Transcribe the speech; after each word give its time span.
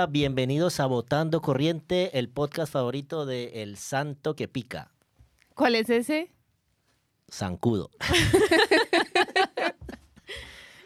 Hola, 0.00 0.06
bienvenidos 0.06 0.80
a 0.80 0.86
Votando 0.86 1.42
Corriente, 1.42 2.18
el 2.18 2.30
podcast 2.30 2.72
favorito 2.72 3.26
de 3.26 3.62
El 3.62 3.76
Santo 3.76 4.34
que 4.34 4.48
Pica, 4.48 4.90
¿Cuál 5.54 5.74
es 5.74 5.90
ese? 5.90 6.32
Zancudo. 7.30 7.90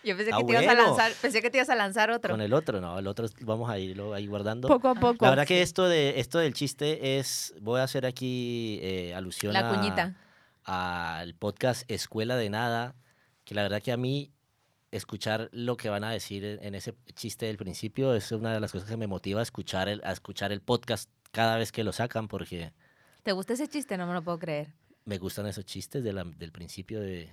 Yo 0.02 0.16
pensé 0.16 0.32
Ah, 0.32 0.38
que, 0.38 0.45
te 0.46 0.52
ibas 0.52 0.66
a 0.66 0.74
lanzar, 0.74 1.12
pensé 1.23 1.42
que 1.42 1.48
te 1.50 1.59
ibas 1.59 1.68
a 1.68 1.77
lanzar 1.77 2.10
otro. 2.10 2.32
Con 2.32 2.40
el 2.40 2.52
otro, 2.52 2.80
no, 2.80 2.98
el 2.98 3.06
otro 3.06 3.28
vamos 3.42 3.70
a 3.70 3.78
irlo 3.78 4.14
ahí 4.14 4.27
guardando. 4.27 4.66
Poco 4.66 4.88
a 4.88 4.96
poco. 4.96 5.24
La 5.24 5.30
verdad 5.30 5.46
que 5.46 5.62
esto, 5.62 5.88
de, 5.88 6.18
esto 6.18 6.40
del 6.40 6.52
chiste 6.52 7.16
es, 7.20 7.54
voy 7.60 7.78
a 7.78 7.84
hacer 7.84 8.06
aquí 8.06 8.80
eh, 8.82 9.15
alusión 9.15 9.52
La 9.52 9.70
a- 9.70 9.74
cuñita. 9.76 10.16
al 10.65 11.37
podcast 11.37 11.88
Escuela 11.88 12.34
de 12.34 12.51
Nada, 12.51 12.96
que 13.45 13.54
la 13.54 13.62
verdad 13.62 13.80
que 13.80 13.92
a 13.92 13.96
mí 13.96 14.32
escuchar 14.96 15.48
lo 15.52 15.76
que 15.76 15.88
van 15.88 16.04
a 16.04 16.10
decir 16.10 16.45
en 16.62 16.74
ese 16.74 16.95
chiste 17.14 17.46
del 17.46 17.56
principio 17.56 18.14
es 18.14 18.30
una 18.32 18.52
de 18.54 18.60
las 18.60 18.73
cosas 18.73 18.88
que 18.88 18.96
me 18.96 19.06
motiva 19.06 19.40
a 19.40 19.42
escuchar 19.42 19.88
el, 19.88 20.01
a 20.04 20.12
escuchar 20.12 20.52
el 20.52 20.60
podcast 20.60 21.10
cada 21.32 21.56
vez 21.59 21.73
que 21.73 21.82
lo 21.84 21.92
sacan, 21.92 22.28
porque 22.28 22.73
¿Te 23.23 23.32
gusta 23.32 23.54
ese 23.54 23.66
chiste? 23.68 23.96
No 23.96 24.06
me 24.06 24.12
lo 24.14 24.23
puedo 24.23 24.38
creer. 24.38 24.73
me 25.04 25.18
gustan 25.18 25.46
esos 25.46 25.64
chistes 25.64 26.02
de 26.04 26.12
la- 26.12 26.24
del 26.24 26.52
principio 26.52 27.01
de, 27.01 27.28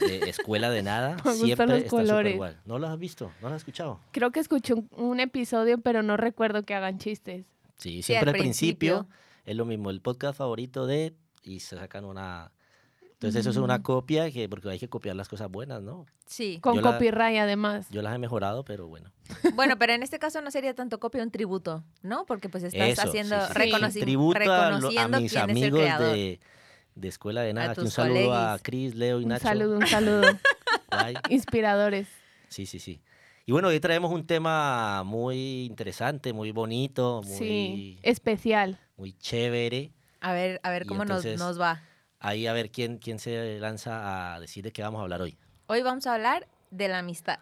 de 0.00 0.28
Escuela 0.30 0.70
de 0.70 0.82
Nada. 0.82 1.16
Me 1.24 1.32
Siempre 1.34 1.66
los 1.66 1.78
está 1.78 1.90
colores. 1.90 2.34
igual. 2.34 2.60
¿No 2.64 2.78
lo 2.78 2.86
has 2.88 2.98
visto? 2.98 3.32
¿No 3.40 3.48
lo 3.48 3.54
has 3.54 3.60
escuchado? 3.62 4.00
Creo 4.12 4.30
que 4.30 4.40
escuché 4.40 4.74
un, 4.74 4.88
un 4.92 5.20
episodio, 5.20 5.78
pero 5.78 6.02
no 6.02 6.16
recuerdo 6.16 6.62
que 6.64 6.74
hagan 6.74 6.98
chistes. 6.98 7.46
Sí, 7.76 8.02
siempre 8.02 8.30
al 8.30 8.36
principio, 8.36 9.06
principio. 9.06 9.16
es 9.46 9.56
lo 9.56 9.64
mismo, 9.64 9.90
el 9.90 10.00
podcast 10.02 10.36
favorito 10.38 10.86
de 10.86 11.14
y 11.42 11.60
se 11.60 11.76
sacan 11.76 12.04
una... 12.04 12.52
Entonces 13.20 13.40
eso 13.42 13.50
es 13.50 13.56
una 13.58 13.82
copia 13.82 14.30
que 14.30 14.48
porque 14.48 14.70
hay 14.70 14.78
que 14.78 14.88
copiar 14.88 15.14
las 15.14 15.28
cosas 15.28 15.50
buenas, 15.50 15.82
¿no? 15.82 16.06
Sí. 16.24 16.58
Con 16.62 16.76
Yo 16.76 16.80
la- 16.80 16.92
copyright, 16.92 17.36
además. 17.38 17.86
Yo 17.90 18.00
las 18.00 18.14
he 18.14 18.18
mejorado, 18.18 18.64
pero 18.64 18.86
bueno. 18.86 19.12
Bueno, 19.54 19.76
pero 19.78 19.92
en 19.92 20.02
este 20.02 20.18
caso 20.18 20.40
no 20.40 20.50
sería 20.50 20.74
tanto 20.74 20.98
copia, 20.98 21.22
un 21.22 21.30
tributo, 21.30 21.84
¿no? 22.02 22.24
Porque 22.24 22.48
pues 22.48 22.64
estás 22.64 22.88
Eso, 22.88 23.02
haciendo, 23.02 23.38
sí, 23.38 23.46
sí, 23.46 23.52
sí. 23.52 23.70
reconoci- 23.70 24.00
Tributo 24.00 24.38
a, 24.40 24.44
lo- 24.46 24.52
a 24.52 24.70
reconociendo 24.70 25.20
mis 25.20 25.32
quién 25.32 25.50
es 25.50 25.56
el 25.56 25.64
amigos 25.64 25.98
de, 25.98 26.40
de 26.94 27.08
Escuela 27.08 27.42
de 27.42 27.52
Nada. 27.52 27.72
Aquí 27.72 27.82
un 27.82 27.90
saludo 27.90 28.34
a. 28.34 28.58
Cris, 28.58 28.94
Leo 28.94 29.20
y 29.20 29.24
Un 29.24 29.28
Nacho. 29.28 29.42
saludo, 29.44 29.76
un 29.76 29.86
saludo. 29.86 30.22
Inspiradores. 31.28 32.08
Sí, 32.48 32.64
sí, 32.66 32.78
sí. 32.78 33.02
Y 33.46 33.52
bueno, 33.52 33.68
hoy 33.68 33.80
traemos 33.80 34.12
un 34.12 34.26
tema 34.26 35.02
muy 35.04 35.64
interesante, 35.64 36.32
muy 36.32 36.52
bonito, 36.52 37.22
muy, 37.24 37.36
Sí, 37.36 37.98
especial. 38.02 38.78
muy 38.96 39.12
chévere. 39.12 39.92
A 40.20 40.32
ver, 40.32 40.60
a 40.62 40.70
ver 40.70 40.86
cómo 40.86 41.04
nos, 41.04 41.24
nos 41.24 41.60
va. 41.60 41.82
Ahí 42.20 42.46
a 42.46 42.52
ver 42.52 42.70
quién, 42.70 42.98
quién 42.98 43.18
se 43.18 43.58
lanza 43.60 44.34
a 44.34 44.40
decir 44.40 44.62
de 44.62 44.72
qué 44.72 44.82
vamos 44.82 44.98
a 45.00 45.02
hablar 45.02 45.22
hoy. 45.22 45.38
Hoy 45.68 45.80
vamos 45.82 46.06
a 46.06 46.14
hablar 46.14 46.46
de 46.70 46.88
la 46.88 46.98
amistad. 46.98 47.38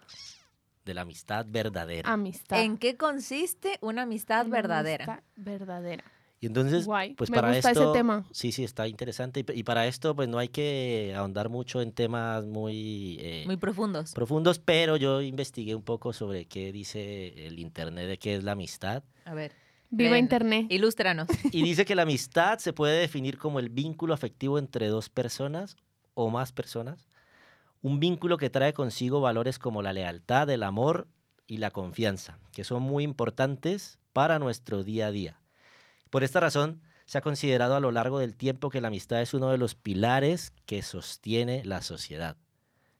De 0.84 0.94
la 0.94 1.00
amistad 1.02 1.44
verdadera. 1.48 2.10
Amistad. 2.10 2.62
¿En 2.62 2.78
qué 2.78 2.96
consiste 2.96 3.78
una 3.80 4.02
amistad 4.02 4.46
Una 4.46 4.54
verdadera? 4.56 5.04
amistad 5.04 5.24
verdadera. 5.34 6.04
Y 6.40 6.46
entonces, 6.46 6.86
Guay, 6.86 7.14
pues 7.14 7.28
me 7.30 7.34
para 7.38 7.48
gusta 7.48 7.72
ese 7.72 7.80
esto, 7.80 7.92
tema. 7.92 8.24
sí, 8.30 8.52
sí, 8.52 8.62
está 8.62 8.86
interesante. 8.86 9.44
Y 9.52 9.64
para 9.64 9.88
esto, 9.88 10.14
pues 10.14 10.28
no 10.28 10.38
hay 10.38 10.46
que 10.48 11.12
ahondar 11.16 11.48
mucho 11.48 11.82
en 11.82 11.90
temas 11.90 12.46
muy, 12.46 13.18
eh, 13.20 13.42
Muy 13.46 13.56
profundos. 13.56 14.12
profundos, 14.14 14.60
pero 14.60 14.96
yo 14.96 15.20
investigué 15.20 15.74
un 15.74 15.82
poco 15.82 16.12
sobre 16.12 16.46
qué 16.46 16.70
dice 16.70 17.48
el 17.48 17.58
internet 17.58 18.06
de 18.06 18.18
qué 18.18 18.36
es 18.36 18.44
la 18.44 18.52
amistad. 18.52 19.02
A 19.24 19.34
ver. 19.34 19.50
Viva 19.90 20.12
ven, 20.12 20.24
Internet. 20.24 20.66
Ilústranos. 20.70 21.28
Y 21.52 21.62
dice 21.62 21.84
que 21.84 21.94
la 21.94 22.02
amistad 22.02 22.58
se 22.58 22.72
puede 22.72 23.00
definir 23.00 23.38
como 23.38 23.58
el 23.58 23.70
vínculo 23.70 24.14
afectivo 24.14 24.58
entre 24.58 24.88
dos 24.88 25.08
personas 25.08 25.76
o 26.14 26.30
más 26.30 26.52
personas. 26.52 27.08
Un 27.80 28.00
vínculo 28.00 28.36
que 28.38 28.50
trae 28.50 28.72
consigo 28.72 29.20
valores 29.20 29.58
como 29.58 29.82
la 29.82 29.92
lealtad, 29.92 30.50
el 30.50 30.62
amor 30.62 31.08
y 31.46 31.58
la 31.58 31.70
confianza, 31.70 32.38
que 32.52 32.64
son 32.64 32.82
muy 32.82 33.04
importantes 33.04 33.98
para 34.12 34.38
nuestro 34.38 34.82
día 34.82 35.06
a 35.06 35.10
día. 35.12 35.40
Por 36.10 36.24
esta 36.24 36.40
razón, 36.40 36.82
se 37.06 37.18
ha 37.18 37.22
considerado 37.22 37.74
a 37.74 37.80
lo 37.80 37.90
largo 37.90 38.18
del 38.18 38.36
tiempo 38.36 38.68
que 38.68 38.80
la 38.80 38.88
amistad 38.88 39.22
es 39.22 39.32
uno 39.32 39.50
de 39.50 39.58
los 39.58 39.74
pilares 39.74 40.52
que 40.66 40.82
sostiene 40.82 41.64
la 41.64 41.80
sociedad. 41.80 42.36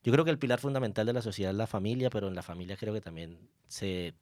Yo 0.02 0.12
creo 0.12 0.24
que 0.24 0.30
el 0.30 0.38
pilar 0.38 0.60
fundamental 0.60 1.04
de 1.06 1.12
la 1.12 1.20
sociedad 1.20 1.52
es 1.52 1.58
la 1.58 1.66
familia, 1.66 2.08
pero 2.08 2.28
en 2.28 2.34
la 2.34 2.42
familia 2.42 2.76
creo 2.76 2.94
que 2.94 3.02
también 3.02 3.50
se, 3.66 4.14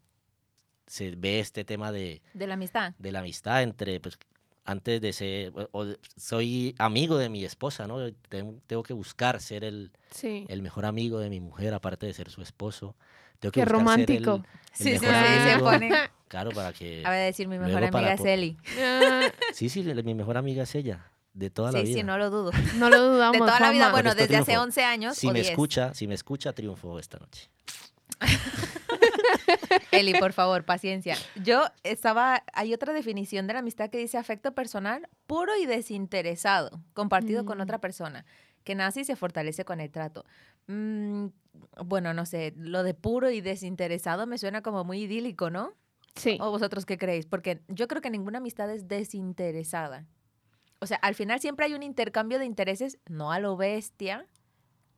se 0.86 1.10
ve 1.16 1.40
este 1.40 1.64
tema 1.64 1.92
de, 1.92 2.22
De 2.34 2.46
la 2.46 2.54
amistad. 2.54 2.92
de 2.98 3.12
la 3.12 3.18
amistad 3.20 3.62
entre, 3.62 4.00
pues, 4.00 4.18
antes 4.64 5.00
de 5.00 5.12
ser, 5.12 5.52
o- 5.72 5.86
soy 6.16 6.74
amigo 6.78 7.18
de 7.18 7.28
mi 7.28 7.44
esposa, 7.44 7.86
¿no? 7.86 7.98
Tengo, 8.28 8.54
tengo 8.66 8.82
que 8.82 8.92
buscar 8.94 9.40
ser 9.40 9.62
el, 9.64 9.92
Sí. 10.10 10.44
el 10.48 10.62
mejor 10.62 10.86
amigo 10.86 11.18
de 11.20 11.30
mi 11.30 11.40
mujer, 11.40 11.72
aparte 11.74 12.06
de 12.06 12.12
ser 12.12 12.30
su 12.30 12.42
esposo. 12.42 12.94
Tengo 13.38 13.52
que 13.52 13.60
Qué 13.60 13.64
buscar 13.64 13.90
ser 13.98 14.10
el- 14.10 14.24
romántico. 14.24 14.34
el 14.36 14.72
Sí, 14.72 14.84
sí, 14.98 15.06
mejor 15.06 15.14
sí, 15.26 15.50
se 15.50 15.58
pone. 15.58 15.90
Claro, 16.28 16.50
para 16.50 16.72
que... 16.72 17.04
A 17.06 17.10
ver, 17.10 17.26
decir, 17.26 17.46
mi 17.46 17.56
mejor 17.56 17.84
amiga 17.84 18.14
es 18.14 18.20
Eli. 18.24 18.56
Sí, 19.54 19.68
sí, 19.68 19.84
mi 19.84 20.14
mejor 20.14 20.36
amiga 20.36 20.64
es 20.64 20.74
ella, 20.74 21.06
de 21.34 21.50
toda 21.50 21.70
la 21.70 21.78
Sí, 21.80 21.86
vida. 21.86 21.98
sí, 21.98 22.02
no 22.02 22.18
lo 22.18 22.30
dudo. 22.30 22.50
no 22.76 22.90
lo 22.90 23.00
dudamos. 23.12 23.32
De 23.34 23.38
toda 23.38 23.60
la 23.60 23.70
vida, 23.70 23.92
bueno, 23.92 24.10
desde 24.16 24.34
hace 24.36 24.44
triunfo. 24.46 24.62
11 24.64 24.82
años 24.84 25.16
si 25.16 25.28
o 25.28 25.32
me 25.32 25.38
10. 25.40 25.50
escucha, 25.50 25.94
si 25.94 26.08
me 26.08 26.14
escucha, 26.14 26.52
triunfo 26.52 26.98
esta 26.98 27.18
noche. 27.20 27.48
Eli, 29.90 30.14
por 30.14 30.32
favor, 30.32 30.64
paciencia. 30.64 31.16
Yo 31.42 31.64
estaba, 31.82 32.42
hay 32.52 32.74
otra 32.74 32.92
definición 32.92 33.46
de 33.46 33.52
la 33.54 33.60
amistad 33.60 33.90
que 33.90 33.98
dice 33.98 34.18
afecto 34.18 34.54
personal 34.54 35.08
puro 35.26 35.56
y 35.56 35.66
desinteresado, 35.66 36.80
compartido 36.94 37.44
con 37.44 37.58
Mm. 37.58 37.62
otra 37.62 37.78
persona, 37.80 38.24
que 38.64 38.74
nace 38.74 39.00
y 39.00 39.04
se 39.04 39.16
fortalece 39.16 39.64
con 39.64 39.80
el 39.80 39.90
trato. 39.90 40.24
Mm, 40.66 41.26
bueno, 41.84 42.12
no 42.14 42.26
sé, 42.26 42.52
lo 42.56 42.82
de 42.82 42.94
puro 42.94 43.30
y 43.30 43.40
desinteresado 43.40 44.26
me 44.26 44.38
suena 44.38 44.62
como 44.62 44.84
muy 44.84 45.02
idílico, 45.02 45.50
¿no? 45.50 45.72
Sí. 46.14 46.38
¿O 46.40 46.50
vosotros 46.50 46.86
qué 46.86 46.96
creéis? 46.98 47.26
Porque 47.26 47.60
yo 47.68 47.88
creo 47.88 48.00
que 48.02 48.10
ninguna 48.10 48.38
amistad 48.38 48.70
es 48.70 48.88
desinteresada. 48.88 50.06
O 50.78 50.86
sea, 50.86 50.98
al 50.98 51.14
final 51.14 51.40
siempre 51.40 51.66
hay 51.66 51.74
un 51.74 51.82
intercambio 51.82 52.38
de 52.38 52.44
intereses, 52.44 52.98
no 53.08 53.32
a 53.32 53.38
lo 53.40 53.56
bestia, 53.56 54.26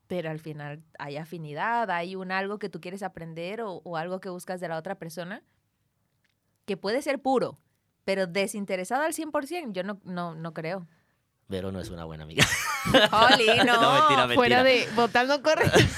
pero 0.08 0.30
al 0.30 0.40
final 0.40 0.82
hay 0.98 1.16
afinidad, 1.16 1.90
hay 1.90 2.16
un 2.16 2.32
algo 2.32 2.58
que 2.58 2.68
tú 2.68 2.80
quieres 2.80 3.02
aprender 3.02 3.60
o, 3.60 3.80
o 3.84 3.96
algo 3.96 4.20
que 4.20 4.30
buscas 4.30 4.60
de 4.60 4.68
la 4.68 4.76
otra 4.76 4.96
persona, 4.96 5.44
que 6.64 6.76
puede 6.76 7.00
ser 7.02 7.20
puro, 7.20 7.60
pero 8.04 8.26
desinteresado 8.26 9.02
al 9.02 9.12
100%, 9.12 9.72
yo 9.72 9.84
no, 9.84 10.00
no, 10.04 10.34
no 10.34 10.54
creo. 10.54 10.86
Pero 11.48 11.72
no 11.72 11.80
es 11.80 11.90
una 11.90 12.04
buena 12.04 12.24
amiga. 12.24 12.44
Oli, 13.32 13.46
no. 13.66 13.80
No, 13.80 13.92
mentira, 13.94 14.26
mentira. 14.26 14.34
Fuera 14.34 14.62
de 14.62 14.88
votando 14.94 15.42
corriente. 15.42 15.88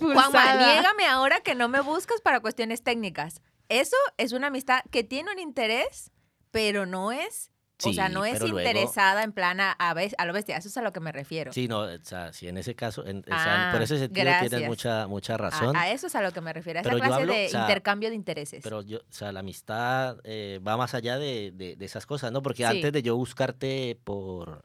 Juanma, 0.00 0.56
niégame 0.56 1.06
ahora 1.06 1.40
que 1.40 1.54
no 1.54 1.68
me 1.68 1.80
buscas 1.80 2.20
para 2.20 2.40
cuestiones 2.40 2.82
técnicas. 2.82 3.42
Eso 3.68 3.96
es 4.16 4.32
una 4.32 4.46
amistad 4.46 4.82
que 4.90 5.02
tiene 5.02 5.32
un 5.32 5.40
interés, 5.40 6.12
pero 6.52 6.86
no 6.86 7.10
es, 7.10 7.50
o 7.84 7.92
sea, 7.92 8.08
Sí, 8.08 8.14
no 8.14 8.24
es 8.24 8.32
pero 8.34 8.46
luego- 8.46 8.60
interesada 8.68 9.22
en 9.22 9.32
plan 9.32 9.60
a, 9.60 9.72
a, 9.72 9.94
bes- 9.94 10.14
a 10.16 10.24
lo 10.24 10.32
bestia. 10.32 10.56
Eso 10.56 10.68
es 10.68 10.76
a 10.78 10.82
lo 10.82 10.92
que 10.92 11.00
me 11.00 11.12
refiero. 11.12 11.52
Sí, 11.52 11.68
no, 11.68 11.80
o 11.80 11.98
sea, 12.02 12.32
sí, 12.32 12.48
en 12.48 12.56
ese 12.56 12.74
caso, 12.74 13.06
en- 13.06 13.18
o 13.18 13.22
sea, 13.26 13.68
Ah, 13.68 13.72
por 13.72 13.82
ese 13.82 13.98
sentido 13.98 14.24
gracias. 14.24 14.50
tienes 14.50 14.68
mucha, 14.68 15.06
mucha 15.06 15.34
A, 15.34 15.36
razón. 15.36 15.76
a 15.76 15.90
eso 15.90 16.06
es 16.06 16.14
a 16.14 16.22
lo 16.22 16.32
que 16.32 16.40
me 16.40 16.52
refiero, 16.52 16.78
a 16.78 16.80
esa 16.80 16.88
Pero 16.88 16.98
yo 16.98 17.04
clase 17.06 17.20
hablo, 17.22 17.32
de 17.34 17.46
o 17.46 17.50
sea, 17.50 17.60
intercambio 17.62 18.08
de 18.08 18.14
intereses. 18.14 18.60
Pero 18.64 18.80
yo, 18.82 18.98
o 18.98 19.02
sea, 19.12 19.30
la 19.32 19.40
amistad 19.40 20.16
eh, 20.24 20.58
va 20.66 20.76
más 20.78 20.94
allá 20.94 21.18
de, 21.18 21.52
de- 21.54 21.76
de 21.76 21.84
esas 21.84 22.06
cosas, 22.06 22.32
¿no? 22.32 22.40
Porque 22.42 22.58
Sí. 22.58 22.64
antes 22.64 22.92
de 22.92 23.02
yo 23.02 23.14
buscarte 23.16 23.98
por 24.04 24.64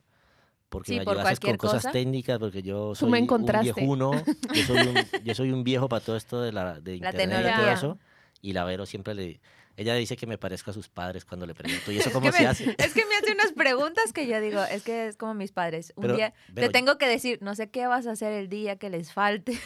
porque 0.69 0.93
Sí, 0.93 0.99
me 0.99 1.03
por 1.03 1.17
ayudases 1.17 1.41
con 1.41 1.57
cosas 1.57 1.81
cosa. 1.83 1.91
técnicas, 1.91 2.39
porque 2.39 2.61
yo 2.61 2.95
soy 2.95 3.11
me 3.11 3.19
un 3.19 3.45
viejuno, 3.61 4.11
yo 4.53 4.63
soy 4.63 4.77
un, 4.87 4.95
yo 5.25 5.35
soy 5.35 5.51
un 5.51 5.65
viejo 5.65 5.89
para 5.89 5.99
todo 6.05 6.15
esto 6.15 6.41
de 6.41 6.53
la 6.53 6.79
de 6.79 6.97
La 6.97 7.09
internet 7.09 7.45
y 7.53 7.57
todo 7.59 7.69
eso. 7.71 7.99
Y 8.41 8.53
la 8.53 8.63
Vero 8.63 8.85
siempre 8.85 9.13
le, 9.13 9.41
ella 9.77 9.95
dice 9.95 10.15
que 10.17 10.27
me 10.27 10.37
parezco 10.37 10.71
a 10.71 10.73
sus 10.73 10.89
padres 10.89 11.25
cuando 11.25 11.45
le 11.45 11.53
pregunto, 11.53 11.91
¿y 11.91 11.97
eso 11.99 12.11
cómo 12.11 12.27
que 12.27 12.33
se 12.33 12.43
me- 12.43 12.47
hace? 12.47 12.63
es 12.77 12.93
que 12.93 13.05
me 13.05 13.15
hace 13.15 13.31
unas 13.33 13.51
preguntas 13.55 14.13
que 14.13 14.27
yo 14.27 14.39
digo, 14.41 14.61
es 14.63 14.83
que 14.83 15.07
es 15.07 15.17
como 15.17 15.33
mis 15.33 15.51
padres. 15.51 15.93
Un 15.95 16.03
Pero, 16.03 16.15
día 16.15 16.33
Vero, 16.49 16.67
te 16.67 16.73
tengo 16.73 16.97
que 16.97 17.07
decir, 17.07 17.39
no 17.41 17.55
sé 17.55 17.69
qué 17.69 17.87
vas 17.87 18.07
a 18.07 18.11
hacer 18.11 18.33
el 18.33 18.49
día 18.49 18.75
que 18.77 18.89
les 18.89 19.11
falte. 19.13 19.57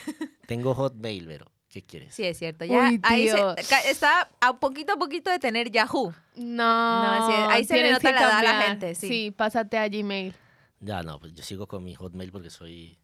Tengo 0.48 0.74
Hotmail, 0.76 1.26
Vero, 1.28 1.52
¿qué 1.70 1.82
quieres? 1.84 2.14
Sí, 2.16 2.24
es 2.24 2.38
cierto. 2.38 2.66
Ya 2.66 2.90
Uy, 2.90 3.00
ahí 3.04 3.28
se- 3.30 3.90
está 3.90 4.30
a 4.42 4.60
poquito 4.60 4.94
a 4.94 4.98
poquito 4.98 5.30
de 5.32 5.40
tener 5.40 5.72
Yahoo. 5.72 6.14
No, 6.36 7.02
No, 7.20 7.28
sí, 7.28 7.34
ahí 7.50 7.66
se 7.66 7.82
le 7.82 7.92
nota 7.92 8.12
la 8.12 8.22
edad 8.22 8.40
a 8.40 8.44
la 8.44 8.62
gente, 8.64 8.96
sí. 8.96 9.08
Sí, 9.08 9.32
pásate 9.32 9.78
a 9.78 9.88
Gmail. 9.90 10.34
Ya 10.82 11.02
no, 11.02 11.20
pues 11.20 11.34
yo 11.34 11.44
sigo 11.44 11.68
con 11.68 11.84
mi 11.84 11.96
Hotmail 11.96 12.32
porque 12.32 12.50
soy, 12.50 13.00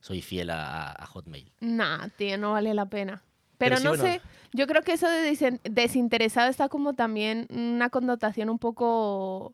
soy 0.00 0.22
fiel 0.22 0.50
a, 0.50 0.90
a 0.90 1.06
Hotmail. 1.06 1.52
Nah, 1.60 2.08
tío, 2.16 2.36
no 2.38 2.52
vale 2.52 2.74
la 2.74 2.86
pena. 2.86 3.22
Pero, 3.60 3.76
sí, 3.76 3.84
no 3.84 3.90
bueno. 3.90 4.02
sé, 4.04 4.22
yo 4.54 4.66
creo 4.66 4.80
que 4.80 4.94
eso 4.94 5.06
de 5.06 5.60
desinteresado 5.70 6.48
está 6.48 6.70
como 6.70 6.94
también 6.94 7.46
una 7.50 7.90
connotación 7.90 8.48
un 8.48 8.58
poco 8.58 9.52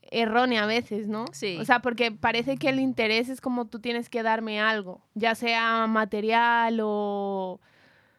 errónea 0.00 0.62
a 0.62 0.66
veces, 0.66 1.08
¿no? 1.08 1.24
Sí. 1.32 1.58
O 1.60 1.64
sea, 1.64 1.80
porque 1.80 2.12
parece 2.12 2.56
que 2.56 2.68
el 2.68 2.78
interés 2.78 3.28
es 3.28 3.40
como 3.40 3.66
tú 3.66 3.80
tienes 3.80 4.08
que 4.08 4.22
darme 4.22 4.60
algo, 4.60 5.02
ya 5.14 5.34
sea 5.34 5.86
material 5.88 6.78
o... 6.82 7.60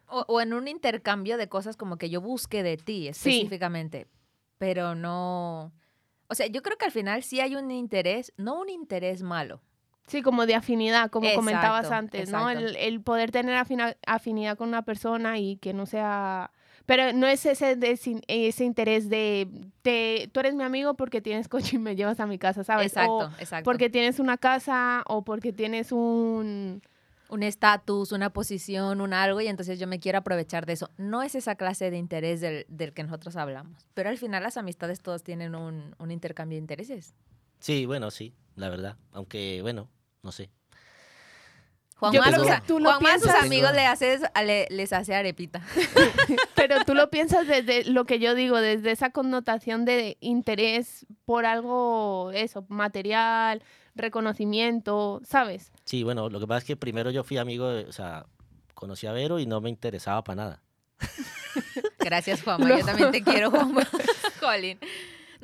O, 0.06 0.24
o 0.28 0.40
en 0.42 0.52
un 0.52 0.68
intercambio 0.68 1.38
de 1.38 1.48
cosas 1.48 1.78
como 1.78 1.96
que 1.96 2.10
yo 2.10 2.20
busque 2.20 2.62
de 2.62 2.76
ti 2.76 3.08
específicamente, 3.08 4.06
pero 4.58 4.94
no... 4.94 5.72
O 6.28 6.34
sea, 6.34 6.46
yo 6.48 6.60
creo 6.60 6.76
que 6.76 6.84
al 6.84 6.92
final 6.92 7.22
sí 7.22 7.40
hay 7.40 7.56
un 7.56 7.70
interés, 7.70 8.34
no 8.36 8.60
un 8.60 8.68
interés 8.68 9.22
malo. 9.22 9.62
Sí, 10.06 10.20
como 10.22 10.44
de 10.46 10.54
afinidad, 10.54 11.10
como 11.10 11.32
comentabas 11.34 11.84
Exacto, 11.84 11.94
antes, 11.96 12.30
¿no? 12.30 12.50
El, 12.50 12.76
el 12.76 13.00
poder 13.00 13.30
tener 13.30 13.56
afinidad 14.06 14.56
con 14.58 14.68
una 14.68 14.82
persona 14.82 15.38
y 15.38 15.56
que 15.56 15.72
no 15.72 15.86
sea... 15.86 16.50
Pero 16.86 17.14
no 17.14 17.26
es 17.26 17.46
ese, 17.46 17.78
ese 18.28 18.64
interés 18.64 19.08
de, 19.08 19.48
te- 19.80 20.28
tú 20.32 20.40
eres 20.40 20.54
mi 20.54 20.64
amigo 20.64 20.92
porque 20.94 21.22
tienes 21.22 21.48
coche 21.48 21.76
y 21.76 21.78
me 21.78 21.96
llevas 21.96 22.20
a 22.20 22.26
mi 22.26 22.38
casa, 22.38 22.62
¿sabes? 22.64 22.88
Exacto, 22.88 23.12
O 23.16 23.30
exacto. 23.38 23.64
porque 23.64 23.88
tienes 23.88 24.18
una 24.20 24.36
casa 24.36 25.02
o 25.06 25.22
porque 25.22 25.52
tienes 25.54 25.92
un... 25.92 26.82
un 27.30 27.42
estatus, 27.42 28.12
una 28.12 28.28
posición, 28.28 29.00
un 29.00 29.14
algo, 29.14 29.40
y 29.40 29.46
entonces 29.48 29.78
yo 29.78 29.86
me 29.86 29.98
quiero 29.98 30.18
aprovechar 30.18 30.66
de 30.66 30.74
eso. 30.74 30.90
No 30.98 31.22
es 31.22 31.34
esa 31.34 31.54
clase 31.54 31.90
de 31.90 31.96
interés 31.96 32.42
del, 32.42 32.66
del 32.68 32.92
que 32.92 33.02
nosotros 33.02 33.36
hablamos, 33.36 33.86
pero 33.94 34.10
al 34.10 34.18
final 34.18 34.42
las 34.42 34.58
amistades 34.58 35.00
todos 35.00 35.22
tienen 35.22 35.54
un, 35.54 35.94
un 35.98 36.10
intercambio 36.10 36.56
de 36.56 36.60
intereses. 36.60 37.14
Sí, 37.64 37.86
bueno, 37.86 38.10
sí, 38.10 38.34
la 38.56 38.68
verdad. 38.68 38.98
Aunque, 39.12 39.60
bueno, 39.62 39.88
no 40.22 40.32
sé. 40.32 40.50
Creo 42.10 42.22
a 42.22 42.32
sus 42.34 42.46
que 42.46 42.60
tú 42.66 42.78
lo 42.78 42.90
Juanma 42.90 43.08
a 43.08 43.18
sus 43.18 43.22
piensas- 43.28 43.44
amigos 43.46 43.72
le 43.72 43.86
haces, 43.86 44.20
a- 44.34 44.42
le- 44.42 44.66
les 44.68 44.92
hace 44.92 45.14
arepita. 45.14 45.62
Pero 46.54 46.84
tú 46.84 46.92
lo 46.94 47.08
piensas 47.08 47.46
desde 47.46 47.84
lo 47.84 48.04
que 48.04 48.18
yo 48.18 48.34
digo, 48.34 48.60
desde 48.60 48.90
esa 48.90 49.08
connotación 49.08 49.86
de 49.86 50.18
interés 50.20 51.06
por 51.24 51.46
algo, 51.46 52.30
eso, 52.34 52.66
material, 52.68 53.62
reconocimiento, 53.94 55.22
¿sabes? 55.24 55.72
Sí, 55.86 56.02
bueno, 56.02 56.28
lo 56.28 56.40
que 56.40 56.46
pasa 56.46 56.58
es 56.58 56.64
que 56.64 56.76
primero 56.76 57.10
yo 57.10 57.24
fui 57.24 57.38
amigo, 57.38 57.70
de- 57.70 57.84
o 57.86 57.92
sea, 57.92 58.26
conocí 58.74 59.06
a 59.06 59.12
Vero 59.12 59.38
y 59.38 59.46
no 59.46 59.62
me 59.62 59.70
interesaba 59.70 60.22
para 60.22 60.36
nada. 60.36 60.62
Gracias, 61.98 62.42
Juanma. 62.42 62.68
Yo 62.78 62.84
también 62.84 63.10
te 63.12 63.22
quiero, 63.22 63.50
Juanma. 63.50 63.88
Jolín. 64.40 64.78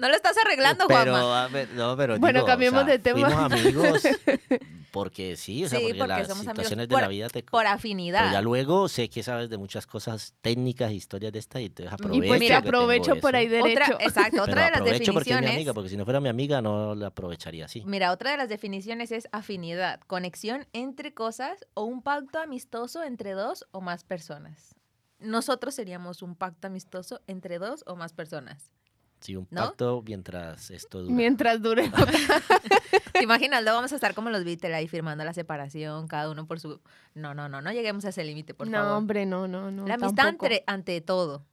No 0.01 0.09
lo 0.09 0.15
estás 0.17 0.37
arreglando, 0.39 0.87
pero, 0.89 1.13
Juanma. 1.13 1.45
a 1.45 1.49
ver, 1.49 1.69
no, 1.71 1.97
pero 1.97 2.19
Bueno, 2.19 2.39
digo, 2.41 2.45
o 2.45 2.49
cambiemos 2.49 2.85
sea, 2.85 2.91
de 2.93 2.99
tema. 2.99 3.29
Fuimos 3.29 3.53
amigos 3.53 4.03
porque 4.93 5.37
sí, 5.37 5.65
o 5.65 5.69
sea, 5.69 5.79
Sí, 5.79 5.85
porque, 5.85 5.99
porque 5.99 6.09
las 6.15 6.31
amigos 6.31 6.39
situaciones 6.47 6.89
de 6.89 6.93
por- 6.95 7.03
la 7.03 7.09
vida 7.09 7.29
te... 7.29 7.43
Por 7.43 7.51
Pero 7.61 7.69
ya 7.71 7.73
afinidad. 7.75 8.43
luego 8.43 8.89
sé 8.89 9.09
que 9.09 9.23
sabes 9.23 9.49
de 9.51 9.57
muchas 9.59 9.87
cosas 9.87 10.35
técnicas, 10.41 10.91
historias 10.93 11.33
de 11.33 11.39
esta 11.39 11.61
y 11.61 11.71
te 11.71 11.87
aprovecho. 11.87 12.25
y 12.25 12.29
pues 12.29 12.41
tengo 12.41 12.57
aprovecho 12.59 13.17
por 13.17 13.31
eso. 13.35 13.37
ahí 13.37 13.49
derecho. 13.49 13.83
Otra, 13.95 14.05
exacto, 14.05 14.31
Pero 14.31 14.43
otra 14.45 14.65
de 14.65 14.71
las 14.71 14.81
aprovecho 14.81 15.13
porque 15.13 15.31
es 15.31 15.37
mi 15.37 15.41
definiciones. 15.43 15.51
amiga, 15.57 15.75
porque 15.75 15.89
si 15.91 15.97
no 15.97 16.05
fuera 16.05 16.21
mi 16.21 16.29
amiga 16.29 16.61
no 16.63 16.95
la 16.95 17.07
aprovecharía 17.09 17.67
así. 17.67 17.83
Mira, 17.87 18.11
otra 18.13 18.33
de 18.33 18.37
las 18.39 18.49
definiciones 18.49 19.13
es 19.13 19.29
afinidad, 19.33 20.01
conexión 20.07 20.67
entre 20.73 21.15
cosas 21.15 21.67
o 21.75 21.85
un 21.85 22.03
pacto 22.03 22.39
amistoso 22.41 23.03
entre 23.05 23.33
dos 23.33 23.67
o 23.71 23.81
más 23.81 24.03
personas. 24.05 24.75
Nosotros 25.19 25.75
seríamos 25.75 26.23
un 26.23 26.35
pacto 26.35 26.67
amistoso 26.67 27.21
entre 27.27 27.59
dos 27.59 27.85
o 27.87 27.95
más 27.95 28.13
personas. 28.15 28.73
Sí, 29.21 29.37
un 29.37 29.47
¿No? 29.51 29.63
pacto 29.63 30.03
mientras 30.07 30.71
esto 30.71 31.03
dura. 31.03 31.15
Mientras 31.15 31.61
dure. 31.61 31.91
¿Te 33.13 33.23
imaginas? 33.23 33.63
Luego 33.63 33.77
vamos 33.77 33.93
a 33.93 33.97
estar 33.97 34.15
como 34.15 34.31
los 34.31 34.45
Beatles 34.45 34.73
ahí 34.75 34.89
firmando 34.89 35.25
la 35.25 35.35
separación, 35.35 36.09
cada 36.09 36.31
uno 36.31 36.47
por 36.47 36.59
su... 36.59 36.81
No, 37.15 37.35
no, 37.35 37.49
no, 37.49 37.61
no 37.61 37.73
lleguemos 37.73 38.05
a 38.07 38.09
ese 38.11 38.25
límite, 38.25 38.55
por 38.55 38.67
no, 38.69 38.79
favor. 38.79 38.93
hombre, 38.97 39.27
no, 39.27 39.47
no, 39.47 39.71
no. 39.71 39.87
la 39.87 39.95
amistad 39.95 40.29
ante, 40.29 40.65
ante 40.67 41.01
todo, 41.03 41.45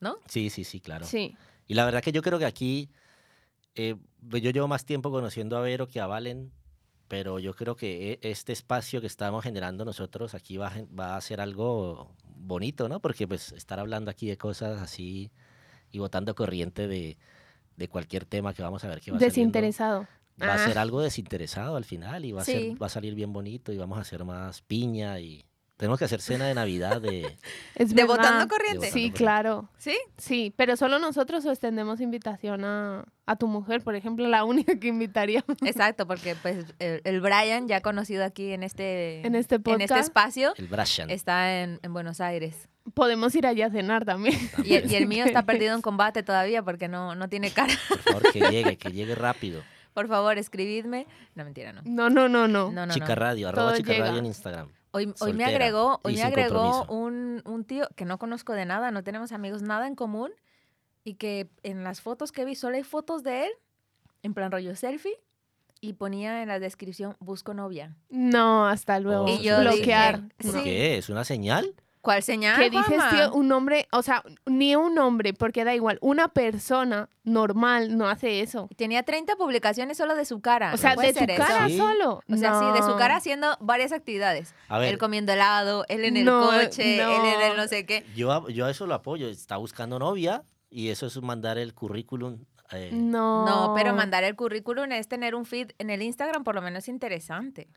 ¿no? 0.00 0.18
Sí, 0.26 0.50
sí, 0.50 0.64
sí, 0.64 0.80
claro. 0.80 1.06
Sí. 1.06 1.36
Y 1.68 1.74
la 1.74 1.84
verdad 1.84 2.02
que 2.02 2.10
yo 2.12 2.22
creo 2.22 2.38
que 2.40 2.44
aquí, 2.44 2.90
eh, 3.76 3.94
pues 4.28 4.42
yo 4.42 4.50
llevo 4.50 4.66
más 4.66 4.84
tiempo 4.84 5.10
conociendo 5.12 5.56
a 5.56 5.60
Vero 5.60 5.86
que 5.86 6.00
a 6.00 6.06
Valen, 6.06 6.52
pero 7.06 7.38
yo 7.38 7.54
creo 7.54 7.76
que 7.76 8.12
e- 8.14 8.18
este 8.28 8.52
espacio 8.52 9.00
que 9.00 9.06
estamos 9.06 9.44
generando 9.44 9.84
nosotros 9.84 10.34
aquí 10.34 10.56
va 10.56 10.72
va 10.98 11.16
a 11.16 11.20
ser 11.20 11.40
algo 11.40 12.16
bonito, 12.24 12.88
¿no? 12.88 13.00
Porque 13.00 13.28
pues 13.28 13.52
estar 13.52 13.78
hablando 13.78 14.10
aquí 14.10 14.26
de 14.26 14.36
cosas 14.38 14.80
así 14.80 15.30
y 15.92 15.98
botando 15.98 16.34
corriente 16.34 16.88
de, 16.88 17.16
de 17.76 17.88
cualquier 17.88 18.24
tema 18.24 18.52
que 18.54 18.62
vamos 18.62 18.82
a 18.84 18.88
ver 18.88 19.00
que 19.00 19.10
va 19.12 19.18
saliendo, 19.18 19.28
Desinteresado. 19.28 20.08
Va 20.42 20.54
a 20.54 20.54
Ah. 20.54 20.58
ser 20.66 20.78
algo 20.78 21.00
desinteresado 21.02 21.76
al 21.76 21.84
final 21.84 22.24
y 22.24 22.32
va 22.32 22.42
a, 22.42 22.44
Sí. 22.44 22.52
ser, 22.52 22.82
va 22.82 22.86
a 22.86 22.90
salir 22.90 23.14
bien 23.14 23.32
bonito 23.32 23.70
y 23.72 23.76
vamos 23.76 23.98
a 23.98 24.00
hacer 24.00 24.24
más 24.24 24.62
piña 24.62 25.20
y 25.20 25.44
tenemos 25.82 25.98
que 25.98 26.04
hacer 26.04 26.20
cena 26.20 26.46
de 26.46 26.54
Navidad 26.54 27.00
de... 27.00 27.36
Es 27.74 27.88
De 27.88 28.02
verdad. 28.02 28.06
botando 28.16 28.46
corriente. 28.46 28.86
De 28.86 28.92
Sí, 28.92 29.10
claro. 29.10 29.68
¿Sí? 29.78 29.96
Sí, 30.16 30.54
pero 30.56 30.76
solo 30.76 31.00
nosotros 31.00 31.44
os 31.44 31.50
extendemos 31.50 32.00
invitación 32.00 32.64
a, 32.64 33.04
a 33.26 33.34
tu 33.34 33.48
mujer, 33.48 33.82
por 33.82 33.96
ejemplo, 33.96 34.28
la 34.28 34.44
única 34.44 34.78
que 34.78 34.86
invitaríamos. 34.86 35.56
Exacto, 35.60 36.06
porque 36.06 36.36
pues 36.36 36.66
el, 36.78 37.00
el 37.02 37.20
Brian, 37.20 37.66
ya 37.66 37.80
conocido 37.80 38.24
aquí 38.24 38.52
en 38.52 38.62
este, 38.62 39.26
En 39.26 39.34
este 39.34 39.56
en 39.56 39.62
podcast. 39.64 39.82
este 39.82 39.98
espacio, 39.98 40.54
El 40.56 40.68
Brashan. 40.68 41.10
está 41.10 41.60
en, 41.62 41.80
en 41.82 41.92
Buenos 41.92 42.20
Aires. 42.20 42.68
Podemos 42.94 43.34
ir 43.34 43.44
allá 43.48 43.66
a 43.66 43.70
cenar 43.70 44.04
también. 44.04 44.38
Y 44.62 44.74
el, 44.74 44.88
y 44.88 44.94
el 44.94 45.06
mío 45.08 45.24
está 45.24 45.42
perdido 45.42 45.74
en 45.74 45.82
combate 45.82 46.22
todavía 46.22 46.62
porque 46.62 46.86
no, 46.86 47.16
no 47.16 47.28
tiene 47.28 47.50
cara. 47.50 47.74
Por 47.88 47.98
favor, 47.98 48.32
que 48.32 48.40
llegue, 48.40 48.76
que 48.76 48.92
llegue 48.92 49.16
rápido. 49.16 49.62
Por 49.94 50.06
favor, 50.06 50.38
escribidme. 50.38 51.08
No, 51.34 51.44
mentira, 51.44 51.72
no. 51.72 51.82
No, 51.84 52.08
no, 52.08 52.28
no, 52.28 52.46
no. 52.46 52.70
No, 52.70 52.86
no, 52.86 52.94
Chica. 52.94 53.16
Radio, 53.16 53.48
arroba 53.48 53.68
Todo 53.70 53.76
Chica 53.78 53.92
llega. 53.94 54.06
Radio 54.06 54.20
en 54.20 54.26
Instagram. 54.26 54.68
Hoy, 54.94 55.14
hoy 55.20 55.32
me 55.32 55.44
agregó, 55.46 56.00
hoy 56.04 56.16
me 56.16 56.22
agregó 56.22 56.84
un, 56.84 57.42
un 57.46 57.64
tío 57.64 57.88
que 57.96 58.04
no 58.04 58.18
conozco 58.18 58.52
de 58.52 58.66
nada, 58.66 58.90
no 58.90 59.02
tenemos 59.02 59.32
amigos 59.32 59.62
nada 59.62 59.86
en 59.86 59.94
común 59.94 60.30
y 61.02 61.14
que 61.14 61.48
en 61.62 61.82
las 61.82 62.02
fotos 62.02 62.30
que 62.30 62.44
vi 62.44 62.54
solo 62.54 62.76
hay 62.76 62.82
fotos 62.84 63.22
de 63.22 63.46
él, 63.46 63.52
en 64.22 64.34
plan 64.34 64.52
rollo 64.52 64.76
selfie, 64.76 65.18
y 65.80 65.94
ponía 65.94 66.42
en 66.42 66.48
la 66.48 66.58
descripción 66.60 67.16
busco 67.20 67.54
novia. 67.54 67.96
No, 68.10 68.66
hasta 68.66 69.00
luego. 69.00 69.24
Oh, 69.24 69.28
Y 69.28 69.42
yo 69.42 69.60
Bloquear. 69.60 70.20
dije, 70.20 70.34
¿Por 70.36 70.52
Sí. 70.58 70.62
qué? 70.64 70.98
¿Es 70.98 71.08
una 71.08 71.24
señal? 71.24 71.74
¿Cuál 72.02 72.22
señal? 72.24 72.58
¿Qué 72.58 72.68
dices, 72.68 72.86
Juanma? 72.88 73.10
tío? 73.10 73.32
Un 73.32 73.46
nombre, 73.48 73.86
o 73.92 74.02
sea, 74.02 74.24
ni 74.44 74.74
un 74.74 74.94
nombre, 74.94 75.32
porque 75.34 75.64
da 75.64 75.72
igual. 75.74 75.98
Una 76.02 76.26
persona 76.28 77.08
normal 77.22 77.96
no 77.96 78.08
hace 78.08 78.40
eso. 78.40 78.68
Tenía 78.76 79.04
30 79.04 79.36
publicaciones 79.36 79.96
solo 79.98 80.16
de 80.16 80.24
su 80.24 80.40
cara. 80.40 80.74
O 80.74 80.76
sea, 80.76 80.96
no 80.96 81.02
de 81.02 81.10
eso. 81.10 81.20
cara 81.36 81.68
Sí. 81.68 81.78
solo. 81.78 82.20
O 82.28 82.36
sea, 82.36 82.58
sí, 82.58 82.64
de 82.74 82.82
su 82.82 82.96
cara 82.96 83.14
haciendo 83.16 83.56
varias 83.60 83.92
actividades. 83.92 84.52
A 84.68 84.78
ver, 84.78 84.88
Él 84.92 84.98
comiendo 84.98 85.32
helado, 85.32 85.84
él 85.88 86.04
en 86.04 86.16
el 86.16 86.24
No, 86.24 86.42
coche, 86.44 86.96
él 86.96 87.00
en 87.00 87.50
el 87.52 87.56
no. 87.56 87.68
sé 87.68 87.86
qué. 87.86 88.04
yo, 88.16 88.32
a- 88.32 88.50
yo 88.50 88.66
a 88.66 88.70
eso 88.70 88.84
lo 88.86 88.94
apoyo. 88.94 89.28
Está 89.28 89.56
buscando 89.56 90.00
novia 90.00 90.42
y 90.70 90.88
eso 90.88 91.06
es 91.06 91.22
mandar 91.22 91.56
el 91.56 91.72
currículum. 91.72 92.44
eh, 92.72 92.90
No. 92.92 93.44
No, 93.46 93.74
pero 93.76 93.94
mandar 93.94 94.24
el 94.24 94.34
currículum 94.34 94.90
es 94.92 95.06
tener 95.06 95.34
un 95.36 95.44
feed 95.44 95.70
en 95.78 95.90
el 95.90 96.00
Instagram, 96.02 96.42
por 96.42 96.54
lo 96.56 96.62
menos 96.62 96.88
interesante. 96.88 97.68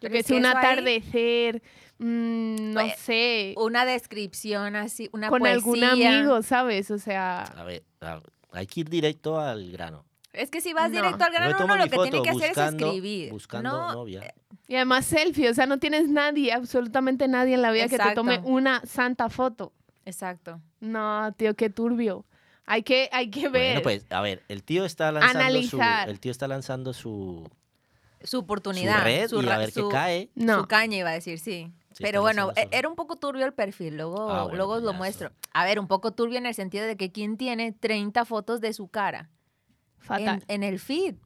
Yo 0.00 0.10
que 0.10 0.18
es 0.20 0.26
sé, 0.26 0.34
un 0.36 0.46
atardecer, 0.46 1.62
mm, 1.98 2.72
no 2.72 2.80
Pues, 2.80 2.96
sé, 2.98 3.54
Una 3.56 3.84
descripción 3.84 4.76
así, 4.76 5.08
una 5.12 5.28
con 5.28 5.46
algún 5.46 5.82
amigo, 5.84 6.42
¿sabes? 6.42 6.90
O 6.90 6.98
sea, 6.98 7.42
A 7.42 7.64
ver, 7.64 7.82
a- 8.00 8.20
hay 8.52 8.66
que 8.66 8.80
ir 8.80 8.88
directo 8.88 9.38
al 9.40 9.70
grano. 9.72 10.04
Es 10.32 10.50
que 10.50 10.60
si 10.60 10.72
vas 10.72 10.90
No. 10.90 10.96
directo 11.02 11.24
al 11.24 11.32
grano, 11.32 11.64
uno 11.64 11.76
lo 11.76 11.84
que 11.84 11.90
foto 11.90 12.02
tiene 12.10 12.22
que 12.22 12.30
hacer 12.30 12.50
es 12.52 12.58
escribir. 12.58 13.30
Buscando 13.30 13.70
no, 13.70 13.92
novia. 13.92 14.34
y 14.68 14.76
además 14.76 15.06
selfie, 15.06 15.48
o 15.50 15.54
sea, 15.54 15.66
no 15.66 15.78
tienes 15.78 16.08
nadie, 16.08 16.52
absolutamente 16.52 17.26
nadie 17.26 17.54
en 17.54 17.62
la 17.62 17.72
vida 17.72 17.88
que 17.88 17.98
te 17.98 18.14
tome 18.14 18.40
una 18.44 18.80
santa 18.86 19.28
foto. 19.30 19.72
Exacto. 20.04 20.60
No, 20.80 21.32
tío, 21.36 21.54
qué 21.54 21.70
turbio. 21.70 22.24
Hay 22.66 22.82
que, 22.82 23.08
hay 23.12 23.30
que 23.30 23.48
ver. 23.48 23.72
Bueno, 23.72 23.82
pues, 23.82 24.06
a 24.10 24.20
ver, 24.20 24.42
el 24.48 24.62
tío 24.62 24.84
está 24.84 25.10
lanzando 25.10 25.40
Analizar. 25.40 26.04
su... 26.04 26.10
El 26.10 26.20
tío 26.20 26.30
está 26.30 26.46
lanzando 26.46 26.92
su, 26.92 27.48
Su 28.22 28.38
oportunidad. 28.40 28.98
su 28.98 29.04
red 29.40 29.46
y 29.46 29.48
a 29.50 29.58
ver 29.58 29.72
qué 29.72 29.88
cae. 29.90 30.30
no. 30.34 30.60
Su 30.60 30.66
caña 30.66 30.96
iba 30.98 31.10
a 31.10 31.12
decir, 31.12 31.38
sí. 31.38 31.72
Sí, 31.92 32.04
Pero 32.04 32.26
está 32.28 32.44
bueno, 32.44 32.52
e- 32.56 32.68
era 32.76 32.88
un 32.88 32.94
poco 32.94 33.16
turbio 33.16 33.44
el 33.44 33.52
perfil, 33.54 33.96
luego, 33.96 34.30
Ah, 34.30 34.42
bueno, 34.44 34.56
luego 34.56 34.72
pues 34.74 34.84
lo 34.84 34.92
muestro. 34.92 35.32
A 35.52 35.64
ver, 35.64 35.80
un 35.80 35.88
poco 35.88 36.12
turbio 36.12 36.38
en 36.38 36.46
el 36.46 36.54
sentido 36.54 36.86
de 36.86 36.96
que 36.96 37.10
quién 37.10 37.36
tiene 37.36 37.72
30 37.72 38.24
fotos 38.24 38.60
de 38.60 38.72
su 38.72 38.88
cara 38.88 39.30
Fatal. 39.98 40.44
en, 40.48 40.62
en 40.62 40.62
el 40.62 40.78
feed. 40.78 41.16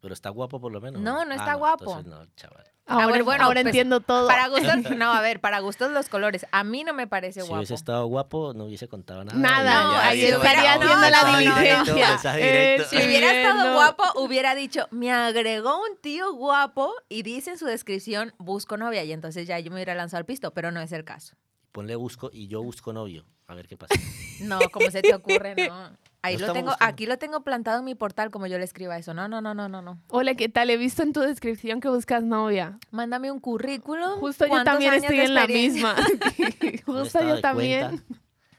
Pero 0.00 0.14
está 0.14 0.30
guapo 0.30 0.60
por 0.60 0.72
lo 0.72 0.80
menos. 0.80 1.02
No, 1.02 1.24
no 1.24 1.32
Ah, 1.32 1.36
está 1.36 1.54
guapo. 1.54 1.84
entonces 1.84 2.06
no, 2.06 2.24
chaval. 2.36 2.64
Ahora, 2.86 3.22
bueno, 3.22 3.44
ahora 3.44 3.62
pues, 3.62 3.66
entiendo 3.66 4.00
todo. 4.00 4.26
Para 4.28 4.48
gustos, 4.48 4.90
no, 4.96 5.12
a 5.12 5.20
ver, 5.22 5.40
para 5.40 5.60
gustos 5.60 5.90
los 5.92 6.08
colores. 6.10 6.46
A 6.52 6.64
mí 6.64 6.84
no 6.84 6.92
me 6.92 7.06
parece 7.06 7.40
Si 7.40 7.46
guapo. 7.46 7.56
hubiese 7.56 7.74
estado 7.74 8.06
guapo, 8.06 8.52
no 8.54 8.64
hubiese 8.64 8.88
contado 8.88 9.24
nada. 9.24 9.38
Nada, 9.38 9.82
no, 9.84 9.98
ahí 9.98 10.22
estaría 10.22 10.74
haciendo 10.74 11.10
la 11.10 11.38
diligencia. 11.38 12.84
Si 12.88 12.96
hubiera 12.96 13.32
estado 13.32 13.72
guapo, 13.72 14.04
hubiera 14.20 14.54
dicho, 14.54 14.86
me 14.90 15.10
agregó 15.12 15.80
un 15.80 15.96
tío 16.00 16.34
guapo 16.34 16.92
y 17.08 17.22
dice 17.22 17.52
en 17.52 17.58
su 17.58 17.64
descripción, 17.64 18.34
busco 18.38 18.76
novia. 18.76 19.02
Y 19.04 19.12
entonces 19.12 19.46
ya 19.46 19.58
yo 19.58 19.70
me 19.70 19.76
hubiera 19.76 19.94
lanzado 19.94 20.18
al 20.18 20.26
pisto, 20.26 20.52
pero 20.52 20.70
no 20.70 20.80
es 20.80 20.92
el 20.92 21.04
caso. 21.04 21.36
Ponle 21.72 21.96
busco 21.96 22.30
y 22.32 22.48
yo 22.48 22.62
busco 22.62 22.92
novio. 22.92 23.24
A 23.46 23.54
ver 23.54 23.66
qué 23.66 23.76
pasa. 23.76 23.94
No, 24.40 24.58
como 24.72 24.90
se 24.90 25.00
te 25.02 25.14
ocurre, 25.14 25.54
no. 25.68 25.90
Ahí 26.24 26.38
No 26.38 26.46
lo 26.46 26.52
tengo, 26.54 26.70
buscando. 26.70 26.90
aquí 26.90 27.04
lo 27.04 27.18
tengo 27.18 27.42
plantado 27.44 27.80
en 27.80 27.84
mi 27.84 27.94
portal 27.94 28.30
como 28.30 28.46
yo 28.46 28.56
le 28.56 28.64
escriba 28.64 28.96
eso. 28.96 29.12
No, 29.12 29.28
no, 29.28 29.42
no, 29.42 29.52
no, 29.52 29.68
no, 29.68 29.82
no. 29.82 30.00
Hola, 30.08 30.34
¿qué 30.34 30.48
tal? 30.48 30.70
He 30.70 30.78
visto 30.78 31.02
en 31.02 31.12
tu 31.12 31.20
descripción 31.20 31.80
que 31.80 31.90
buscas 31.90 32.22
novia. 32.22 32.78
Mándame 32.90 33.30
un 33.30 33.40
currículum. 33.40 34.20
Justo 34.20 34.46
yo 34.46 34.48
¿cuántos 34.48 34.72
también 34.72 34.94
estoy 34.94 35.20
en 35.20 35.34
la 35.34 35.46
misma. 35.46 35.94
Justo 36.86 37.20
yo 37.20 37.42
también. 37.42 37.88
cuenta. 37.88 38.04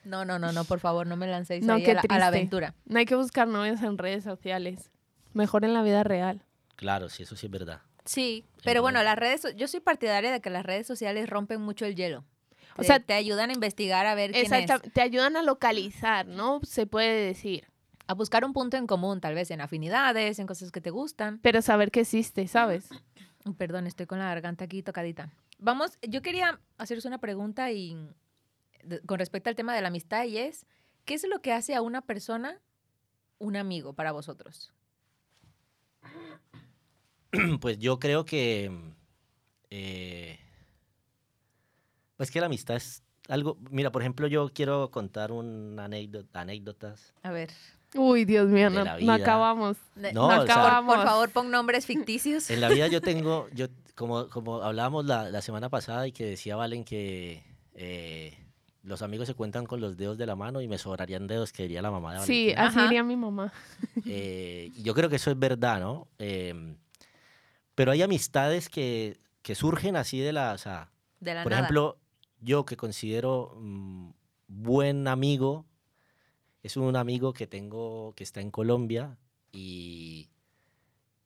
No, 0.03 0.25
no, 0.25 0.37
no, 0.37 0.51
no, 0.51 0.63
por 0.65 0.79
favor, 0.79 1.07
no 1.07 1.17
me 1.17 1.25
lancéis 1.25 1.65
No, 1.65 1.73
ahí 1.73 1.83
qué 1.83 1.91
a 1.91 1.95
la, 1.95 2.01
a 2.07 2.19
la 2.19 2.27
aventura. 2.27 2.75
No 2.85 2.99
hay 2.99 3.05
que 3.05 3.15
buscar 3.15 3.47
novias 3.47 3.81
en 3.81 3.97
redes 3.97 4.23
sociales. 4.23 4.91
Mejor 5.33 5.65
en 5.65 5.73
la 5.73 5.81
vida 5.81 6.03
real. 6.03 6.43
Claro, 6.75 7.09
sí, 7.09 7.23
eso 7.23 7.35
sí 7.35 7.47
es 7.47 7.51
verdad. 7.51 7.81
Sí, 8.05 8.45
pero 8.63 8.83
bueno, 8.83 9.01
las 9.01 9.17
redes, 9.17 9.47
yo 9.55 9.67
soy 9.67 9.79
partidaria 9.79 10.31
de 10.31 10.39
que 10.39 10.51
las 10.51 10.63
redes 10.63 10.85
sociales 10.85 11.27
rompen 11.27 11.59
mucho 11.61 11.85
el 11.85 11.95
hielo. 11.95 12.23
O 12.77 12.81
Te- 12.81 12.87
sea, 12.87 12.99
te 12.99 13.13
ayudan 13.13 13.49
a 13.49 13.53
investigar 13.53 14.05
a 14.05 14.15
ver 14.15 14.31
quién 14.31 14.45
Exacto. 14.53 14.85
es. 14.87 14.93
Te 14.93 15.01
ayudan 15.01 15.37
a 15.37 15.41
localizar, 15.43 16.27
¿no? 16.27 16.59
Se 16.63 16.85
puede 16.87 17.25
decir. 17.25 17.67
A 18.07 18.13
buscar 18.13 18.45
un 18.45 18.53
punto 18.53 18.77
en 18.77 18.85
común, 18.85 19.19
tal 19.21 19.33
vez 19.33 19.49
en 19.49 19.61
afinidades, 19.61 20.37
en 20.39 20.45
cosas 20.45 20.71
que 20.71 20.79
te 20.81 20.91
gustan. 20.91 21.39
Pero 21.41 21.61
saber 21.61 21.89
que 21.89 22.01
existe, 22.01 22.47
¿sabes? 22.47 22.89
Perdón, 23.57 23.87
estoy 23.87 24.05
con 24.05 24.19
la 24.19 24.25
garganta 24.25 24.65
aquí 24.65 24.83
tocadita. 24.83 25.31
Vamos, 25.57 25.97
yo 26.01 26.21
quería 26.21 26.59
haceros 26.77 27.05
una 27.05 27.17
pregunta 27.19 27.71
y 27.71 27.97
de- 28.83 28.99
con 29.01 29.17
respecto 29.19 29.49
al 29.49 29.55
tema 29.55 29.73
de 29.73 29.81
la 29.81 29.87
amistad 29.87 30.25
y 30.25 30.37
es, 30.37 30.65
¿qué 31.05 31.13
es 31.15 31.27
lo 31.27 31.41
que 31.41 31.51
hace 31.53 31.73
a 31.75 31.81
una 31.81 32.01
persona 32.01 32.59
un 33.39 33.55
amigo 33.55 33.93
para 33.93 34.11
vosotros? 34.11 34.71
Pues 37.59 37.79
yo 37.79 37.99
creo 37.99 38.25
que. 38.25 38.71
eh, 39.69 40.39
pues 42.17 42.31
que 42.31 42.39
la 42.39 42.45
amistad 42.47 42.75
es 42.77 43.03
algo. 43.27 43.57
Mira, 43.71 43.91
por 43.91 44.01
ejemplo, 44.01 44.27
yo 44.27 44.49
quiero 44.53 44.91
contar 44.91 45.31
una 45.31 45.85
anécdota, 45.85 46.41
anécdotas. 46.41 47.13
A 47.23 47.31
ver, 47.31 47.49
Uy, 47.95 48.25
Dios 48.25 48.47
mío, 48.49 48.69
no, 48.69 48.81
acabamos. 49.13 49.77
No, 49.95 50.11
no 50.11 50.27
o 50.27 50.31
sea, 50.31 50.41
acabamos. 50.41 50.95
por 50.95 51.05
favor, 51.05 51.29
pon 51.31 51.49
nombres 51.49 51.85
ficticios. 51.85 52.49
En 52.49 52.59
la 52.61 52.67
vida 52.69 52.87
yo 52.87 52.99
tengo, 53.01 53.47
yo 53.53 53.67
como, 53.95 54.27
como 54.29 54.61
hablábamos 54.61 55.05
la, 55.05 55.29
la 55.29 55.41
semana 55.41 55.69
pasada 55.69 56.05
y 56.07 56.11
que 56.11 56.25
decía 56.25 56.57
Valen 56.57 56.83
que 56.83 57.43
eh, 57.73 58.37
los 58.83 59.01
amigos 59.01 59.27
se 59.27 59.33
cuentan 59.33 59.65
con 59.65 59.79
los 59.79 59.95
dedos 59.95 60.17
de 60.17 60.25
la 60.25 60.35
mano 60.35 60.59
y 60.61 60.67
me 60.67 60.77
sobrarían 60.77 61.25
dedos, 61.27 61.53
que 61.53 61.63
diría 61.63 61.81
la 61.81 61.89
mamá 61.91 62.13
de 62.13 62.19
Sí, 62.25 62.47
Valentina. 62.47 62.67
así 62.67 62.77
Ajá. 62.79 62.83
diría 62.83 63.03
mi 63.03 63.15
mamá. 63.15 63.53
Eh, 64.05 64.71
yo 64.83 64.93
creo 64.93 65.09
que 65.09 65.15
eso 65.15 65.31
es 65.31 65.39
verdad, 65.39 65.79
¿no? 65.79 66.07
Em, 66.19 66.75
pero 67.75 67.91
hay 67.93 68.01
amistades 68.01 68.67
que, 68.69 69.17
que 69.41 69.55
surgen 69.55 69.95
así 69.95 70.19
de 70.19 70.33
la, 70.33 70.51
o 70.53 70.57
sea, 70.57 70.91
De 71.21 71.33
la 71.33 71.43
por 71.43 71.51
nada. 71.53 71.61
ejemplo, 71.63 71.97
yo 72.41 72.65
que 72.65 72.77
considero 72.77 73.55
mm, 73.59 74.09
buen 74.47 75.07
amigo, 75.07 75.65
es 76.63 76.77
un 76.77 76.95
amigo 76.95 77.33
que 77.33 77.47
tengo 77.47 78.13
que 78.15 78.23
está 78.23 78.41
en 78.41 78.51
Colombia 78.51 79.17
y 79.51 80.29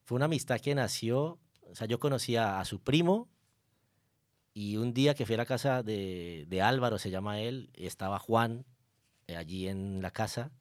fue 0.03 0.15
una 0.17 0.25
amistad 0.25 0.59
que 0.59 0.75
nació, 0.75 1.39
o 1.69 1.75
sea, 1.75 1.87
yo 1.87 1.99
conocía 1.99 2.59
a 2.59 2.65
su 2.65 2.79
primo 2.79 3.29
y 4.53 4.77
un 4.77 4.93
día 4.93 5.13
que 5.13 5.25
fui 5.25 5.35
a 5.35 5.37
la 5.37 5.45
casa 5.45 5.83
de, 5.83 6.45
de 6.49 6.61
Álvaro, 6.61 6.97
se 6.97 7.09
llama 7.11 7.39
él, 7.39 7.69
estaba 7.73 8.19
Juan 8.19 8.65
eh, 9.27 9.35
allí 9.37 9.67
en 9.67 10.01
la 10.01 10.11
casa 10.11 10.51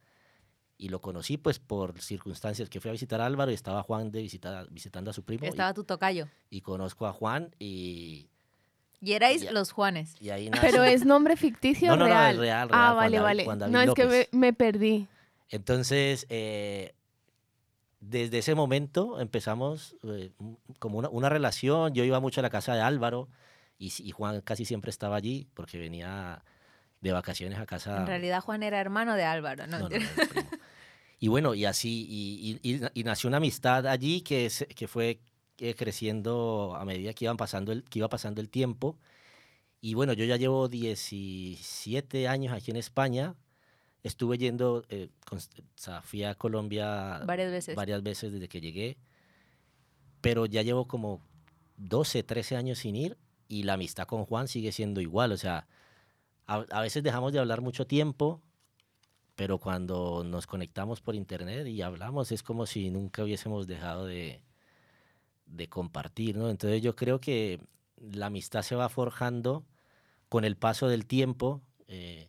y 0.77 0.91
lo 0.91 1.01
conocí 1.01 1.39
pues 1.39 1.59
por 1.59 2.01
circunstancias 2.01 2.69
que 2.71 2.81
fui 2.81 2.91
a 2.91 2.93
visitar 2.93 3.21
a 3.21 3.27
Álvaro 3.27 3.51
y 3.51 3.55
estaba 3.55 3.83
Juan 3.83 4.13
de 4.13 4.23
visita, 4.23 4.65
visitando 4.71 5.11
a 5.11 5.15
su 5.15 5.25
primo 5.25 5.45
y- 5.45 5.49
Estaba 5.49 5.75
tu 5.75 5.83
tocayo. 5.85 6.29
y, 6.51 6.61
conozco 6.61 7.07
a 7.07 7.13
Juan 7.13 7.55
y, 7.59 8.29
Y 9.01 9.13
erais 9.13 9.43
Ya. 9.43 9.53
los 9.53 9.71
Juanes. 9.73 10.17
y 10.21 10.31
ahí 10.31 10.51
nace- 10.51 10.67
Pero 10.71 10.85
es 10.85 11.05
nombre 11.05 11.37
ficticio 11.37 11.89
No, 11.91 11.97
no, 11.97 12.05
no, 12.09 12.11
es 12.11 12.37
real. 12.37 12.39
real, 12.39 12.69
Ah, 12.73 12.75
real, 12.75 12.85
Juan 12.87 12.97
vale, 12.97 13.17
David- 13.17 13.25
vale. 13.25 13.45
Juan 13.45 13.59
David 13.61 13.73
No, 13.73 13.81
es 13.83 13.95
que 13.95 14.05
me, 14.05 14.11
López. 14.19 14.29
me 14.33 14.53
perdí. 14.53 15.07
Entonces, 15.51 16.27
eh, 16.29 16.95
desde 18.01 18.39
ese 18.39 18.55
momento 18.55 19.21
empezamos 19.21 19.97
eh, 20.05 20.31
como 20.79 20.99
una, 20.99 21.09
una 21.09 21.29
relación. 21.29 21.95
Yo 21.95 22.05
iba 22.05 22.21
mucho 22.21 22.41
a 22.41 22.43
la 22.43 22.51
casa 22.51 22.75
de 22.75 22.81
Álvaro 22.81 23.29
y, 23.79 23.93
y 24.03 24.11
Juan 24.11 24.41
casi 24.41 24.65
siempre 24.65 24.91
estaba 24.91 25.17
allí 25.17 25.49
porque 25.55 25.79
venía 25.79 26.43
de 27.01 27.13
vacaciones 27.13 27.59
a 27.59 27.67
casa. 27.67 27.97
En 27.99 28.07
realidad 28.07 28.41
Juan 28.41 28.63
era 28.65 28.81
hermano 28.81 29.15
de 29.15 29.25
Álvaro, 29.25 29.67
¿no? 29.69 29.89
Y 31.21 31.27
bueno, 31.27 31.55
y 31.55 31.65
así, 31.65 32.07
y, 32.09 32.61
y- 32.63 32.75
y- 32.77 32.81
y 32.95 33.03
nació 33.05 33.27
una 33.27 33.39
amistad 33.39 33.89
allí 33.89 34.21
que, 34.21 34.49
se- 34.51 34.67
que 34.67 34.87
fue 34.87 35.19
eh, 35.59 35.75
creciendo 35.75 36.75
a 36.77 36.85
medida 36.85 37.13
que, 37.15 37.25
iban 37.25 37.37
pasando 37.37 37.73
el, 37.73 37.85
que 37.85 37.99
iba 37.99 38.09
pasando 38.09 38.41
el 38.41 38.49
tiempo. 38.49 38.99
Y 39.81 39.95
bueno, 39.95 40.13
yo 40.13 40.25
ya 40.25 40.37
llevo 40.37 40.69
17 40.69 42.29
años 42.29 42.53
aquí 42.53 42.71
en 42.71 42.77
España. 42.77 43.35
Estuve 44.03 44.39
yendo, 44.39 44.85
eh, 44.89 45.09
const- 45.27 45.61
o 45.61 45.65
sea, 45.77 46.03
fui 46.03 46.25
a 46.25 46.35
Colombia 46.35 47.21
Varias 47.27 47.51
veces. 47.51 47.77
varias 47.77 48.03
veces 48.03 48.33
desde 48.33 48.49
que 48.49 48.61
llegué, 48.61 48.97
pero 50.21 50.47
ya 50.47 50.63
llevo 50.63 50.87
como 50.87 51.21
12, 51.77 52.23
13 52.23 52.57
años 52.57 52.79
sin 52.79 52.97
ir 52.97 53.19
y 53.49 53.65
la 53.65 53.75
amistad 53.75 54.07
con 54.07 54.25
Juan 54.25 54.49
sigue 54.49 54.73
siendo 54.73 55.01
igual. 55.01 55.33
O 55.33 55.37
sea, 55.37 55.67
a, 56.47 56.65
a 56.71 56.81
veces 56.81 57.03
dejamos 57.03 57.33
de 57.33 57.41
hablar 57.41 57.61
mucho 57.61 57.87
tiempo, 57.87 58.41
pero 59.35 59.59
cuando 59.59 60.23
nos 60.25 60.47
conectamos 60.47 61.01
por 61.01 61.15
internet 61.15 61.67
y 61.67 61.83
hablamos 61.83 62.33
es 62.33 62.43
como 62.43 62.67
si 62.67 62.91
nunca 62.91 63.23
hubiésemos 63.25 63.67
dejado 63.67 64.07
de, 64.07 64.43
de 65.49 65.69
compartir, 65.69 66.37
¿no? 66.37 66.51
Entonces 66.51 66.83
yo 66.83 66.95
creo 66.95 67.21
que 67.21 67.61
la 67.99 68.27
amistad 68.27 68.63
se 68.63 68.77
va 68.77 68.89
forjando 68.89 69.65
con 70.29 70.45
el 70.45 70.57
paso 70.57 70.89
del 70.89 71.07
tiempo. 71.07 71.63
eh, 71.89 72.29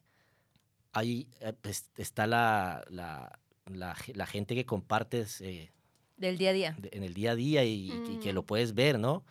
ahí 0.93 1.27
eh, 1.41 1.53
pues, 1.61 1.89
está 1.97 2.25
la, 2.27 2.83
la, 2.89 3.39
la 3.67 3.93
ge- 3.95 4.13
la 4.15 4.25
gente 4.25 4.55
que 4.55 4.65
compartes 4.65 5.41
eh, 5.41 5.71
Del 6.17 6.38
día 6.38 6.49
a 6.49 6.53
día. 6.53 6.75
de- 6.77 6.89
en 6.93 7.03
el 7.03 7.13
día 7.13 7.31
a 7.31 7.35
día 7.35 7.63
y, 7.65 8.01
y 8.07 8.17
que 8.17 8.31
Mm. 8.31 8.35
lo 8.35 8.43
puedes 8.45 8.73
ver, 8.73 8.99
¿no? 8.99 9.23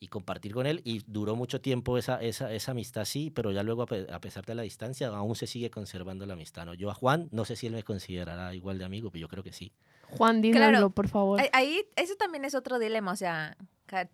Y 0.00 0.08
compartir 0.08 0.52
con 0.54 0.66
él. 0.66 0.80
Y 0.84 1.00
duró 1.06 1.36
mucho 1.36 1.60
tiempo 1.60 1.98
esa, 1.98 2.20
esa, 2.22 2.52
esa 2.52 2.72
amistad, 2.72 3.04
sí, 3.04 3.30
pero 3.30 3.52
ya 3.52 3.62
luego, 3.62 3.82
a, 3.82 3.86
pe- 3.86 4.06
a 4.12 4.20
pesar 4.20 4.44
de 4.46 4.54
la 4.54 4.62
distancia, 4.62 5.08
aún 5.08 5.36
se 5.36 5.46
sigue 5.46 5.70
conservando 5.70 6.26
la 6.26 6.32
amistad, 6.34 6.64
¿no? 6.66 6.74
Yo 6.74 6.90
a 6.90 6.94
Juan, 6.94 7.28
no 7.32 7.44
sé 7.44 7.54
si 7.56 7.66
él 7.66 7.74
me 7.74 7.82
considerará 7.84 8.54
igual 8.54 8.78
de 8.78 8.84
amigo, 8.84 9.10
pero 9.10 9.20
yo 9.20 9.28
creo 9.28 9.44
que 9.44 9.52
sí. 9.52 9.72
Juan, 10.16 10.42
dínoslo, 10.42 10.90
por 10.90 11.08
favor. 11.08 11.40
Ahí- 11.52 11.84
eso 11.96 12.14
también 12.16 12.44
es 12.44 12.54
otro 12.54 12.78
dilema, 12.78 13.12
o 13.12 13.16
sea, 13.16 13.56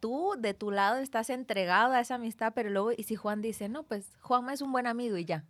tú 0.00 0.34
de 0.38 0.54
tu 0.54 0.70
lado 0.70 0.98
estás 0.98 1.30
entregado 1.30 1.92
a 1.92 2.00
esa 2.00 2.16
amistad, 2.16 2.52
pero 2.54 2.70
luego, 2.70 2.92
y 2.96 3.02
si 3.04 3.14
Juan 3.16 3.42
dice, 3.42 3.68
no, 3.68 3.82
pues 3.84 4.06
Juanma 4.20 4.52
es 4.52 4.60
un 4.60 4.72
buen 4.72 4.86
amigo 4.86 5.16
y 5.16 5.24
ya. 5.24 5.44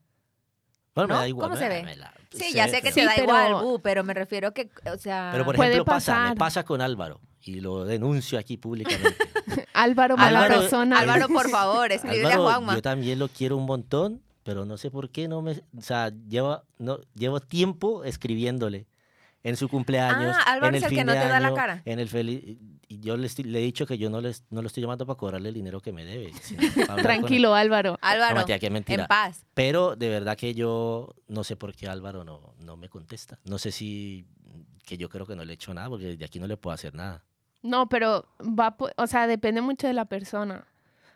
Bueno, 0.94 1.08
¿No? 1.08 1.14
me 1.14 1.20
da 1.20 1.28
igual. 1.28 1.48
¿Cómo 1.50 1.60
me 1.60 1.66
se 1.66 1.68
da- 1.74 1.82
ve? 1.86 1.96
la- 1.96 2.12
Sí, 2.32 2.38
sé, 2.38 2.52
ya 2.52 2.66
sé 2.68 2.82
que 2.82 2.90
pero- 2.90 2.94
te 2.94 3.00
Sí, 3.00 3.06
da 3.06 3.12
pero- 3.14 3.24
igual, 3.24 3.64
uh, 3.64 3.80
pero 3.80 4.04
me 4.04 4.14
refiero 4.14 4.52
que, 4.52 4.70
o 4.92 4.96
sea, 4.98 5.30
Pero 5.32 5.44
por 5.44 5.54
Puede 5.56 5.70
ejemplo, 5.70 5.92
pasa, 5.94 6.30
me 6.30 6.36
pasa 6.36 6.64
con 6.64 6.80
Álvaro 6.80 7.20
y 7.42 7.60
lo 7.60 7.84
denuncio 7.84 8.38
aquí 8.38 8.56
públicamente. 8.56 9.16
Álvaro 9.74 10.16
Álvaro- 10.18 10.48
mala 10.48 10.48
persona. 10.48 10.98
Álvaro, 10.98 11.28
por 11.28 11.48
favor, 11.48 11.92
escríbele 11.92 12.24
a 12.26 12.34
Álvaro, 12.34 12.42
Juanma. 12.44 12.74
yo 12.74 12.82
también 12.82 13.18
lo 13.18 13.28
quiero 13.28 13.56
un 13.56 13.64
montón, 13.66 14.22
pero 14.42 14.64
no 14.64 14.76
sé 14.76 14.90
por 14.90 15.10
qué 15.10 15.28
no 15.28 15.40
me, 15.40 15.52
o 15.76 15.80
sea, 15.82 16.10
llevo, 16.28 16.62
no, 16.78 16.98
llevo 17.14 17.40
tiempo 17.40 18.02
escribiéndole 18.04 18.86
en 19.48 19.56
su 19.56 19.68
cumpleaños, 19.68 20.36
Ah, 20.38 20.52
Álvaro 20.52 20.68
en 20.68 20.74
es 20.76 20.82
el 20.84 20.92
el 20.92 20.98
que 20.98 21.04
no 21.04 21.12
te 21.12 21.18
da 21.18 21.40
la 21.40 21.54
cara. 21.54 21.82
en 21.84 21.98
el 21.98 22.08
feliz, 22.08 22.42
y 22.90 23.00
yo 23.00 23.16
le, 23.16 23.26
estoy- 23.26 23.44
le 23.44 23.58
he 23.58 23.62
dicho 23.62 23.86
que 23.86 23.98
yo 23.98 24.08
no, 24.10 24.20
les, 24.20 24.44
no 24.50 24.62
lo 24.62 24.66
estoy 24.68 24.82
llamando 24.82 25.04
para 25.06 25.16
cobrarle 25.18 25.48
el 25.48 25.54
dinero 25.54 25.80
que 25.80 25.92
me 25.92 26.04
debe. 26.04 26.32
con. 26.86 26.96
Tranquilo, 26.96 27.54
Álvaro. 27.54 27.92
No, 27.92 27.98
Álvaro, 28.00 28.36
mentira, 28.36 28.58
que 28.58 28.70
mentira. 28.70 29.02
en 29.02 29.08
paz. 29.08 29.44
Pero 29.54 29.94
de 29.96 30.08
verdad 30.08 30.36
que 30.36 30.54
yo 30.54 31.14
no 31.26 31.44
sé 31.44 31.56
por 31.56 31.74
qué 31.74 31.86
Álvaro 31.88 32.24
no, 32.24 32.54
no 32.60 32.76
me 32.76 32.88
contesta. 32.88 33.38
No 33.44 33.58
sé 33.58 33.72
si 33.72 34.26
que 34.86 34.96
yo 34.96 35.08
creo 35.10 35.26
que 35.26 35.36
no 35.36 35.44
le 35.44 35.52
he 35.52 35.54
hecho 35.54 35.74
nada, 35.74 35.88
porque 35.90 36.16
de 36.16 36.24
aquí 36.24 36.38
no 36.40 36.46
le 36.46 36.56
puedo 36.56 36.72
hacer 36.74 36.94
nada. 36.94 37.22
No, 37.62 37.88
pero 37.90 38.24
va, 38.40 38.76
po- 38.78 38.88
o 38.96 39.06
sea, 39.06 39.26
depende 39.26 39.60
mucho 39.60 39.86
de 39.86 39.92
la 39.92 40.06
persona. 40.06 40.64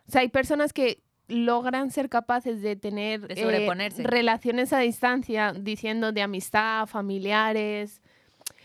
O 0.07 0.11
sea, 0.13 0.21
hay 0.21 0.29
personas 0.29 0.73
que 0.75 1.03
logran 1.29 1.91
ser 1.91 2.11
capaces 2.11 2.61
de 2.61 2.77
tener 2.77 3.27
De 3.29 3.35
eh, 3.35 3.43
sobreponerse. 3.43 4.03
relaciones 4.03 4.75
a 4.75 4.81
distancia, 4.81 5.55
diciendo 5.55 6.13
de 6.13 6.21
amistad, 6.21 6.87
familiares. 6.87 8.02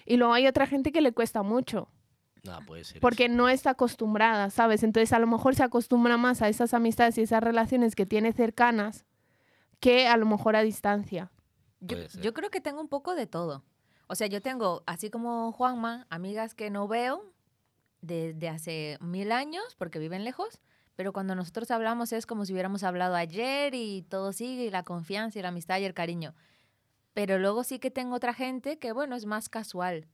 Y 0.07 0.17
luego 0.17 0.33
hay 0.33 0.47
otra 0.47 0.65
gente 0.65 0.91
que 0.91 1.01
le 1.01 1.11
cuesta 1.11 1.43
mucho, 1.43 1.89
No, 2.43 2.59
puede 2.65 2.83
ser. 2.85 3.01
porque 3.01 3.25
eso. 3.25 3.33
no 3.35 3.49
está 3.49 3.71
acostumbrada, 3.71 4.49
¿sabes? 4.49 4.81
Entonces 4.83 5.11
a 5.13 5.19
lo 5.19 5.27
mejor 5.27 5.53
se 5.55 5.63
acostumbra 5.63 6.17
más 6.17 6.41
a 6.41 6.47
esas 6.49 6.73
amistades 6.73 7.17
y 7.17 7.21
esas 7.21 7.43
relaciones 7.43 7.93
que 7.95 8.05
tiene 8.05 8.31
cercanas 8.33 9.05
que 9.79 10.07
a 10.07 10.15
lo 10.17 10.25
mejor 10.25 10.55
a 10.55 10.61
distancia. 10.61 11.29
Yo, 11.81 11.97
yo 12.21 12.33
creo 12.33 12.49
que 12.49 12.61
tengo 12.61 12.79
un 12.81 12.87
poco 12.87 13.13
de 13.15 13.27
todo. 13.27 13.63
O 14.07 14.15
sea, 14.15 14.27
yo 14.27 14.41
tengo, 14.41 14.81
así 14.87 15.09
como 15.09 15.51
Juanma, 15.51 16.07
amigas 16.09 16.55
que 16.55 16.69
no 16.69 16.87
veo 16.87 17.33
desde 18.01 18.47
hace 18.49 18.97
mil 19.01 19.31
años 19.31 19.75
porque 19.77 19.99
viven 19.99 20.23
lejos, 20.23 20.61
pero 20.95 21.11
cuando 21.13 21.35
nosotros 21.35 21.69
hablamos 21.71 22.13
es 22.13 22.25
como 22.25 22.45
si 22.45 22.53
hubiéramos 22.53 22.83
hablado 22.83 23.15
ayer 23.15 23.75
y 23.75 24.03
todo 24.03 24.31
sigue 24.33 24.63
y 24.65 24.69
la 24.71 24.83
confianza 24.83 25.37
y 25.37 25.41
la 25.41 25.49
amistad 25.49 25.79
y 25.79 25.83
el 25.83 25.93
cariño. 25.93 26.33
Pero 27.17 27.39
luego 27.39 27.63
sí 27.63 27.79
que 27.79 27.89
tengo 27.89 28.15
otra 28.15 28.31
gente 28.31 28.77
que, 28.77 28.91
bueno, 28.91 29.15
es 29.15 29.25
más 29.25 29.50
casual. 29.50 30.05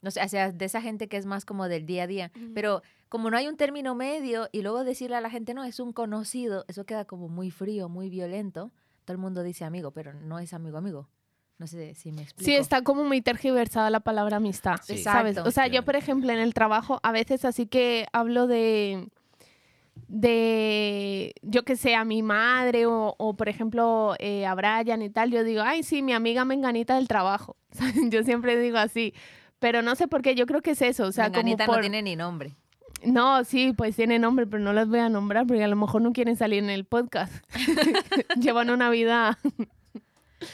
No 0.00 0.12
sé, 0.12 0.22
o 0.22 0.28
sea, 0.28 0.52
de 0.52 0.64
esa 0.64 0.80
gente 0.80 1.08
que 1.08 1.16
es 1.16 1.26
más 1.26 1.44
como 1.44 1.66
del 1.66 1.86
día 1.86 2.04
a 2.04 2.06
día. 2.06 2.30
Pero 2.54 2.82
como 3.08 3.30
no 3.32 3.36
hay 3.36 3.48
un 3.48 3.56
término 3.56 3.96
medio 3.96 4.48
y 4.52 4.62
luego 4.62 4.84
decirle 4.84 5.16
a 5.16 5.20
la 5.20 5.28
gente, 5.28 5.54
no, 5.54 5.64
es 5.64 5.80
un 5.80 5.92
conocido, 5.92 6.64
eso 6.68 6.84
queda 6.84 7.04
como 7.04 7.28
muy 7.28 7.50
frío, 7.50 7.88
muy 7.88 8.08
violento. 8.10 8.70
Todo 9.04 9.12
el 9.14 9.18
mundo 9.18 9.42
dice 9.42 9.64
amigo, 9.64 9.90
pero 9.90 10.14
no 10.14 10.38
es 10.38 10.54
amigo 10.54 10.78
amigo. 10.78 11.08
No 11.58 11.66
sé 11.66 11.96
si 11.96 12.12
me 12.12 12.22
explico. 12.22 12.48
Sí, 12.48 12.54
está 12.54 12.82
como 12.82 13.02
muy 13.02 13.22
tergiversada 13.22 13.90
la 13.90 13.98
palabra 13.98 14.36
amistad, 14.36 14.76
Sí. 14.84 14.98
¿sabes? 14.98 15.32
Exacto. 15.32 15.48
O 15.48 15.50
sea, 15.50 15.66
yo, 15.66 15.84
por 15.84 15.96
ejemplo, 15.96 16.30
en 16.30 16.38
el 16.38 16.54
trabajo, 16.54 17.00
a 17.02 17.10
veces 17.10 17.44
así 17.44 17.66
que 17.66 18.06
hablo 18.12 18.46
de, 18.46 19.08
de 20.10 21.34
yo 21.42 21.64
que 21.64 21.76
sé, 21.76 21.94
a 21.94 22.04
mi 22.04 22.22
madre 22.22 22.86
o, 22.86 23.14
o, 23.16 23.34
por 23.34 23.48
ejemplo, 23.48 24.16
eh, 24.18 24.44
a 24.44 24.54
Brian 24.54 25.02
y 25.02 25.10
tal, 25.10 25.30
yo 25.30 25.44
digo, 25.44 25.62
ay, 25.62 25.84
sí, 25.84 26.02
mi 26.02 26.12
amiga 26.12 26.44
menganita 26.44 26.96
del 26.96 27.06
trabajo. 27.06 27.56
yo 28.10 28.22
siempre 28.24 28.58
digo 28.58 28.78
así. 28.78 29.14
Pero 29.60 29.82
no 29.82 29.94
sé 29.94 30.08
por 30.08 30.22
qué, 30.22 30.34
yo 30.34 30.46
creo 30.46 30.62
que 30.62 30.72
es 30.72 30.82
eso, 30.82 31.04
o 31.04 31.12
sea, 31.12 31.24
Menganita 31.24 31.66
como 31.66 31.76
por... 31.76 31.84
no 31.84 31.90
tiene 31.90 32.02
ni 32.02 32.16
nombre. 32.16 32.54
No, 33.04 33.44
sí, 33.44 33.72
pues 33.76 33.96
tiene 33.96 34.18
nombre, 34.18 34.46
pero 34.46 34.62
no 34.62 34.72
las 34.72 34.88
voy 34.88 34.98
a 34.98 35.08
nombrar 35.08 35.46
porque 35.46 35.62
a 35.62 35.68
lo 35.68 35.76
mejor 35.76 36.02
no 36.02 36.12
quieren 36.12 36.36
salir 36.36 36.62
en 36.62 36.70
el 36.70 36.84
podcast. 36.84 37.32
Llevan 38.40 38.70
una 38.70 38.90
vida 38.90 39.38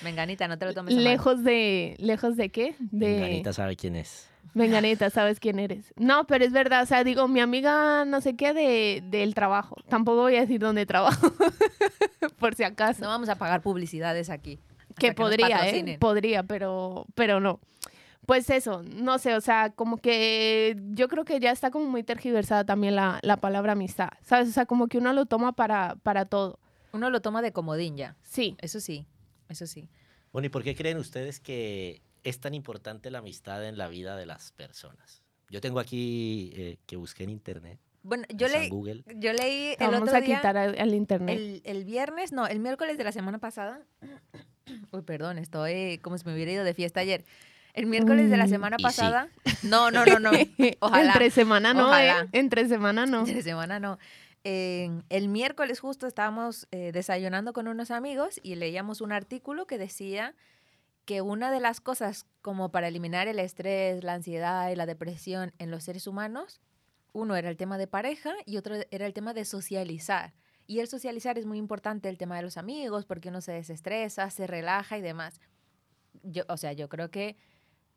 Menganita, 0.02 0.48
no 0.48 0.58
te 0.58 0.66
lo 0.66 0.74
tomes 0.74 0.92
a 0.92 0.96
mal. 0.96 1.04
lejos 1.04 1.44
de... 1.44 1.94
¿Lejos 1.98 2.36
de 2.36 2.50
qué? 2.50 2.74
De... 2.78 3.08
Menganita 3.08 3.52
sabe 3.52 3.76
quién 3.76 3.96
es. 3.96 4.28
Venganita, 4.56 5.10
sabes 5.10 5.38
quién 5.38 5.58
eres. 5.58 5.92
No, 5.96 6.26
pero 6.26 6.42
es 6.42 6.50
verdad, 6.50 6.82
o 6.82 6.86
sea, 6.86 7.04
digo, 7.04 7.28
mi 7.28 7.40
amiga 7.40 8.06
no 8.06 8.22
sé 8.22 8.36
qué 8.36 8.54
de, 8.54 9.02
del 9.04 9.34
trabajo. 9.34 9.76
Tampoco 9.88 10.22
voy 10.22 10.36
a 10.36 10.40
decir 10.40 10.60
dónde 10.60 10.86
trabajo, 10.86 11.30
por 12.38 12.54
si 12.54 12.64
acaso. 12.64 13.02
No 13.02 13.08
vamos 13.08 13.28
a 13.28 13.36
pagar 13.36 13.60
publicidades 13.60 14.30
aquí. 14.30 14.58
que 14.98 15.12
podría, 15.12 15.68
¿eh? 15.68 15.98
Podría, 16.00 16.42
pero, 16.42 17.04
pero 17.14 17.38
no. 17.38 17.60
Pues 18.24 18.48
eso, 18.48 18.82
no 18.82 19.18
sé, 19.18 19.34
o 19.34 19.42
sea, 19.42 19.70
como 19.70 19.98
que 19.98 20.74
yo 20.92 21.08
creo 21.08 21.26
que 21.26 21.38
ya 21.38 21.50
está 21.50 21.70
como 21.70 21.84
muy 21.84 22.02
tergiversada 22.02 22.64
también 22.64 22.96
la, 22.96 23.20
la 23.22 23.36
palabra 23.36 23.72
amistad, 23.72 24.08
¿sabes? 24.22 24.48
O 24.48 24.52
sea, 24.52 24.64
como 24.64 24.88
que 24.88 24.96
uno 24.96 25.12
lo 25.12 25.26
toma 25.26 25.52
para, 25.52 25.96
para 26.02 26.24
todo. 26.24 26.58
Uno 26.92 27.10
lo 27.10 27.20
toma 27.20 27.42
de 27.42 27.52
comodín 27.52 27.98
ya. 27.98 28.16
Sí. 28.22 28.56
Eso 28.58 28.80
sí, 28.80 29.06
eso 29.50 29.66
sí. 29.66 29.90
Bueno, 30.32 30.46
¿y 30.46 30.48
por 30.48 30.64
qué 30.64 30.74
creen 30.74 30.96
ustedes 30.96 31.40
que 31.40 32.02
es 32.28 32.40
tan 32.40 32.54
importante 32.54 33.10
la 33.10 33.18
amistad 33.18 33.64
en 33.66 33.78
la 33.78 33.88
vida 33.88 34.16
de 34.16 34.26
las 34.26 34.52
personas? 34.52 35.22
Yo 35.48 35.60
tengo 35.60 35.78
aquí 35.80 36.50
eh, 36.54 36.78
que 36.86 36.96
busqué 36.96 37.24
en 37.24 37.30
internet, 37.30 37.78
Bueno, 38.02 38.24
yo 38.34 38.48
leí, 38.48 38.68
Google. 38.68 39.04
yo 39.16 39.32
leí 39.32 39.76
el 39.78 39.90
Vamos 39.90 40.02
otro 40.08 40.16
a 40.16 40.20
día, 40.20 40.36
quitar 40.36 40.56
al, 40.56 40.94
internet. 40.94 41.36
el, 41.38 41.62
el 41.64 41.84
viernes, 41.84 42.32
no, 42.32 42.46
el 42.46 42.58
miércoles 42.60 42.98
de 42.98 43.04
la 43.04 43.12
semana 43.12 43.38
pasada. 43.38 43.80
Uy, 44.92 45.02
perdón, 45.02 45.38
estoy 45.38 45.98
como 45.98 46.18
si 46.18 46.24
me 46.26 46.34
hubiera 46.34 46.50
ido 46.52 46.64
de 46.64 46.74
fiesta 46.74 47.00
ayer. 47.00 47.24
El 47.74 47.86
miércoles 47.86 48.30
de 48.30 48.36
la 48.36 48.46
Mm, 48.46 48.48
semana 48.48 48.76
sí. 48.78 48.82
pasada. 48.82 49.28
No, 49.62 49.90
no, 49.90 50.04
no, 50.06 50.18
no. 50.18 50.30
Ojalá. 50.80 51.12
Entre 51.12 51.30
semana 51.30 51.74
no, 51.74 51.86
Ojalá. 51.88 52.22
¿eh? 52.22 52.28
Entre 52.32 52.66
semana 52.68 53.06
no. 53.06 53.24
De 53.24 53.42
semana 53.42 53.78
no. 53.80 53.98
Eh, 54.44 54.90
el 55.08 55.28
miércoles 55.28 55.80
justo 55.80 56.06
estábamos 56.06 56.68
eh, 56.70 56.90
desayunando 56.92 57.52
con 57.52 57.66
unos 57.68 57.90
amigos 57.90 58.38
y 58.42 58.54
leíamos 58.54 59.00
un 59.00 59.12
artículo 59.12 59.66
que 59.66 59.76
decía 59.78 60.34
que 61.06 61.22
una 61.22 61.50
de 61.50 61.60
las 61.60 61.80
cosas 61.80 62.26
como 62.42 62.70
para 62.70 62.88
eliminar 62.88 63.28
el 63.28 63.38
estrés, 63.38 64.04
la 64.04 64.14
ansiedad 64.14 64.70
y 64.70 64.76
la 64.76 64.86
depresión 64.86 65.52
en 65.58 65.70
los 65.70 65.84
seres 65.84 66.06
humanos, 66.06 66.60
uno 67.12 67.36
era 67.36 67.48
el 67.48 67.56
tema 67.56 67.78
de 67.78 67.86
pareja 67.86 68.34
y 68.44 68.58
otro 68.58 68.74
era 68.90 69.06
el 69.06 69.14
tema 69.14 69.32
de 69.32 69.44
socializar. 69.44 70.34
Y 70.66 70.80
el 70.80 70.88
socializar 70.88 71.38
es 71.38 71.46
muy 71.46 71.58
importante, 71.58 72.08
el 72.08 72.18
tema 72.18 72.36
de 72.36 72.42
los 72.42 72.56
amigos, 72.56 73.06
porque 73.06 73.28
uno 73.28 73.40
se 73.40 73.52
desestresa, 73.52 74.28
se 74.30 74.48
relaja 74.48 74.98
y 74.98 75.00
demás. 75.00 75.40
Yo, 76.24 76.42
o 76.48 76.56
sea, 76.56 76.72
yo 76.72 76.88
creo 76.88 77.10
que 77.10 77.36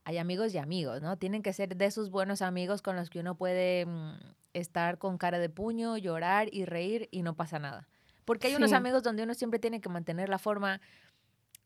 hay 0.03 0.19
amigos 0.19 0.53
y 0.53 0.59
amigos, 0.59 1.01
¿no? 1.01 1.17
Tienen 1.17 1.41
que 1.41 1.51
ser 1.51 1.75
de 1.75 1.85
esos 1.85 2.11
buenos 2.11 2.43
amigos 2.43 2.83
con 2.83 2.95
los 2.95 3.09
que 3.09 3.19
uno 3.19 3.35
puede 3.35 3.87
mm, 3.87 4.13
estar 4.53 4.99
con 4.99 5.17
cara 5.17 5.39
de 5.39 5.49
puño, 5.49 5.97
llorar 5.97 6.47
y 6.51 6.65
reír 6.65 7.09
y 7.11 7.23
no 7.23 7.35
pasa 7.35 7.57
nada. 7.57 7.87
Porque 8.29 8.45
hay 8.45 8.55
unos 8.55 8.73
amigos 8.73 9.01
donde 9.01 9.23
uno 9.23 9.33
siempre 9.33 9.57
tiene 9.57 9.81
que 9.81 9.89
mantener 9.89 10.29
la 10.29 10.37
forma. 10.37 10.79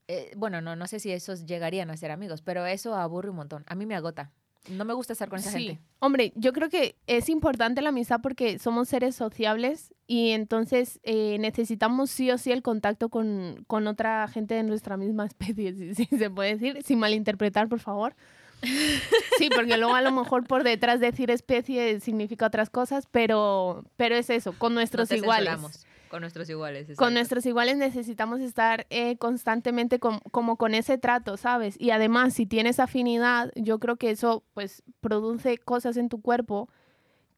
Eh, 0.07 0.31
bueno, 0.35 0.61
no, 0.61 0.75
no 0.75 0.87
sé 0.87 0.99
si 0.99 1.11
esos 1.11 1.45
llegarían 1.45 1.89
a 1.89 1.97
ser 1.97 2.11
amigos, 2.11 2.41
pero 2.41 2.65
eso 2.65 2.95
aburre 2.95 3.29
un 3.29 3.37
montón. 3.37 3.63
A 3.67 3.75
mí 3.75 3.85
me 3.85 3.95
agota. 3.95 4.31
No 4.69 4.85
me 4.85 4.93
gusta 4.93 5.11
estar 5.11 5.27
con 5.27 5.39
esa 5.39 5.51
Sí. 5.51 5.65
gente. 5.67 5.81
Hombre, 5.99 6.31
yo 6.37 6.53
creo 6.53 6.69
que 6.69 6.95
es 7.05 7.27
importante 7.27 7.81
la 7.81 7.89
amistad 7.89 8.21
porque 8.23 8.59
somos 8.59 8.87
seres 8.87 9.13
sociables 9.13 9.93
y 10.07 10.29
entonces 10.31 11.01
eh, 11.03 11.37
necesitamos 11.39 12.09
sí 12.11 12.31
o 12.31 12.37
sí 12.37 12.51
el 12.53 12.61
contacto 12.61 13.09
con, 13.09 13.65
con 13.67 13.87
otra 13.87 14.25
gente 14.29 14.55
de 14.55 14.63
nuestra 14.63 14.95
misma 14.95 15.25
especie, 15.27 15.73
si, 15.73 15.93
si 15.95 16.05
se 16.17 16.29
puede 16.29 16.55
decir, 16.55 16.81
sin 16.83 16.99
malinterpretar, 16.99 17.67
por 17.67 17.79
favor. 17.79 18.15
Sí, 19.37 19.49
porque 19.53 19.75
luego 19.77 19.95
a 19.95 20.01
lo 20.01 20.11
mejor 20.13 20.45
por 20.47 20.63
detrás 20.63 20.99
decir 21.01 21.29
especie 21.31 21.99
significa 21.99 22.45
otras 22.45 22.69
cosas, 22.69 23.07
pero, 23.11 23.83
pero 23.97 24.15
es 24.15 24.29
eso, 24.29 24.53
con 24.57 24.73
nuestros 24.73 25.09
No 25.09 25.17
iguales. 25.17 25.49
censuramos. 25.49 25.85
Con 26.13 26.21
nuestros 26.21 26.47
iguales. 26.47 26.83
Con 26.85 26.91
exacto. 26.91 27.11
nuestros 27.11 27.45
iguales 27.47 27.75
necesitamos 27.77 28.39
estar 28.39 28.85
eh, 28.91 29.17
constantemente 29.17 29.97
com- 29.97 30.19
como 30.29 30.57
con 30.57 30.75
ese 30.75 30.99
trato, 30.99 31.37
¿sabes? 31.37 31.75
Y 31.81 31.89
además, 31.89 32.35
si 32.35 32.45
tienes 32.45 32.79
afinidad, 32.79 33.51
yo 33.55 33.79
creo 33.79 33.95
que 33.95 34.11
eso 34.11 34.43
pues 34.53 34.83
produce 35.01 35.57
cosas 35.57 35.97
en 35.97 36.09
tu 36.09 36.21
cuerpo 36.21 36.69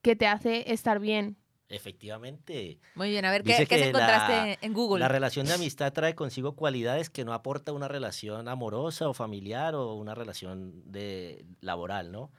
que 0.02 0.18
te 0.18 0.28
hace 0.28 0.74
estar 0.74 1.00
bien. 1.00 1.38
Efectivamente, 1.70 2.78
Muy 2.96 3.10
bien, 3.10 3.24
a 3.26 3.32
ver, 3.32 3.44
¿qué, 3.44 3.66
qué 3.66 3.78
se 3.80 3.88
encontraste 3.90 4.34
la- 4.34 4.58
en 4.62 4.74
Google? 4.74 5.00
la 5.00 5.08
relación 5.08 5.46
de 5.48 5.54
amistad 5.54 5.94
trae 5.94 6.14
consigo 6.14 6.56
cualidades 6.56 7.10
que 7.10 7.24
no 7.24 7.34
aporta 7.34 7.72
una 7.72 7.88
relación 7.88 8.48
amorosa 8.50 9.08
o 9.08 9.14
familiar 9.14 9.74
o 9.74 9.94
una 9.96 10.14
relación 10.16 10.84
de 10.92 11.46
laboral, 11.62 12.12
¿no? 12.12 12.30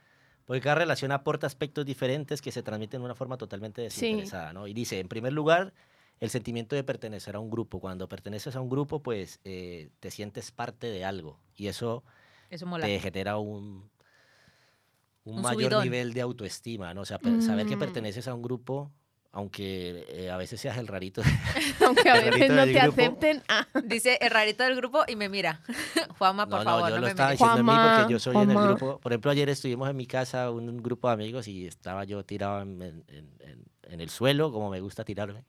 Porque 0.45 0.61
cada 0.61 0.77
relación 0.77 1.11
aporta 1.11 1.47
aspectos 1.47 1.85
diferentes 1.87 2.41
que 2.43 2.53
se 2.53 2.63
transmiten 2.63 3.01
de 3.01 3.05
una 3.07 3.15
forma 3.17 3.37
totalmente 3.37 3.89
Sí. 3.91 4.03
desinteresada, 4.07 4.53
¿no? 4.53 4.67
Y 4.69 4.75
dice, 4.75 5.01
en 5.01 5.09
primer 5.09 5.33
lugar, 5.33 5.73
el 6.21 6.31
sentimiento 6.31 6.75
de 6.77 6.83
pertenecer 6.85 7.37
a 7.37 7.41
un 7.41 7.51
grupo. 7.51 7.81
Cuando 7.81 8.09
perteneces 8.09 8.57
a 8.57 8.61
un 8.61 8.69
grupo, 8.71 9.03
pues 9.03 9.41
eh, 9.45 9.91
te 10.01 10.11
sientes 10.11 10.51
parte 10.53 10.87
de 10.89 11.05
algo 11.05 11.39
y 11.55 11.67
eso 11.69 12.05
Eso 12.51 12.67
mola. 12.67 12.87
te 12.87 12.99
genera 13.01 13.37
un, 13.39 13.91
un, 15.25 15.35
Un 15.37 15.43
mayor 15.43 15.63
subidón. 15.73 15.83
nivel 15.85 16.13
de 16.15 16.21
autoestima, 16.23 16.95
¿no? 16.95 17.03
O 17.03 17.05
sea, 17.05 17.19
saber 17.41 17.67
que 17.67 17.77
Mm. 17.77 17.81
perteneces 17.81 18.29
a 18.29 18.35
un 18.35 18.43
grupo, 18.43 18.91
aunque 19.33 20.07
eh, 20.09 20.31
a 20.31 20.37
veces 20.39 20.59
seas 20.61 20.79
el 20.79 20.87
rarito. 20.87 21.21
Aunque 21.87 22.09
a 22.09 22.17
El 22.17 22.31
veces 22.31 22.51
no 22.51 22.65
te 22.65 22.73
grupo. 22.73 23.03
acepten. 23.03 23.43
ah, 23.49 23.67
Dice 23.85 24.17
el 24.23 24.31
rarito 24.31 24.63
del 24.65 24.77
grupo 24.77 25.03
y 25.07 25.15
me 25.17 25.29
mira. 25.29 25.61
Juanma, 26.19 26.49
por 26.49 26.61
no, 26.61 26.65
favor, 26.65 26.81
no, 26.85 26.89
no, 26.89 26.95
yo 26.95 26.97
lo 26.97 27.03
me 27.03 27.09
estaba 27.11 27.31
diciendo 27.33 27.53
a 27.55 27.63
mí 27.63 27.63
Juanma, 27.69 27.97
porque 27.99 28.13
yo 28.13 28.19
soy 28.19 28.37
en 28.37 28.51
el 28.51 28.57
Juanma. 28.57 28.71
grupo. 28.77 28.99
Por 29.01 29.13
ejemplo, 29.13 29.31
ayer 29.31 29.49
estuvimos 29.51 29.91
en 29.91 29.97
mi 29.97 30.07
casa, 30.07 30.51
un, 30.51 30.69
un 30.71 30.83
grupo 30.83 31.09
de 31.09 31.15
amigos, 31.15 31.49
y 31.49 31.67
estaba 31.67 32.05
yo 32.05 32.25
tirado 32.25 32.63
en, 32.63 32.81
en- 32.81 33.05
en- 33.41 33.65
en 33.83 34.01
el 34.01 34.09
suelo, 34.09 34.51
como 34.51 34.71
me 34.71 34.81
gusta 34.81 35.05
tirarme. 35.05 35.45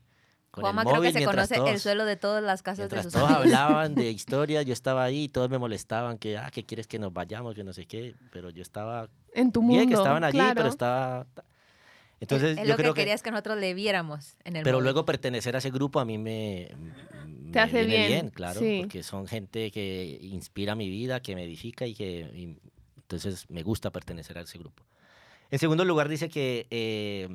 Con 0.62 0.74
Juanma 0.74 0.82
el 0.82 0.88
creo 0.88 1.02
que 1.02 1.08
móvil 1.10 1.20
se 1.22 1.26
conoce 1.26 1.56
el 1.56 1.62
todos- 1.62 1.82
suelo 1.82 2.06
de 2.06 2.16
todas 2.16 2.44
las 2.44 2.62
casas 2.62 2.90
de 2.90 3.04
sus 3.04 3.14
todos 3.14 3.26
amigos. 3.30 3.46
hablaban 3.46 3.96
de 3.96 4.12
historias, 4.12 4.66
yo 4.66 4.74
estaba 4.74 5.04
ahí 5.04 5.24
y 5.24 5.30
todos 5.30 5.50
me 5.50 5.58
molestaban 5.58 6.18
que, 6.18 6.38
ah, 6.38 6.50
que 6.52 6.66
quieres 6.66 6.88
que 6.88 7.00
nos 7.00 7.14
vayamos, 7.14 7.56
yo 7.56 7.64
no 7.64 7.74
sé 7.74 7.86
qué, 7.86 8.16
pero 8.32 8.50
yo 8.50 8.62
estaba 8.62 9.10
en 9.34 9.52
tu 9.52 9.62
mundo. 9.62 9.78
bien, 9.78 9.90
que 9.90 9.96
estaban 9.96 10.24
allí, 10.24 10.38
claro. 10.38 10.56
pero 10.56 10.70
estaba... 10.70 11.26
Entonces 12.20 12.58
es 12.58 12.64
yo 12.64 12.70
lo 12.72 12.76
creo 12.78 12.94
que 12.94 13.00
que... 13.00 13.02
querías 13.04 13.22
que 13.22 13.30
nosotros 13.30 13.60
le 13.60 13.74
viéramos 13.76 14.36
en 14.44 14.56
el 14.56 14.64
Pero 14.64 14.78
móvil. 14.78 14.86
luego 14.86 15.06
pertenecer 15.06 15.56
a 15.56 15.60
ese 15.60 15.70
grupo 15.70 16.00
a 16.00 16.06
mí 16.06 16.18
me, 16.18 16.68
me 17.28 17.60
hace 17.60 17.86
viene 17.86 18.08
bien, 18.08 18.30
claro, 18.32 18.60
sí. 18.60 18.80
porque 18.82 19.04
son 19.04 19.28
gente 19.28 19.70
que 19.70 20.18
inspira 20.24 20.74
mi 20.74 20.90
vida, 20.90 21.20
que 21.22 21.36
me 21.36 21.44
edifica 21.44 21.86
y 21.86 21.94
que 21.94 22.22
y- 22.34 22.58
entonces 22.98 23.46
me 23.50 23.62
gusta 23.62 23.92
pertenecer 23.92 24.38
a 24.38 24.42
ese 24.42 24.58
grupo. 24.58 24.84
En 25.52 25.60
segundo 25.60 25.86
lugar 25.86 26.10
dice 26.10 26.28
que 26.28 26.66
eh, 26.72 27.30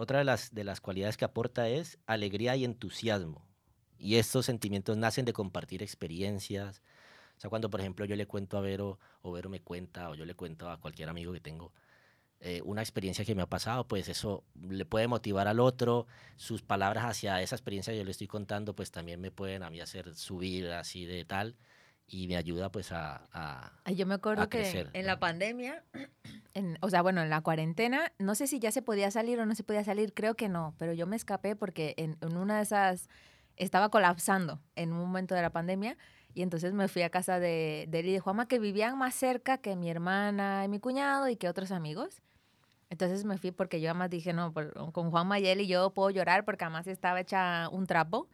otra 0.00 0.18
de 0.18 0.24
las, 0.24 0.54
de 0.54 0.64
las 0.64 0.80
cualidades 0.80 1.18
que 1.18 1.26
aporta 1.26 1.68
es 1.68 1.98
alegría 2.06 2.56
y 2.56 2.64
entusiasmo. 2.64 3.46
Y 3.98 4.16
estos 4.16 4.46
sentimientos 4.46 4.96
nacen 4.96 5.26
de 5.26 5.34
compartir 5.34 5.82
experiencias. 5.82 6.80
O 7.36 7.40
sea, 7.40 7.50
cuando 7.50 7.68
por 7.68 7.80
ejemplo 7.80 8.06
yo 8.06 8.16
le 8.16 8.26
cuento 8.26 8.56
a 8.56 8.62
Vero 8.62 8.98
o 9.20 9.32
Vero 9.32 9.50
me 9.50 9.60
cuenta 9.60 10.08
o 10.08 10.14
yo 10.14 10.24
le 10.24 10.34
cuento 10.34 10.70
a 10.70 10.80
cualquier 10.80 11.10
amigo 11.10 11.34
que 11.34 11.40
tengo 11.40 11.74
eh, 12.40 12.62
una 12.64 12.80
experiencia 12.80 13.26
que 13.26 13.34
me 13.34 13.42
ha 13.42 13.46
pasado, 13.46 13.86
pues 13.86 14.08
eso 14.08 14.42
le 14.58 14.86
puede 14.86 15.06
motivar 15.06 15.48
al 15.48 15.60
otro. 15.60 16.06
Sus 16.36 16.62
palabras 16.62 17.04
hacia 17.04 17.42
esa 17.42 17.54
experiencia 17.56 17.92
que 17.92 17.98
yo 17.98 18.04
le 18.04 18.10
estoy 18.12 18.26
contando, 18.26 18.74
pues 18.74 18.90
también 18.90 19.20
me 19.20 19.30
pueden 19.30 19.62
a 19.62 19.68
mí 19.68 19.80
hacer 19.80 20.14
subir 20.14 20.70
así 20.72 21.04
de 21.04 21.26
tal 21.26 21.56
y 22.10 22.26
me 22.28 22.36
ayuda 22.36 22.70
pues 22.70 22.92
a... 22.92 23.22
a- 23.32 23.72
Yo 23.92 24.04
me 24.06 24.14
acuerdo 24.14 24.42
a 24.42 24.48
que 24.48 24.58
crecer, 24.58 24.90
en 24.92 25.02
¿no? 25.02 25.06
la 25.06 25.18
pandemia, 25.18 25.82
en- 26.54 26.76
o 26.80 26.90
sea, 26.90 27.02
bueno, 27.02 27.22
en 27.22 27.30
la 27.30 27.40
cuarentena, 27.40 28.12
no 28.18 28.34
sé 28.34 28.46
si 28.46 28.58
ya 28.58 28.72
se 28.72 28.82
podía 28.82 29.10
salir 29.10 29.38
o 29.40 29.46
no 29.46 29.54
se 29.54 29.62
podía 29.62 29.84
salir, 29.84 30.12
creo 30.12 30.34
que 30.34 30.48
no, 30.48 30.74
pero 30.78 30.92
yo 30.92 31.06
me 31.06 31.16
escapé 31.16 31.56
porque 31.56 31.94
en, 31.96 32.16
en 32.20 32.36
una 32.36 32.56
de 32.56 32.62
esas 32.62 33.08
estaba 33.56 33.88
colapsando 33.90 34.60
en 34.76 34.92
un 34.92 34.98
momento 34.98 35.34
de 35.34 35.42
la 35.42 35.50
pandemia 35.50 35.96
y 36.34 36.42
entonces 36.42 36.72
me 36.72 36.88
fui 36.88 37.02
a 37.02 37.10
casa 37.10 37.38
de, 37.40 37.86
de 37.88 38.00
él 38.00 38.08
y 38.08 38.12
de 38.12 38.20
Juanma 38.20 38.46
que 38.46 38.58
vivían 38.58 38.96
más 38.98 39.14
cerca 39.14 39.58
que 39.58 39.76
mi 39.76 39.90
hermana 39.90 40.64
y 40.64 40.68
mi 40.68 40.78
cuñado 40.80 41.28
y 41.28 41.36
que 41.36 41.48
otros 41.48 41.70
amigos. 41.72 42.22
Entonces 42.88 43.24
me 43.24 43.36
fui 43.38 43.50
porque 43.52 43.80
yo 43.80 43.90
además 43.90 44.10
dije, 44.10 44.32
no, 44.32 44.52
por- 44.52 44.92
con 44.92 45.10
Juanma 45.10 45.38
y 45.38 45.46
él 45.46 45.60
y 45.60 45.66
yo 45.68 45.90
puedo 45.90 46.10
llorar 46.10 46.44
porque 46.44 46.64
además 46.64 46.86
estaba 46.86 47.20
hecha 47.20 47.68
un 47.68 47.86
trapo. 47.86 48.28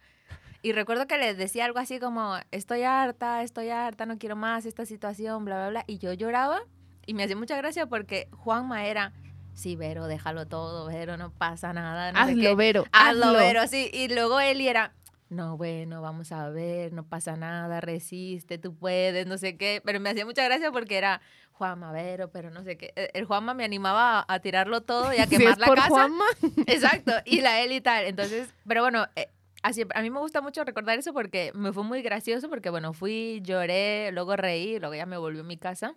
Y 0.67 0.73
recuerdo 0.73 1.07
que 1.07 1.17
les 1.17 1.37
decía 1.37 1.65
algo 1.65 1.79
así 1.79 2.01
como, 2.01 2.35
estoy 2.51 2.83
harta, 2.83 3.45
estoy 3.45 3.69
harta, 3.69 4.05
no 4.05 4.19
quiero 4.19 4.35
más 4.35 4.67
esta 4.67 4.85
situación, 4.85 5.45
bla, 5.45 5.59
bla, 5.59 5.69
bla. 5.71 5.85
Y 5.87 5.99
yo 5.99 6.13
lloraba 6.13 6.59
y 7.07 7.15
me 7.15 7.23
hacía 7.23 7.37
mucha 7.37 7.57
gracia 7.57 7.87
porque 7.87 8.29
Juanma 8.33 8.85
era, 8.85 9.13
sí, 9.55 9.77
Vero, 9.77 10.09
déjalo 10.09 10.49
todo, 10.49 10.87
Vero, 10.87 11.17
no 11.17 11.31
pasa 11.31 11.73
nada. 11.73 12.11
No 12.11 12.27
sé 12.27 12.35
qué. 12.35 12.41
Hazlo, 12.41 12.57
Vero. 12.57 12.85
Hazlo, 12.91 13.27
hazlo. 13.27 13.39
Vero, 13.39 13.69
sí. 13.69 13.91
Y 13.93 14.09
luego 14.09 14.41
Eli 14.41 14.67
era, 14.67 14.93
no, 15.29 15.57
bueno, 15.57 16.03
vamos 16.03 16.33
a 16.33 16.49
ver, 16.49 16.93
no 16.93 17.05
pasa 17.05 17.37
nada, 17.37 17.81
resiste, 17.81 18.59
tú 18.59 18.75
puedes, 18.75 19.25
no 19.29 19.39
sé 19.39 19.57
qué. 19.57 19.81
Pero 19.85 20.01
me 20.01 20.11
hacía 20.11 20.27
mucha 20.27 20.43
gracia 20.43 20.73
porque 20.73 20.99
era 20.99 21.21
Juanma 21.53 21.93
Vero, 21.93 22.33
pero 22.33 22.51
no 22.51 22.65
sé 22.65 22.77
qué. 22.77 22.93
Eh, 22.97 23.11
El 23.15 23.25
Juanma 23.25 23.55
me 23.55 23.63
animaba 23.65 24.19
a, 24.19 24.25
a 24.27 24.41
tirarlo 24.41 24.81
todo 24.81 25.15
y 25.15 25.19
a 25.19 25.27
Si 25.29 25.37
es 25.37 25.41
quemar 25.43 25.59
la 25.61 25.67
por 25.69 25.77
casa. 25.77 25.89
Juanma, 25.91 26.25
Exacto, 26.67 27.13
y 27.25 27.41
la 27.41 27.65
y 27.65 27.81
tal. 27.81 28.07
Entonces, 28.07 28.49
pero 28.67 28.83
bueno, 28.83 29.07
eh, 29.15 29.29
así, 29.63 29.83
a 29.95 30.03
mí 30.03 30.11
me 30.11 30.19
gusta 30.21 30.41
mucho 30.41 30.65
recordar 30.65 30.99
eso 30.99 31.13
porque 31.13 31.53
me 31.55 31.73
fue 31.73 31.83
muy 31.85 32.03
gracioso 32.03 32.49
porque, 32.49 32.71
bueno, 32.71 32.93
fui, 32.93 33.41
lloré, 33.43 34.11
luego 34.13 34.37
reí, 34.37 34.79
luego 34.79 34.95
ya 34.95 35.07
me 35.07 35.17
volvió 35.17 35.41
a 35.43 35.45
mi 35.45 35.57
casa. 35.57 35.95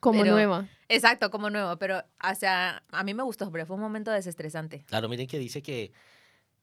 como 0.00 0.20
Pero- 0.22 0.34
nueva. 0.34 0.68
Exacto, 0.88 1.30
como 1.30 1.48
nuevo, 1.48 1.78
pero 1.78 1.98
o 2.30 2.34
sea, 2.34 2.82
a 2.90 3.02
mí 3.04 3.14
me 3.14 3.22
gustó, 3.22 3.50
pero 3.50 3.64
fue 3.64 3.76
un 3.76 3.82
momento 3.82 4.10
desestresante. 4.10 4.84
Claro, 4.86 5.08
miren 5.08 5.26
que 5.26 5.38
dice 5.38 5.62
que 5.62 5.92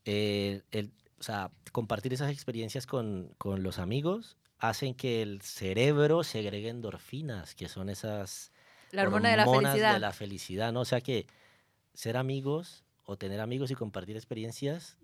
eh, 0.05 0.61
el, 0.71 0.91
o 1.19 1.23
sea, 1.23 1.51
compartir 1.71 2.13
esas 2.13 2.31
experiencias 2.31 2.85
con, 2.85 3.33
con 3.37 3.63
los 3.63 3.79
amigos 3.79 4.37
hacen 4.59 4.93
que 4.93 5.21
el 5.23 5.41
cerebro 5.41 6.23
segregue 6.23 6.69
endorfinas, 6.69 7.55
que 7.55 7.67
son 7.67 7.89
esas 7.89 8.51
La 8.91 9.01
hormona 9.03 9.29
de 9.31 9.37
la 9.37 9.43
hormonas 9.43 9.71
felicidad. 9.71 9.93
de 9.93 9.99
la 9.99 10.11
felicidad, 10.13 10.71
¿no? 10.71 10.81
O 10.81 10.85
sea 10.85 11.01
que 11.01 11.25
ser 11.95 12.17
amigos 12.17 12.83
o 13.05 13.17
tener 13.17 13.39
amigos 13.41 13.71
y 13.71 13.75
compartir 13.75 14.15
experiencias 14.17 14.97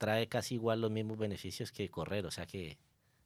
trae 0.00 0.28
casi 0.28 0.54
igual 0.54 0.80
los 0.80 0.90
mismos 0.90 1.18
beneficios 1.18 1.72
que 1.72 1.90
correr, 1.90 2.24
o 2.24 2.30
sea 2.30 2.46
que 2.46 2.78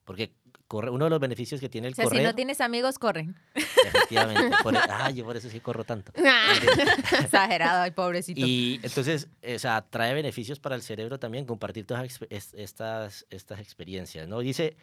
porque 0.05 0.33
corre, 0.67 0.91
uno 0.91 1.05
de 1.05 1.11
los 1.11 1.21
beneficios 1.21 1.61
que 1.61 1.69
tiene 1.69 1.87
el 1.87 1.93
O 1.93 1.97
sea, 1.97 2.05
correr, 2.05 2.19
si 2.19 2.25
no 2.25 2.35
tienes 2.35 2.61
amigos, 2.61 2.99
corren. 2.99 3.37
efectivamente, 3.55 4.57
por, 4.61 4.75
ah, 4.91 5.09
yo 5.11 5.25
por 5.25 5.37
eso 5.37 5.49
sí 5.49 5.61
corro 5.61 5.85
tanto. 5.85 6.13
Exagerado, 7.23 7.83
ay, 7.83 7.93
pobrecito. 7.93 8.41
Y 8.45 8.81
entonces, 8.83 9.29
o 9.43 9.59
sea, 9.59 9.83
trae 9.89 10.13
beneficios 10.15 10.59
para 10.59 10.75
el 10.75 10.83
cerebro 10.83 11.19
también 11.19 11.47
compartir 11.47 11.87
todas 11.87 12.21
estas, 12.29 13.25
estas 13.31 13.61
experiencias, 13.61 14.27
¿no? 14.27 14.41
Dice, 14.41 14.77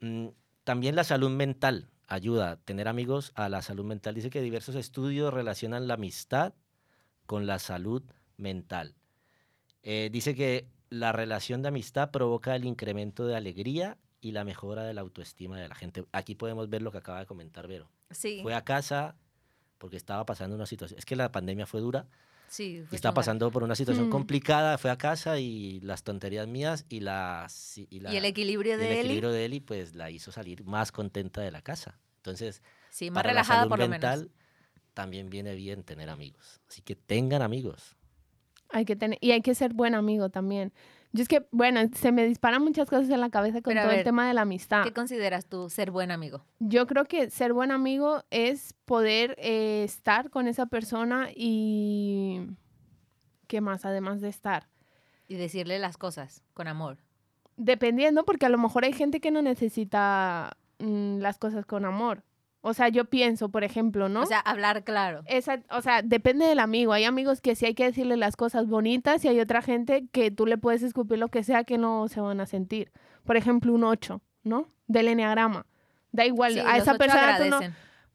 mm, 0.00 0.28
también 0.64 0.96
la 0.96 1.04
salud 1.04 1.30
mental 1.30 1.90
ayuda, 2.08 2.56
tener 2.64 2.88
amigos 2.88 3.32
a 3.34 3.50
la 3.50 3.60
salud 3.60 3.84
mental. 3.84 4.14
Dice 4.14 4.30
que 4.30 4.40
diversos 4.40 4.74
estudios 4.74 5.34
relacionan 5.34 5.86
la 5.86 5.94
amistad 5.94 6.54
con 7.26 7.46
la 7.46 7.58
salud 7.58 8.02
mental. 8.38 8.94
Eh, 9.82 10.08
dice 10.10 10.34
que 10.34 10.66
la 10.90 11.12
relación 11.12 11.62
de 11.62 11.68
amistad 11.68 12.10
provoca 12.10 12.54
el 12.56 12.64
incremento 12.64 13.26
de 13.26 13.36
alegría 13.36 13.98
y 14.20 14.32
la 14.32 14.44
mejora 14.44 14.84
de 14.84 14.94
la 14.94 15.00
autoestima 15.02 15.58
de 15.60 15.68
la 15.68 15.74
gente. 15.74 16.04
Aquí 16.12 16.34
podemos 16.34 16.68
ver 16.68 16.82
lo 16.82 16.90
que 16.92 16.98
acaba 16.98 17.20
de 17.20 17.26
comentar 17.26 17.66
Vero. 17.68 17.90
sí, 18.10 18.40
Fue 18.42 18.54
a 18.54 18.62
casa 18.64 19.16
porque 19.78 19.96
estaba 19.96 20.24
pasando 20.24 20.56
una 20.56 20.66
situación, 20.66 20.98
es 20.98 21.04
que 21.04 21.16
la 21.16 21.30
pandemia 21.30 21.66
fue 21.66 21.80
dura 21.80 22.06
sí. 22.48 22.78
y 22.78 22.82
fue 22.86 22.96
está 22.96 23.12
pasando 23.12 23.50
por 23.50 23.62
una 23.62 23.74
situación 23.74 24.06
Mm. 24.06 24.10
complicada, 24.10 24.78
fue 24.78 24.90
a 24.90 24.96
casa 24.96 25.38
y 25.38 25.80
las 25.80 26.02
tonterías 26.02 26.46
mías 26.48 26.86
y, 26.88 27.00
las, 27.00 27.76
y, 27.78 28.00
la- 28.00 28.12
Y 28.12 28.16
el 28.16 28.24
equilibrio 28.24 28.74
y 28.76 28.78
de 28.78 28.86
él, 28.92 28.98
equilibrio 28.98 29.30
de 29.32 29.44
Eli, 29.44 29.60
pues 29.60 29.94
la 29.94 30.10
hizo 30.10 30.32
salir 30.32 30.64
más 30.64 30.92
contenta 30.92 31.40
de 31.42 31.50
la 31.50 31.60
casa. 31.62 31.98
Entonces, 32.18 32.62
sí, 32.90 33.10
más 33.10 33.22
para 33.22 33.28
la 33.28 33.32
relajada 33.42 33.60
salud 33.60 33.68
por 33.70 33.78
lo 33.80 33.88
mental 33.88 34.18
menos. 34.20 34.32
también 34.94 35.28
viene 35.28 35.54
bien 35.54 35.82
tener 35.84 36.08
amigos. 36.08 36.60
Así 36.68 36.80
que 36.80 36.96
tengan 36.96 37.42
amigos. 37.42 37.96
Hay 38.70 38.84
que 38.84 38.96
tener, 38.96 39.18
y 39.20 39.32
hay 39.32 39.42
que 39.42 39.54
ser 39.54 39.72
buen 39.72 39.94
amigo 39.94 40.28
también. 40.28 40.72
Yo 41.12 41.22
es 41.22 41.28
que, 41.28 41.46
bueno, 41.50 41.80
se 41.94 42.12
me 42.12 42.26
disparan 42.26 42.62
muchas 42.62 42.90
cosas 42.90 43.08
en 43.08 43.20
la 43.20 43.30
cabeza 43.30 43.62
con 43.62 43.72
Pero 43.72 43.86
todo 43.86 43.92
el 43.92 44.04
tema 44.04 44.28
de 44.28 44.34
la 44.34 44.42
amistad. 44.42 44.84
¿Qué 44.84 44.92
consideras 44.92 45.46
tú 45.46 45.70
ser 45.70 45.90
buen 45.90 46.10
amigo? 46.10 46.44
Yo 46.58 46.86
creo 46.86 47.04
que 47.06 47.30
ser 47.30 47.54
buen 47.54 47.70
amigo 47.70 48.22
es 48.30 48.74
poder 48.84 49.34
eh, 49.38 49.82
estar 49.84 50.30
con 50.30 50.46
esa 50.46 50.66
persona 50.66 51.28
y... 51.34 52.42
¿Qué 53.46 53.60
más? 53.60 53.84
Además 53.84 54.20
de 54.20 54.28
estar. 54.28 54.68
Y 55.28 55.36
decirle 55.36 55.78
las 55.78 55.96
cosas 55.96 56.42
con 56.52 56.68
amor. 56.68 56.98
Dependiendo, 57.56 58.24
porque 58.24 58.44
a 58.44 58.50
lo 58.50 58.58
mejor 58.58 58.84
hay 58.84 58.92
gente 58.92 59.20
que 59.20 59.30
no 59.30 59.40
necesita 59.40 60.58
mm, 60.80 61.18
las 61.18 61.38
cosas 61.38 61.64
con 61.64 61.84
amor. 61.84 62.24
O 62.66 62.74
sea, 62.74 62.88
yo 62.88 63.04
pienso, 63.04 63.48
por 63.48 63.62
ejemplo, 63.62 64.08
¿no? 64.08 64.22
O 64.22 64.26
sea, 64.26 64.40
hablar 64.40 64.82
claro. 64.82 65.22
Esa, 65.26 65.60
o 65.70 65.82
sea, 65.82 66.02
depende 66.02 66.46
del 66.46 66.58
amigo. 66.58 66.92
Hay 66.92 67.04
amigos 67.04 67.40
que 67.40 67.54
sí 67.54 67.64
hay 67.64 67.74
que 67.74 67.84
decirle 67.84 68.16
las 68.16 68.34
cosas 68.34 68.66
bonitas 68.66 69.24
y 69.24 69.28
hay 69.28 69.38
otra 69.38 69.62
gente 69.62 70.08
que 70.10 70.32
tú 70.32 70.46
le 70.46 70.58
puedes 70.58 70.82
escupir 70.82 71.18
lo 71.18 71.28
que 71.28 71.44
sea 71.44 71.62
que 71.62 71.78
no 71.78 72.08
se 72.08 72.20
van 72.20 72.40
a 72.40 72.46
sentir. 72.46 72.90
Por 73.24 73.36
ejemplo, 73.36 73.72
un 73.72 73.84
8, 73.84 74.20
¿no? 74.42 74.68
Del 74.88 75.06
enneagrama. 75.06 75.64
Da 76.10 76.26
igual, 76.26 76.54
Sí, 76.54 76.58
a 76.58 76.76
esa 76.76 76.98
persona 76.98 77.38
tú 77.38 77.44
no, 77.50 77.60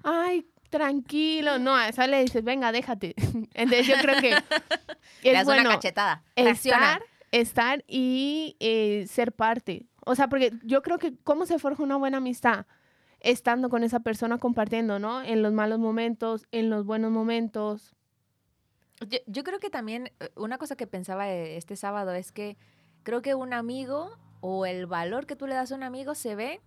ay, 0.04 0.46
tranquilo, 0.70 1.58
no, 1.58 1.74
a 1.74 1.88
esa 1.88 2.06
le 2.08 2.22
dices, 2.22 2.44
venga, 2.44 2.74
déjate. 2.74 3.16
Entonces 3.54 3.88
yo 3.88 3.96
creo 4.02 4.20
que 4.20 4.32
Le 5.24 5.30
es 5.30 5.34
das 5.34 5.46
bueno 5.46 5.62
una 5.62 5.76
cachetada. 5.76 6.24
Estar, 6.36 7.02
estar 7.32 7.86
y 7.88 8.58
eh, 8.60 9.06
ser 9.08 9.32
parte. 9.32 9.86
O 10.06 10.14
sea, 10.14 10.28
porque 10.28 10.52
yo 10.64 10.82
creo 10.82 10.98
que 10.98 11.14
cómo 11.24 11.46
se 11.46 11.58
forja 11.58 11.84
una 11.84 11.96
buena 11.96 12.18
amistad 12.18 12.66
estando 13.22 13.70
con 13.70 13.84
esa 13.84 14.02
persona 14.02 14.38
compartiendo, 14.38 15.00
¿no? 15.00 15.22
En 15.24 15.42
los 15.42 15.54
malos 15.54 15.80
momentos, 15.80 16.46
en 16.52 16.70
los 16.70 16.86
buenos 16.86 17.12
momentos. 17.12 17.96
Yo, 19.08 19.20
yo 19.26 19.44
creo 19.44 19.60
que 19.60 19.70
también 19.70 20.12
eh, 20.20 20.30
una 20.36 20.58
cosa 20.58 20.76
que 20.76 20.88
pensaba 20.88 21.30
eh, 21.30 21.58
este 21.58 21.76
sábado 21.76 22.14
es 22.14 22.32
que 22.32 22.58
creo 23.04 23.22
que 23.22 23.34
un 23.36 23.54
amigo 23.54 24.12
o 24.42 24.66
el 24.66 24.86
valor 24.86 25.26
que 25.26 25.36
tú 25.36 25.48
le 25.48 25.56
das 25.56 25.72
a 25.72 25.76
un 25.76 25.84
amigo 25.84 26.14
se 26.16 26.36
ve 26.36 26.62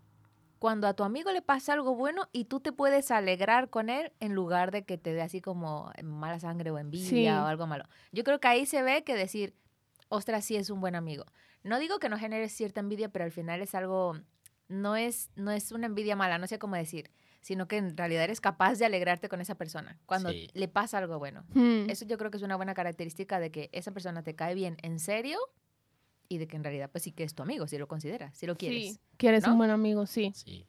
cuando 0.58 0.86
a 0.88 0.94
tu 0.94 1.04
amigo 1.04 1.30
le 1.32 1.42
pasa 1.42 1.74
algo 1.74 1.94
bueno 1.94 2.28
y 2.32 2.46
tú 2.46 2.58
te 2.60 2.72
puedes 2.72 3.10
alegrar 3.10 3.68
con 3.68 3.90
él 3.90 4.12
en 4.20 4.32
lugar 4.34 4.70
de 4.70 4.84
que 4.84 4.96
te 4.96 5.12
dé 5.12 5.20
así 5.22 5.40
como 5.40 5.92
mala 6.02 6.40
sangre 6.40 6.70
o 6.70 6.78
envidia 6.78 7.08
Sí. 7.08 7.28
o 7.28 7.46
algo 7.46 7.66
malo. 7.66 7.84
Yo 8.12 8.24
creo 8.24 8.40
que 8.40 8.48
ahí 8.48 8.64
se 8.64 8.82
ve 8.82 9.04
que 9.04 9.14
decir, 9.14 9.54
ostras, 10.08 10.44
sí 10.44 10.56
es 10.56 10.70
un 10.70 10.80
buen 10.80 10.94
amigo. 10.94 11.24
No 11.64 11.78
digo 11.78 11.98
que 11.98 12.08
no 12.08 12.16
genere 12.18 12.48
cierta 12.48 12.80
envidia, 12.80 13.10
pero 13.10 13.24
al 13.26 13.32
final 13.32 13.60
es 13.60 13.74
algo, 13.74 14.16
no 14.68 14.96
es, 14.96 15.30
no 15.36 15.50
es 15.50 15.72
una 15.72 15.86
envidia 15.86 16.16
mala, 16.16 16.38
no 16.38 16.46
sé 16.46 16.58
cómo 16.58 16.76
decir, 16.76 17.10
sino 17.40 17.68
que 17.68 17.76
en 17.76 17.96
realidad 17.96 18.24
eres 18.24 18.40
capaz 18.40 18.78
de 18.78 18.86
alegrarte 18.86 19.28
con 19.28 19.40
esa 19.40 19.54
persona 19.54 19.98
cuando 20.06 20.30
Sí. 20.30 20.48
le 20.54 20.68
pasa 20.68 20.98
algo 20.98 21.18
bueno. 21.18 21.44
Hmm. 21.54 21.88
Eso 21.90 22.04
yo 22.06 22.16
creo 22.18 22.30
que 22.30 22.38
es 22.38 22.42
una 22.42 22.56
buena 22.56 22.72
característica 22.74 23.38
de 23.38 23.50
que 23.50 23.68
esa 23.72 23.90
persona 23.92 24.22
te 24.22 24.34
cae 24.34 24.54
bien 24.54 24.76
en 24.82 24.98
serio 24.98 25.38
y 26.28 26.38
de 26.38 26.46
que 26.48 26.56
en 26.56 26.64
realidad 26.64 26.88
pues 26.90 27.04
sí 27.04 27.12
que 27.12 27.22
es 27.24 27.34
tu 27.34 27.42
amigo, 27.42 27.66
si 27.66 27.76
lo 27.76 27.86
consideras, 27.86 28.36
si 28.36 28.46
lo 28.46 28.56
quieres. 28.56 28.94
Sí, 28.94 29.00
que 29.18 29.28
eres 29.28 29.44
¿no? 29.46 29.52
un 29.52 29.58
buen 29.58 29.70
amigo, 29.70 30.06
sí. 30.06 30.32
Sí. 30.34 30.66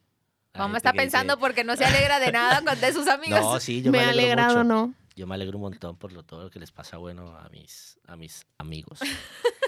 Mamá 0.54 0.76
está 0.78 0.92
dice, 0.92 1.02
pensando 1.02 1.38
porque 1.38 1.64
no 1.64 1.76
se 1.76 1.84
alegra 1.84 2.18
de 2.18 2.32
nada 2.32 2.62
con 2.62 2.78
de 2.80 2.92
sus 2.92 3.06
amigos. 3.08 3.40
No, 3.40 3.60
sí, 3.60 3.82
yo 3.82 3.90
me 3.92 3.98
me, 3.98 4.04
ha 4.04 4.08
alegro 4.10 4.42
alegrado, 4.42 4.64
mucho. 4.64 4.86
¿no? 4.86 4.94
Yo 5.16 5.26
me 5.26 5.34
alegro 5.34 5.56
un 5.56 5.62
montón 5.62 5.96
por 5.96 6.12
lo, 6.12 6.22
todo 6.24 6.44
lo 6.44 6.50
que 6.50 6.60
les 6.60 6.70
pasa 6.70 6.98
bueno 6.98 7.34
a 7.36 7.48
mis, 7.48 7.98
a 8.06 8.16
mis 8.16 8.46
amigos. 8.58 9.00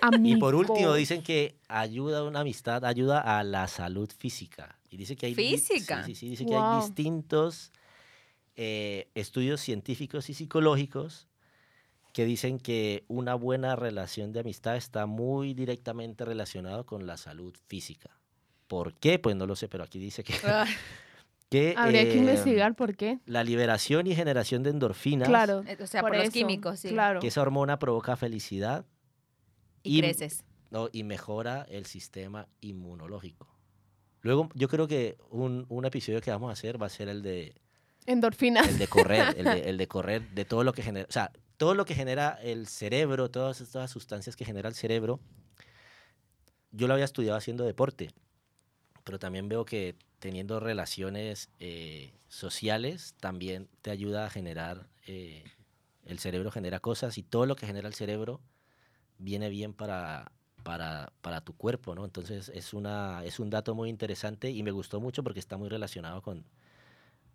Amigo. 0.02 0.37
Y 0.37 0.37
por 0.37 0.54
último, 0.54 0.94
dicen 0.94 1.22
que 1.22 1.56
ayuda 1.66 2.18
a 2.20 2.24
una 2.24 2.40
amistad, 2.40 2.84
ayuda 2.84 3.18
a 3.38 3.42
la 3.42 3.66
salud 3.66 4.08
física. 4.16 4.78
Y 4.90 4.96
dice 4.96 5.16
que 5.16 5.26
hay 5.26 5.34
¿Física? 5.34 6.04
Sí, 6.04 6.14
sí, 6.14 6.20
sí, 6.20 6.28
dice 6.30 6.46
que 6.46 6.54
hay 6.54 6.62
Wow. 6.62 6.74
distintos 6.82 7.72
eh, 8.56 9.08
estudios 9.14 9.61
científicos 9.61 10.28
y 10.30 10.34
psicológicos 10.34 11.26
que 12.12 12.24
dicen 12.24 12.58
que 12.58 13.04
una 13.08 13.34
buena 13.34 13.74
relación 13.74 14.32
de 14.32 14.40
amistad 14.40 14.76
está 14.76 15.06
muy 15.06 15.54
directamente 15.54 16.24
relacionado 16.24 16.84
con 16.87 17.06
la 17.06 17.16
salud 17.16 17.54
física. 17.66 18.11
¿Por 18.68 18.94
qué? 18.94 19.18
Pues 19.18 19.34
no 19.34 19.46
lo 19.46 19.56
sé, 19.56 19.68
pero 19.68 19.82
aquí 19.84 19.98
dice 19.98 20.22
que, 20.22 20.34
Ah, 20.44 20.64
que, 21.50 21.74
Habría 21.76 22.04
que 22.04 22.12
eh, 22.14 22.18
investigar 22.18 22.74
por 22.74 22.96
qué. 22.96 23.18
la 23.26 23.42
liberación 23.44 24.06
y 24.06 24.14
generación 24.14 24.62
de 24.62 24.70
endorfinas, 24.70 25.28
Claro. 25.28 25.64
o 25.80 25.87
sea, 25.87 26.02
por, 26.02 26.14
los 26.14 26.24
eso, 26.24 26.32
químicos, 26.32 26.80
sí. 26.80 26.88
Claro. 26.90 27.20
que 27.20 27.28
esa 27.28 27.40
hormona 27.42 27.78
provoca 27.78 28.16
felicidad 28.16 28.84
Y 29.82 29.98
Y- 29.98 30.00
creces. 30.02 30.44
¿no? 30.70 30.88
y 30.92 31.02
mejora 31.04 31.66
el 31.70 31.87
sistema 31.87 32.46
inmunológico. 32.61 33.48
Luego, 34.20 34.50
yo 34.54 34.68
creo 34.68 34.87
que 34.88 35.16
un, 35.30 35.64
un 35.70 35.84
episodio 35.87 36.20
que 36.20 36.30
vamos 36.30 36.50
a 36.50 36.52
hacer 36.52 36.80
va 36.82 36.87
a 36.87 36.90
ser 36.90 37.08
el 37.08 37.22
de, 37.22 37.54
Endorfinas. 38.04 38.68
el 38.68 38.76
de 38.78 38.87
correr, 38.88 39.34
el 39.38 39.44
de, 39.44 39.61
el 39.70 39.78
de 39.78 39.88
correr, 39.88 40.28
de 40.30 40.44
todo 40.44 40.64
lo 40.64 40.72
que 40.74 40.82
genera, 40.82 41.06
o 41.08 41.12
sea, 41.12 41.30
todo 41.56 41.74
lo 41.74 41.84
que 41.87 41.94
genera 41.94 42.38
el 42.42 42.66
cerebro, 42.66 43.30
todas 43.30 43.61
estas 43.62 43.90
sustancias 43.90 44.37
que 44.37 44.44
genera 44.44 44.68
el 44.68 44.74
cerebro. 44.74 45.20
Yo 46.72 46.87
lo 46.87 46.92
había 46.94 47.06
estudiado 47.06 47.38
haciendo 47.38 47.64
deporte, 47.64 48.11
pero 49.09 49.18
también 49.18 49.49
veo 49.49 49.64
que 49.64 49.97
teniendo 50.21 50.61
relaciones 50.61 51.49
eh, 51.61 52.12
sociales 52.29 53.14
también 53.21 53.71
te 53.81 53.90
ayuda 53.90 54.27
a 54.27 54.31
generar, 54.31 54.87
eh, 55.07 55.44
el 56.05 56.18
cerebro 56.18 56.51
genera 56.51 56.79
cosas 56.81 57.16
y 57.16 57.23
todo 57.23 57.47
lo 57.47 57.57
que 57.57 57.66
genera 57.66 57.88
el 57.88 57.94
cerebro 57.94 58.42
viene 59.18 59.49
bien 59.51 59.75
para, 59.75 60.33
para, 60.64 61.12
para 61.23 61.40
tu 61.42 61.57
cuerpo, 61.57 61.94
¿no? 61.94 62.05
Entonces 62.05 62.51
es, 62.55 62.75
una, 62.75 63.25
es 63.25 63.40
un 63.40 63.51
dato 63.51 63.75
muy 63.75 63.90
interesante 63.90 64.51
y 64.51 64.62
me 64.62 64.73
gustó 64.73 65.01
mucho 65.01 65.25
porque 65.25 65.40
está 65.40 65.57
muy 65.57 65.71
relacionado 65.71 66.23
con, 66.23 66.44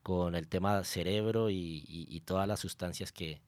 con 0.04 0.36
el 0.36 0.48
tema 0.50 0.84
cerebro 0.86 1.50
y, 1.52 1.86
y- 1.88 2.22
todas 2.22 2.48
las 2.48 2.60
sustancias 2.62 3.12
que, 3.12 3.42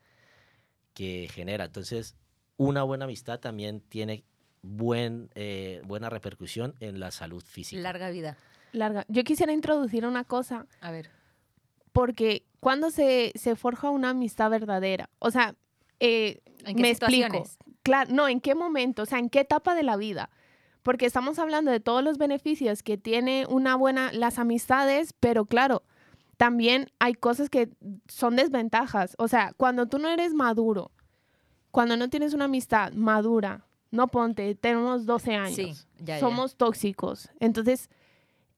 que 0.93 1.29
genera. 1.31 1.65
Entonces, 1.65 2.15
una 2.57 2.83
buena 2.83 3.05
amistad 3.05 3.39
también 3.39 3.81
tiene 3.81 4.23
buen, 4.65 5.29
eh, 5.35 5.81
buena 5.85 6.09
repercusión 6.09 6.75
en 6.79 6.99
la 6.99 7.11
salud 7.11 7.43
física. 7.43 7.81
Larga 7.81 8.09
vida. 8.09 8.37
Larga. 8.71 9.05
Yo 9.07 9.23
quisiera 9.23 9.53
introducir 9.53 10.05
una 10.05 10.23
cosa, 10.23 10.65
A 10.81 10.91
ver. 10.91 11.09
porque 11.93 12.43
cuando 12.59 12.89
se, 12.91 13.31
se 13.35 13.55
forja 13.55 13.89
una 13.89 14.09
amistad 14.09 14.49
verdadera, 14.49 15.09
o 15.19 15.31
sea, 15.31 15.55
eh, 15.99 16.41
¿En 16.65 16.75
qué 16.75 16.81
me 16.81 16.89
explico. 16.89 17.43
Claro, 17.83 18.11
no, 18.13 18.27
¿en 18.27 18.41
qué 18.41 18.55
momento? 18.55 19.03
O 19.03 19.05
sea, 19.05 19.19
¿en 19.19 19.29
qué 19.29 19.41
etapa 19.41 19.75
de 19.75 19.83
la 19.83 19.95
vida? 19.95 20.29
porque 20.85 21.07
estamos 21.07 21.39
hablando 21.39 21.71
de 21.71 21.79
todos 21.79 22.03
los 22.03 22.19
beneficios 22.19 22.83
que 22.83 22.95
tiene 22.95 23.47
una 23.49 23.75
buena, 23.75 24.11
las 24.13 24.37
amistades, 24.37 25.13
pero 25.19 25.45
claro, 25.45 25.81
también 26.37 26.91
hay 26.99 27.15
cosas 27.15 27.49
que 27.49 27.69
son 28.07 28.35
desventajas. 28.35 29.15
O 29.17 29.27
sea, 29.27 29.53
cuando 29.57 29.87
tú 29.87 29.97
no 29.97 30.09
eres 30.09 30.35
maduro, 30.35 30.91
cuando 31.71 31.97
no 31.97 32.07
tienes 32.11 32.35
una 32.35 32.45
amistad 32.45 32.93
madura, 32.93 33.65
no 33.95 34.07
ponte, 34.07 34.53
tenemos 34.55 35.05
12 35.05 35.35
años, 35.35 35.55
Sí, 35.55 35.73
ya, 35.99 36.15
ya. 36.15 36.19
somos 36.19 36.55
tóxicos. 36.55 37.29
Entonces, 37.39 37.89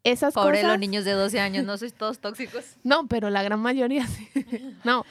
esas 0.04 0.34
Pobre 0.34 0.58
cosas... 0.58 0.71
los 0.71 0.80
niños 0.80 1.06
de 1.06 1.12
12 1.12 1.39
años, 1.39 1.65
no 1.65 1.78
sois 1.78 1.93
todos 1.93 2.19
tóxicos. 2.19 2.63
No, 2.84 3.08
pero 3.08 3.30
la 3.30 3.43
gran 3.43 3.60
mayoría 3.60 4.06
sí. 4.08 4.28
no, 4.84 5.06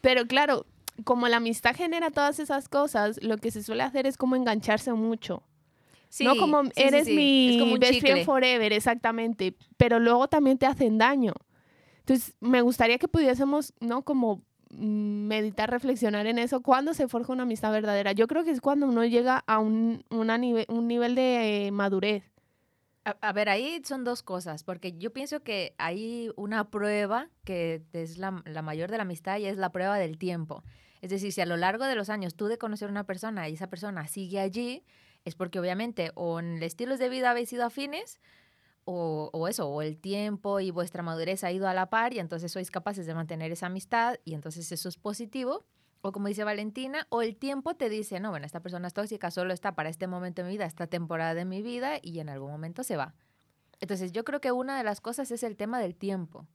pero 0.00 0.26
claro, 0.26 0.66
como 1.04 1.28
la 1.28 1.36
amistad 1.38 1.74
genera 1.76 2.10
todas 2.10 2.38
esas 2.38 2.68
cosas, 2.68 3.22
lo 3.22 3.38
que 3.38 3.50
se 3.50 3.62
suele 3.62 3.82
hacer 3.82 4.06
es 4.06 4.16
como 4.16 4.36
engancharse 4.36 4.92
mucho. 4.92 5.42
Sí, 6.08 6.24
no 6.24 6.36
como 6.36 6.64
sí, 6.64 6.70
eres 6.76 7.06
sí. 7.06 7.14
mi 7.14 7.58
como 7.58 7.76
best 7.78 7.94
chicle. 7.94 8.10
friend 8.12 8.26
forever, 8.26 8.72
exactamente. 8.72 9.54
Pero 9.76 9.98
luego 9.98 10.28
también 10.28 10.56
te 10.56 10.64
hacen 10.66 10.96
daño. 10.98 11.34
Entonces, 11.98 12.34
me 12.40 12.62
gustaría 12.62 12.98
que 12.98 13.08
pudiésemos, 13.08 13.74
¿no? 13.80 14.02
Como 14.02 14.42
meditar, 14.76 15.70
reflexionar 15.70 16.26
en 16.26 16.38
eso. 16.38 16.60
¿Cuándo 16.60 16.94
se 16.94 17.08
forja 17.08 17.32
una 17.32 17.44
amistad 17.44 17.72
verdadera? 17.72 18.12
Yo 18.12 18.26
creo 18.26 18.44
que 18.44 18.50
es 18.50 18.60
cuando 18.60 18.86
uno 18.86 19.04
llega 19.04 19.42
a 19.46 19.58
un, 19.58 20.04
una 20.10 20.38
nive- 20.38 20.66
un 20.68 20.86
nivel 20.86 21.14
de 21.14 21.66
eh, 21.66 21.70
madurez. 21.70 22.24
A, 23.20 23.32
ver, 23.32 23.48
ahí 23.48 23.80
son 23.84 24.02
dos 24.02 24.24
cosas, 24.24 24.64
porque 24.64 24.98
yo 24.98 25.12
pienso 25.12 25.40
que 25.40 25.76
hay 25.78 26.30
una 26.34 26.70
prueba 26.70 27.28
que 27.44 27.82
es 27.92 28.18
la, 28.18 28.42
la 28.44 28.62
mayor 28.62 28.90
de 28.90 28.96
la 28.96 29.04
amistad 29.04 29.38
y 29.38 29.46
es 29.46 29.58
la 29.58 29.70
prueba 29.70 29.96
del 29.96 30.18
tiempo. 30.18 30.64
Es 31.02 31.10
decir, 31.10 31.30
si 31.32 31.40
a 31.40 31.46
lo 31.46 31.56
largo 31.56 31.84
de 31.84 31.94
los 31.94 32.10
años 32.10 32.34
tú 32.34 32.46
de 32.46 32.58
conocer 32.58 32.88
a 32.88 32.90
una 32.90 33.04
persona 33.04 33.48
y 33.48 33.52
esa 33.54 33.68
persona 33.68 34.08
sigue 34.08 34.40
allí, 34.40 34.82
es 35.24 35.36
porque 35.36 35.60
obviamente 35.60 36.10
o 36.16 36.40
en 36.40 36.60
estilos 36.64 36.98
de 36.98 37.08
vida 37.08 37.30
habéis 37.30 37.48
sido 37.48 37.64
afines, 37.64 38.20
o, 38.86 39.30
o 39.32 39.48
eso, 39.48 39.68
o 39.68 39.82
el 39.82 39.98
tiempo 39.98 40.60
y 40.60 40.70
vuestra 40.70 41.02
madurez 41.02 41.42
ha 41.42 41.50
ido 41.50 41.68
a 41.68 41.74
la 41.74 41.90
par 41.90 42.14
y 42.14 42.20
entonces 42.20 42.52
sois 42.52 42.70
capaces 42.70 43.04
de 43.04 43.14
mantener 43.14 43.50
esa 43.50 43.66
amistad 43.66 44.16
y 44.24 44.34
entonces 44.34 44.70
eso 44.70 44.88
es 44.88 44.96
positivo. 44.96 45.66
O 46.02 46.12
como 46.12 46.28
dice 46.28 46.44
Valentina, 46.44 47.06
o 47.08 47.20
el 47.20 47.36
tiempo 47.36 47.74
te 47.74 47.88
dice, 47.88 48.20
no, 48.20 48.30
bueno, 48.30 48.46
esta 48.46 48.60
persona 48.60 48.86
es 48.86 48.94
tóxica, 48.94 49.32
solo 49.32 49.52
está 49.52 49.74
para 49.74 49.88
este 49.88 50.06
momento 50.06 50.42
de 50.42 50.48
mi 50.48 50.54
vida, 50.54 50.64
esta 50.64 50.86
temporada 50.86 51.34
de 51.34 51.44
mi 51.44 51.62
vida 51.62 51.98
y 52.00 52.20
en 52.20 52.28
algún 52.28 52.52
momento 52.52 52.84
se 52.84 52.96
va. 52.96 53.16
Entonces 53.80 54.12
yo 54.12 54.24
creo 54.24 54.40
que 54.40 54.52
una 54.52 54.78
de 54.78 54.84
las 54.84 55.00
cosas 55.00 55.32
es 55.32 55.42
el 55.42 55.56
tema 55.56 55.80
del 55.80 55.96
tiempo. 55.96 56.46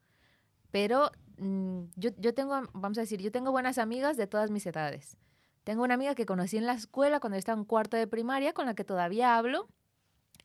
Pero 0.71 1.11
mm, 1.37 1.81
yo, 1.97 2.11
yo 2.17 2.33
tengo, 2.33 2.61
vamos 2.71 2.97
a 2.97 3.01
decir, 3.01 3.21
yo 3.21 3.29
tengo 3.29 3.51
buenas 3.51 3.77
amigas 3.77 4.15
de 4.15 4.25
todas 4.25 4.51
mis 4.51 4.65
edades. 4.65 5.17
Tengo 5.65 5.83
una 5.83 5.95
amiga 5.95 6.15
que 6.15 6.25
conocí 6.25 6.57
en 6.57 6.65
la 6.65 6.73
escuela 6.73 7.19
cuando 7.19 7.37
estaba 7.37 7.59
en 7.59 7.65
cuarto 7.65 7.97
de 7.97 8.07
primaria, 8.07 8.53
con 8.53 8.65
la 8.65 8.73
que 8.73 8.85
todavía 8.85 9.37
hablo, 9.37 9.67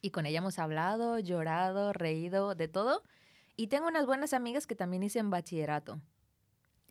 y 0.03 0.11
con 0.11 0.27
ella 0.27 0.39
hemos 0.39 0.59
hablado, 0.59 1.19
llorado, 1.19 1.93
reído, 1.93 2.55
de 2.55 2.69
todo. 2.69 3.03
Y 3.57 3.69
tengo 3.69 3.89
unas 3.89 4.07
buenas 4.07 4.33
amigas 4.33 4.67
que 4.67 4.75
también 4.75 5.03
hice 5.03 5.19
en 5.19 5.31
bachillerato. 5.31 6.01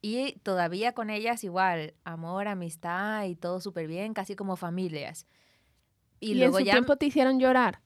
Y 0.01 0.33
todavía 0.43 0.93
con 0.93 1.09
ellas 1.09 1.43
igual, 1.43 1.93
amor, 2.03 2.47
amistad 2.47 3.23
y 3.25 3.35
todo 3.35 3.59
súper 3.59 3.87
bien, 3.87 4.13
casi 4.13 4.35
como 4.35 4.55
familias. 4.55 5.25
Y, 6.19 6.29
Y, 6.29 6.31
en 6.33 6.39
luego 6.39 6.59
su 6.59 6.65
ya... 6.65 6.73
tiempo 6.73 6.95
te 6.97 7.05
hicieron 7.07 7.39
llorar. 7.39 7.81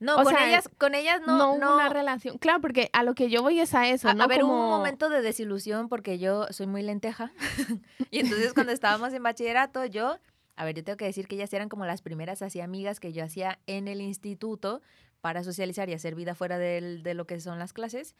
No, 0.00 0.14
o 0.16 0.22
con 0.22 0.32
sea, 0.32 0.48
ellas, 0.48 0.70
con 0.78 0.94
ellas 0.94 1.20
No, 1.26 1.58
no, 1.58 1.74
una 1.74 1.88
relación. 1.88 2.38
Claro, 2.38 2.60
porque 2.60 2.88
a 2.92 3.02
lo 3.02 3.14
que 3.14 3.28
yo 3.30 3.42
voy 3.42 3.58
es 3.58 3.74
a 3.74 3.88
eso, 3.88 4.08
A, 4.08 4.14
¿no? 4.14 4.24
a 4.24 4.26
ver, 4.28 4.44
hubo 4.44 4.52
Como- 4.52 4.64
un 4.64 4.70
momento 4.70 5.08
de 5.10 5.22
desilusión 5.22 5.88
porque 5.88 6.18
yo 6.20 6.46
soy 6.50 6.66
muy 6.68 6.82
lenteja. 6.82 7.32
y 8.12 8.20
entonces 8.20 8.54
cuando 8.54 8.72
estábamos 8.72 9.12
en 9.12 9.22
bachillerato, 9.24 9.84
yo, 9.86 10.18
a 10.58 10.64
ver, 10.64 10.74
yo 10.74 10.82
tengo 10.82 10.96
que 10.96 11.04
decir 11.04 11.28
que 11.28 11.36
ellas 11.36 11.52
eran 11.52 11.68
como 11.68 11.86
las 11.86 12.02
primeras 12.02 12.42
así 12.42 12.60
amigas 12.60 12.98
que 12.98 13.12
yo 13.12 13.22
hacía 13.24 13.60
en 13.66 13.86
el 13.86 14.00
instituto 14.00 14.82
para 15.20 15.44
socializar 15.44 15.88
y 15.88 15.94
hacer 15.94 16.14
vida 16.16 16.34
fuera 16.34 16.58
de 16.58 17.14
lo 17.14 17.26
que 17.26 17.40
son 17.40 17.58
las 17.58 17.72
clases. 17.72 18.16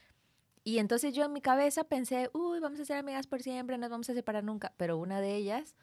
Y 0.62 0.78
entonces 0.78 1.14
yo 1.14 1.24
en 1.24 1.32
mi 1.32 1.40
cabeza 1.40 1.84
pensé, 1.84 2.30
uy, 2.32 2.60
vamos 2.60 2.78
a 2.78 2.84
ser 2.84 2.96
amigas 2.96 3.26
por 3.26 3.42
siempre, 3.42 3.76
no 3.76 3.82
nos 3.82 3.90
vamos 3.90 4.10
a 4.10 4.14
separar 4.14 4.44
nunca. 4.44 4.72
Pero 4.76 4.98
una 4.98 5.20
de 5.20 5.34
ellas 5.34 5.74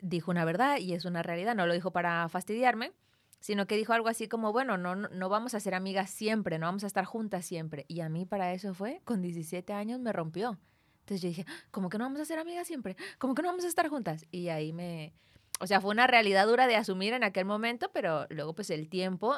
dijo 0.00 0.30
una 0.30 0.44
verdad 0.44 0.76
y 0.78 0.92
es 0.92 1.06
una 1.06 1.22
realidad, 1.22 1.54
no 1.54 1.66
lo 1.66 1.72
dijo 1.72 1.90
para 1.90 2.28
fastidiarme, 2.28 2.92
sino 3.40 3.66
que 3.66 3.76
dijo 3.76 3.94
algo 3.94 4.08
así 4.08 4.28
como, 4.28 4.52
bueno, 4.52 4.76
no, 4.76 4.94
no, 4.94 5.28
vamos 5.30 5.54
a 5.54 5.60
ser 5.60 5.74
amigas 5.74 6.10
siempre, 6.10 6.58
no 6.58 6.66
vamos 6.66 6.84
a 6.84 6.86
estar 6.86 7.06
juntas 7.06 7.46
siempre. 7.46 7.86
Y 7.88 8.00
a 8.00 8.10
mí 8.10 8.26
para 8.26 8.52
eso 8.52 8.74
fue, 8.74 9.00
con 9.04 9.22
17 9.22 9.72
años 9.72 10.00
me 10.00 10.12
rompió. 10.12 10.58
Entonces 11.00 11.22
yo 11.22 11.28
dije, 11.28 11.46
¿cómo 11.70 11.88
que 11.88 11.96
no 11.96 12.04
vamos 12.04 12.20
a 12.20 12.26
ser 12.26 12.38
amigas 12.38 12.66
siempre? 12.66 12.94
¿Cómo 13.18 13.34
que 13.34 13.42
no 13.42 13.48
vamos 13.48 13.64
a 13.64 13.68
estar 13.68 13.88
juntas? 13.88 14.26
Y 14.30 14.48
ahí 14.48 14.72
me... 14.72 15.14
O 15.58 15.66
sea, 15.66 15.80
fue 15.80 15.90
una 15.90 16.06
realidad 16.06 16.46
dura 16.46 16.66
de 16.66 16.76
asumir 16.76 17.12
en 17.14 17.24
aquel 17.24 17.44
momento, 17.44 17.90
pero 17.92 18.26
luego 18.30 18.54
pues 18.54 18.70
el 18.70 18.88
tiempo 18.88 19.34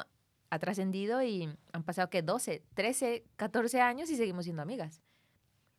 ha 0.49 0.59
trascendido 0.59 1.23
y 1.23 1.49
han 1.71 1.83
pasado 1.83 2.09
que 2.09 2.21
12, 2.21 2.63
13, 2.73 3.23
14 3.37 3.81
años 3.81 4.09
y 4.09 4.15
seguimos 4.17 4.43
siendo 4.45 4.61
amigas. 4.61 5.01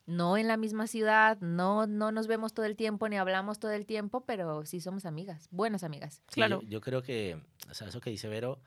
No 0.05 0.37
en 0.37 0.49
la 0.49 0.57
misma 0.57 0.89
ciudad, 0.89 1.39
no, 1.41 1.87
no 1.87 2.11
nos 2.11 2.27
vemos 2.27 2.55
todo 2.55 2.67
el 2.67 2.75
tiempo 2.75 3.09
ni 3.09 3.17
hablamos 3.19 3.61
todo 3.61 3.71
el 3.71 3.87
tiempo, 3.87 4.25
pero 4.25 4.67
sí 4.67 4.81
somos 4.81 5.05
amigas, 5.07 5.47
buenas 5.53 5.85
amigas. 5.85 6.23
Sí, 6.29 6.35
Claro. 6.35 6.61
Yo, 6.63 6.69
yo 6.69 6.81
creo 6.81 7.03
que, 7.03 7.41
o 7.71 7.75
sea, 7.75 7.87
eso 7.89 8.01
que 8.01 8.11
dice 8.11 8.29
Vero, 8.29 8.59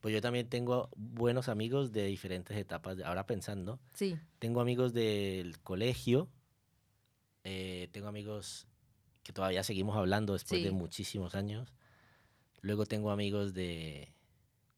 pues 0.00 0.14
yo 0.14 0.20
también 0.20 0.48
tengo 0.48 0.88
buenos 0.94 1.48
amigos 1.48 1.90
de 1.90 2.04
diferentes 2.04 2.56
etapas. 2.56 2.98
Ahora 3.04 3.26
pensando, 3.26 3.80
Sí. 3.94 4.16
tengo 4.38 4.60
amigos 4.60 4.92
del 4.92 5.58
colegio, 5.60 6.28
eh, 7.42 7.88
tengo 7.92 8.06
amigos 8.06 8.68
que 9.28 9.32
todavía 9.34 9.62
seguimos 9.62 9.94
hablando 9.94 10.32
después 10.32 10.62
de 10.62 10.70
Sí. 10.70 10.74
muchísimos 10.74 11.34
años. 11.34 11.70
Luego 12.62 12.86
tengo 12.86 13.10
amigos 13.10 13.52
de 13.52 14.10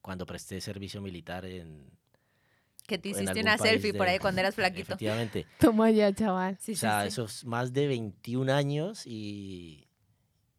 cuando 0.02 0.26
presté 0.26 0.60
servicio 0.60 1.00
militar 1.00 1.44
en... 1.44 1.88
Que 2.84 2.98
te 2.98 3.10
hiciste 3.10 3.40
una 3.42 3.56
selfie 3.58 3.94
por 3.94 4.06
de- 4.06 4.14
ahí 4.14 4.18
cuando 4.18 4.40
eras 4.40 4.54
flaquito. 4.56 4.94
Efectivamente. 4.94 5.46
Toma 5.60 5.92
ya, 5.92 6.12
chaval. 6.12 6.58
Sí, 6.58 6.72
o 6.72 6.76
sea, 6.76 7.02
sí. 7.02 7.08
esos 7.08 7.44
más 7.44 7.72
de 7.72 7.86
21 7.86 8.52
años 8.52 9.06
y, 9.06 9.86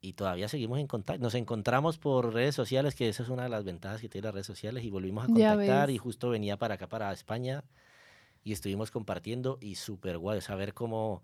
y 0.00 0.14
todavía 0.14 0.48
seguimos 0.48 0.78
en 0.78 0.86
contacto. 0.86 1.22
Nos 1.22 1.34
encontramos 1.34 1.98
por 1.98 2.32
redes 2.32 2.54
sociales, 2.54 2.94
que 2.94 3.10
esa 3.10 3.24
es 3.24 3.28
una 3.28 3.42
de 3.42 3.50
las 3.50 3.62
ventajas 3.64 4.00
que 4.00 4.08
tiene 4.08 4.24
las 4.28 4.32
redes 4.34 4.46
sociales, 4.46 4.84
y 4.84 4.88
volvimos 4.88 5.24
a 5.24 5.26
contactar 5.26 5.90
y 5.90 5.98
justo 5.98 6.30
venía 6.30 6.56
para 6.56 6.76
acá, 6.76 6.88
para 6.88 7.12
España, 7.12 7.62
y 8.42 8.54
estuvimos 8.54 8.90
compartiendo 8.90 9.58
y 9.60 9.74
súper 9.74 10.16
guay, 10.16 10.40
saber 10.40 10.72
cómo, 10.72 11.22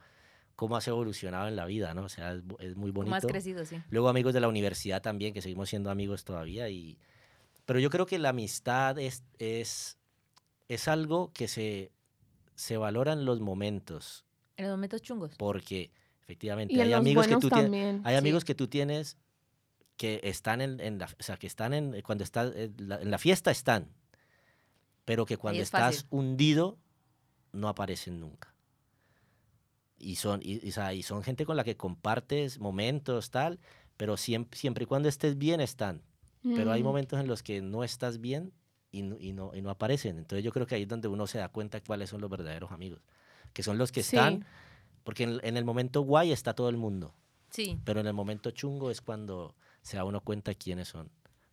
cómo 0.58 0.76
has 0.76 0.88
evolucionado 0.88 1.46
en 1.46 1.54
la 1.54 1.66
vida, 1.66 1.94
¿no? 1.94 2.02
O 2.02 2.08
sea, 2.08 2.32
es, 2.32 2.42
es 2.58 2.74
muy 2.74 2.90
bonito. 2.90 3.12
Más 3.12 3.24
crecido, 3.24 3.64
sí. 3.64 3.80
Luego 3.90 4.08
amigos 4.08 4.34
de 4.34 4.40
la 4.40 4.48
universidad 4.48 5.00
también, 5.00 5.32
que 5.32 5.40
seguimos 5.40 5.68
siendo 5.68 5.88
amigos 5.88 6.24
todavía. 6.24 6.68
Y... 6.68 6.98
Pero 7.64 7.78
yo 7.78 7.90
creo 7.90 8.06
que 8.06 8.18
la 8.18 8.30
amistad 8.30 8.98
es, 8.98 9.22
es, 9.38 9.98
es 10.66 10.88
algo 10.88 11.30
que 11.32 11.46
se, 11.46 11.92
se 12.56 12.76
valora 12.76 13.12
en 13.12 13.24
los 13.24 13.38
momentos, 13.38 14.26
En 14.56 14.64
los 14.66 14.72
momentos 14.76 15.00
chungos. 15.00 15.36
porque 15.38 15.92
efectivamente 16.22 16.74
Y 16.74 16.80
hay 16.80 16.92
amigos 16.92 17.28
que 17.28 17.36
tú 17.36 17.48
tienes, 17.48 17.62
también. 17.62 18.00
hay 18.02 18.14
sí. 18.14 18.18
amigos 18.18 18.44
que 18.44 18.56
tú 18.56 18.66
tienes 18.66 19.16
que 19.96 20.20
están 20.24 20.60
en, 20.60 20.80
en 20.80 20.98
la, 20.98 21.06
o 21.06 21.22
sea, 21.22 21.36
que 21.36 21.46
están 21.46 21.72
en 21.72 22.02
cuando 22.02 22.24
estás 22.24 22.52
en 22.56 22.74
la, 22.78 23.00
en 23.00 23.12
la 23.12 23.18
fiesta 23.18 23.52
están, 23.52 23.92
pero 25.04 25.24
que 25.24 25.36
cuando 25.36 25.62
es 25.62 25.68
estás 25.68 25.98
fácil. 26.02 26.08
hundido 26.10 26.78
no 27.52 27.68
aparecen 27.68 28.18
nunca. 28.18 28.52
Y 29.98 30.16
son 30.16 30.40
y, 30.42 30.60
y, 30.66 31.02
son 31.02 31.22
gente 31.22 31.44
con 31.44 31.56
la 31.56 31.64
que 31.64 31.76
compartes 31.76 32.58
momentos 32.60 33.30
tal, 33.30 33.58
pero 33.96 34.16
siempre, 34.16 34.58
siempre 34.58 34.84
y 34.84 34.86
cuando 34.86 35.08
estés 35.08 35.36
bien 35.38 35.60
están. 35.60 36.02
Pero 36.42 36.70
hay 36.72 36.82
Mm. 36.82 36.86
momentos 36.86 37.20
en 37.20 37.26
los 37.26 37.42
que 37.42 37.60
no 37.60 37.82
estás 37.82 38.20
bien 38.20 38.52
y 38.92 39.02
no, 39.02 39.16
y, 39.18 39.32
no, 39.32 39.50
y 39.54 39.60
no 39.60 39.70
aparecen. 39.70 40.18
Entonces 40.18 40.44
yo 40.44 40.52
creo 40.52 40.66
que 40.66 40.76
ahí 40.76 40.82
es 40.82 40.88
donde 40.88 41.08
uno 41.08 41.26
se 41.26 41.38
da 41.38 41.48
cuenta 41.48 41.80
cuáles 41.82 42.10
son 42.10 42.20
los 42.20 42.30
verdaderos 42.30 42.70
amigos. 42.70 43.00
Que 43.52 43.62
son 43.64 43.76
los 43.76 43.90
que 43.90 44.02
Sí. 44.04 44.16
están, 44.16 44.44
porque 45.02 45.24
en, 45.24 45.40
en 45.42 45.56
el 45.56 45.64
momento 45.64 46.02
guay 46.02 46.30
está 46.30 46.54
todo 46.54 46.68
el 46.68 46.76
mundo, 46.76 47.12
Sí. 47.50 47.78
pero 47.84 47.98
en 48.00 48.06
el 48.06 48.14
momento 48.14 48.50
chungo 48.52 48.90
es 48.90 49.00
cuando 49.00 49.56
se 49.82 49.96
da 49.96 50.04
uno 50.04 50.20
cuenta 50.20 50.54
quiénes 50.54 50.86
son 50.88 51.10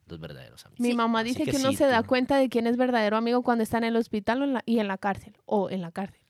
los 0.08 0.20
verdaderos 0.20 0.66
amigos. 0.68 0.82
Mi 0.82 0.90
Sí. 0.92 0.96
mamá 0.96 1.24
dice 1.24 1.44
que 1.46 1.52
que, 1.52 1.58
uno 1.58 1.72
sí, 1.72 1.78
se 1.78 1.88
da 1.88 2.04
cuenta 2.04 2.38
de 2.38 2.48
quién 2.48 2.68
es 2.68 2.78
verdadero 2.78 3.18
amigo 3.18 3.42
cuando 3.42 3.64
está 3.64 3.80
en 3.80 3.86
el 3.86 3.96
hospital 3.96 4.42
o 4.42 4.46
en 4.46 4.54
la- 4.54 4.64
y 4.68 4.78
en 4.80 4.88
la 4.88 5.00
cárcel. 5.00 5.36
O 5.46 5.70
en 5.72 5.82
la 5.82 5.92
cárcel. 5.92 6.22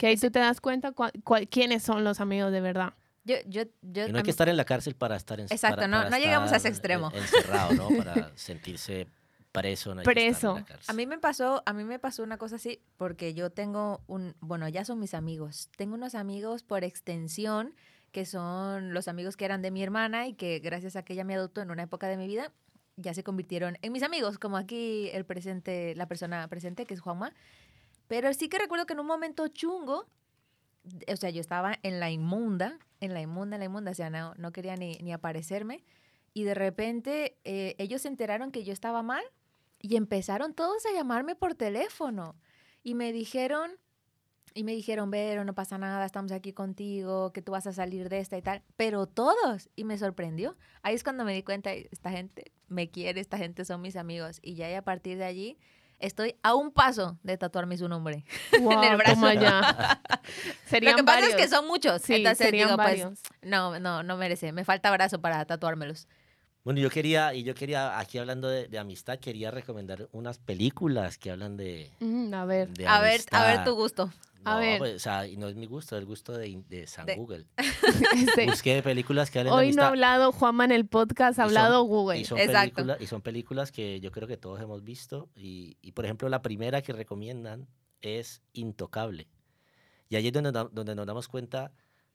Que 0.00 0.06
ahí 0.06 0.16
tú 0.16 0.30
te 0.30 0.38
das 0.38 0.60
cuenta 0.60 0.92
cua- 0.92 1.12
cua- 1.22 1.46
quiénes 1.48 1.82
son 1.82 2.04
los 2.04 2.20
amigos 2.20 2.50
de 2.52 2.60
verdad. 2.62 2.94
Yo, 3.24 3.36
yo, 3.46 3.64
yo, 3.82 4.06
Y 4.08 4.12
no 4.12 4.16
hay 4.18 4.24
que 4.24 4.30
estar 4.30 4.48
en 4.48 4.56
la 4.56 4.64
cárcel 4.64 4.94
para 4.94 5.14
estar 5.14 5.38
en 5.38 5.46
Exacto, 5.50 5.86
no- 5.86 6.08
no 6.08 6.16
llegamos 6.18 6.50
a 6.52 6.56
ese 6.56 6.68
extremo. 6.68 7.12
encerrado, 7.14 7.74
¿no? 7.74 7.88
Para 8.02 8.32
sentirse 8.34 9.06
preso. 9.52 9.94
No 9.94 10.00
en 10.00 10.04
Preso. 10.04 10.54
la. 10.58 10.78
A 10.88 10.92
mí 10.94 11.06
me 11.06 11.18
pasó, 11.18 11.62
a 11.66 11.72
mí 11.74 11.84
me 11.84 11.98
pasó 11.98 12.22
una 12.22 12.38
cosa 12.38 12.56
así, 12.56 12.80
porque 12.96 13.34
yo 13.34 13.50
tengo 13.50 14.00
un, 14.06 14.34
bueno, 14.40 14.66
ya 14.68 14.84
son 14.86 14.98
mis 15.00 15.12
amigos. 15.12 15.68
Tengo 15.76 15.96
unos 15.96 16.14
amigos 16.14 16.62
por 16.62 16.82
extensión 16.82 17.74
que 18.12 18.24
son 18.24 18.94
los 18.94 19.06
amigos 19.06 19.36
que 19.36 19.44
eran 19.44 19.60
de 19.60 19.70
mi 19.70 19.82
hermana 19.82 20.26
y 20.26 20.32
que 20.34 20.58
gracias 20.60 20.96
a 20.96 21.02
que 21.04 21.12
ella 21.12 21.24
me 21.24 21.34
adoptó 21.34 21.60
en 21.60 21.70
una 21.70 21.82
época 21.82 22.08
de 22.08 22.16
mi 22.16 22.26
vida, 22.26 22.52
ya 22.96 23.12
se 23.14 23.22
convirtieron 23.22 23.76
en 23.82 23.92
mis 23.92 24.02
amigos, 24.02 24.38
como 24.38 24.56
aquí 24.56 25.10
el 25.12 25.24
presente, 25.24 25.94
la 25.94 26.06
persona 26.06 26.48
presente, 26.48 26.86
que 26.86 26.94
es 26.94 27.00
Juanma. 27.00 27.32
Pero 28.10 28.34
sí 28.34 28.48
que 28.48 28.58
recuerdo 28.58 28.86
que 28.86 28.94
en 28.94 28.98
un 28.98 29.06
momento 29.06 29.46
chungo, 29.46 30.08
o 31.06 31.16
sea, 31.16 31.30
yo 31.30 31.40
estaba 31.40 31.78
en 31.84 32.00
la 32.00 32.10
inmunda, 32.10 32.76
en 32.98 33.14
la 33.14 33.20
inmunda, 33.20 33.54
en 33.54 33.60
la 33.60 33.66
inmunda, 33.66 33.92
o 33.92 33.94
sea, 33.94 34.10
no, 34.10 34.34
no 34.34 34.50
quería 34.50 34.74
ni, 34.74 34.96
ni 34.96 35.12
aparecerme. 35.12 35.84
Y 36.34 36.42
de 36.42 36.54
repente 36.54 37.38
eh, 37.44 37.76
ellos 37.78 38.02
se 38.02 38.08
enteraron 38.08 38.50
que 38.50 38.64
yo 38.64 38.72
estaba 38.72 39.04
mal 39.04 39.22
Y 39.78 39.94
empezaron 39.94 40.54
todos 40.54 40.84
a 40.86 40.92
llamarme 40.92 41.36
por 41.36 41.54
teléfono. 41.54 42.34
Y 42.82 42.96
me 42.96 43.12
dijeron, 43.12 43.70
y 44.54 44.64
me 44.64 44.72
dijeron, 44.72 45.12
Vero, 45.12 45.44
no 45.44 45.54
pasa 45.54 45.78
nada, 45.78 46.04
estamos 46.04 46.32
aquí 46.32 46.52
contigo, 46.52 47.32
que 47.32 47.42
tú 47.42 47.52
vas 47.52 47.68
a 47.68 47.72
salir 47.72 48.08
de 48.08 48.18
esta 48.18 48.36
y 48.36 48.42
tal. 48.42 48.64
Pero 48.76 49.06
todos. 49.06 49.70
Y 49.76 49.84
me 49.84 49.96
sorprendió. 49.98 50.56
Ahí 50.82 50.96
es 50.96 51.04
cuando 51.04 51.24
me 51.24 51.32
di 51.32 51.44
cuenta, 51.44 51.72
esta 51.72 52.10
gente 52.10 52.50
me 52.66 52.90
quiere, 52.90 53.20
esta 53.20 53.38
gente 53.38 53.64
son 53.64 53.80
mis 53.82 53.94
amigos. 53.94 54.40
Y 54.42 54.54
ya 54.54 54.68
y 54.68 54.74
a 54.74 54.82
partir 54.82 55.16
de 55.16 55.26
allí 55.26 55.58
estoy 56.00 56.34
a 56.42 56.54
un 56.54 56.72
paso 56.72 57.18
de 57.22 57.36
tatuarme 57.38 57.76
su 57.76 57.88
nombre. 57.88 58.24
Wow, 58.60 58.82
el 58.82 58.96
brazo. 58.96 59.26
Serían 60.66 60.92
Lo 60.92 60.96
que 60.98 61.04
pasa 61.04 61.20
varios. 61.20 61.30
es 61.30 61.36
que 61.36 61.48
son 61.48 61.66
muchos. 61.66 62.02
Sí, 62.02 62.14
entonces 62.14 62.46
serían 62.46 62.68
digo, 62.70 62.76
pues, 62.82 63.06
no, 63.42 63.78
no, 63.78 64.02
no 64.02 64.16
merece. 64.16 64.52
Me 64.52 64.64
falta 64.64 64.90
brazo 64.90 65.20
para 65.20 65.44
tatuármelos. 65.44 66.08
Bueno, 66.62 66.78
yo 66.80 66.90
quería, 66.90 67.32
y 67.32 67.42
yo 67.42 67.54
quería, 67.54 67.98
aquí 67.98 68.18
hablando 68.18 68.46
de, 68.48 68.68
de 68.68 68.78
amistad, 68.78 69.18
quería 69.18 69.50
recomendar 69.50 70.08
unas 70.12 70.38
películas 70.38 71.16
que 71.16 71.30
hablan 71.30 71.56
de, 71.56 71.90
Mm, 72.00 72.34
a 72.34 72.44
ver. 72.44 72.68
de 72.68 72.86
A 72.86 73.00
ver, 73.00 73.22
a 73.30 73.44
ver 73.46 73.64
tu 73.64 73.74
gusto. 73.74 74.12
A 74.44 74.54
No, 74.54 74.60
ver. 74.60 74.78
pues, 74.78 74.94
o 74.94 74.98
sea, 74.98 75.24
no 75.36 75.48
es 75.48 75.54
mi 75.56 75.66
gusto, 75.66 75.96
es 75.96 76.00
el 76.00 76.06
gusto 76.06 76.32
de, 76.32 76.62
de 76.68 76.86
San 76.86 77.06
De- 77.06 77.16
Google. 77.16 77.46
Este, 78.14 78.46
Busqué 78.46 78.82
películas 78.82 79.30
que 79.30 79.40
hablan 79.40 79.54
de 79.54 79.60
Hoy 79.66 79.72
no 79.72 79.82
ha 79.82 79.88
hablado 79.88 80.32
Juanma 80.32 80.64
en 80.64 80.72
el 80.72 80.86
podcast, 80.86 81.38
ha 81.38 81.44
hablado 81.44 81.82
Google. 81.84 82.18
Y 82.18 82.24
son, 82.24 82.38
Exacto. 82.38 82.74
películas, 82.76 83.00
y 83.00 83.06
son 83.06 83.22
películas 83.22 83.72
que 83.72 84.00
yo 84.00 84.10
creo 84.12 84.26
que 84.28 84.36
todos 84.36 84.60
hemos 84.60 84.82
visto. 84.84 85.28
Y, 85.36 85.76
y, 85.82 85.92
por 85.92 86.04
ejemplo, 86.04 86.28
la 86.28 86.42
primera 86.42 86.82
que 86.82 86.92
recomiendan 86.92 87.68
es 88.00 88.42
Intocable. 88.52 89.28
Y 90.08 90.16
ahí 90.16 90.26
es 90.26 90.32
donde, 90.32 90.50
donde 90.72 90.94
nos 90.94 91.06
damos 91.06 91.28
cuenta 91.28 91.72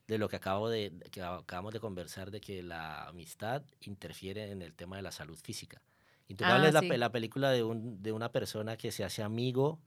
de 0.08 0.18
lo 0.18 0.28
que, 0.30 0.36
acabo 0.36 0.70
de, 0.70 0.94
que 1.12 1.22
acabamos 1.22 1.74
de 1.74 1.80
conversar, 1.80 2.30
de 2.32 2.42
que 2.42 2.62
la 2.62 3.08
amistad 3.08 3.64
interfiere 3.82 4.52
en 4.52 4.62
el 4.62 4.74
tema 4.76 4.98
de 4.98 5.02
la 5.02 5.12
salud 5.12 5.38
física. 5.42 5.82
Intocable 6.28 6.66
Ah, 6.66 6.68
es 6.70 6.74
la, 6.74 6.80
sí. 6.82 6.88
la 6.98 7.12
película 7.12 7.52
de, 7.52 7.64
un, 7.64 8.02
de 8.04 8.12
una 8.12 8.32
persona 8.32 8.78
que 8.78 8.92
se 8.92 9.04
hace 9.04 9.24
amigo 9.24 9.80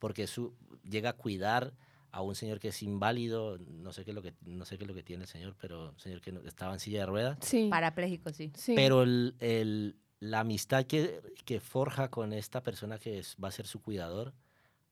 porque 0.00 0.26
su, 0.26 0.54
llega 0.82 1.10
a 1.10 1.12
cuidar 1.12 1.72
a 2.10 2.22
un 2.22 2.34
señor 2.34 2.58
que 2.58 2.68
es 2.68 2.82
inválido, 2.82 3.56
no 3.58 3.92
sé 3.92 4.04
qué 4.04 4.10
es 4.10 4.14
lo 4.16 4.22
que, 4.22 4.34
no 4.44 4.64
sé 4.64 4.76
qué 4.76 4.82
es 4.84 4.88
lo 4.88 4.94
que 4.94 5.04
tiene 5.04 5.22
el 5.22 5.28
señor, 5.28 5.54
pero 5.60 5.90
un 5.90 6.00
señor 6.00 6.20
que 6.20 6.30
estaba 6.44 6.72
en 6.72 6.80
silla 6.80 7.00
de 7.00 7.06
ruedas. 7.06 7.38
Sí. 7.42 7.68
Parapléjico, 7.70 8.32
sí. 8.32 8.50
sí. 8.56 8.72
Pero 8.74 9.04
el, 9.04 9.36
el- 9.38 9.96
la 10.18 10.40
amistad 10.40 10.84
que, 10.84 11.20
que 11.46 11.60
forja 11.60 12.10
con 12.10 12.32
esta 12.32 12.62
persona 12.62 12.98
que 12.98 13.20
es- 13.20 13.36
va 13.42 13.48
a 13.48 13.52
ser 13.52 13.66
su 13.66 13.80
cuidador 13.80 14.34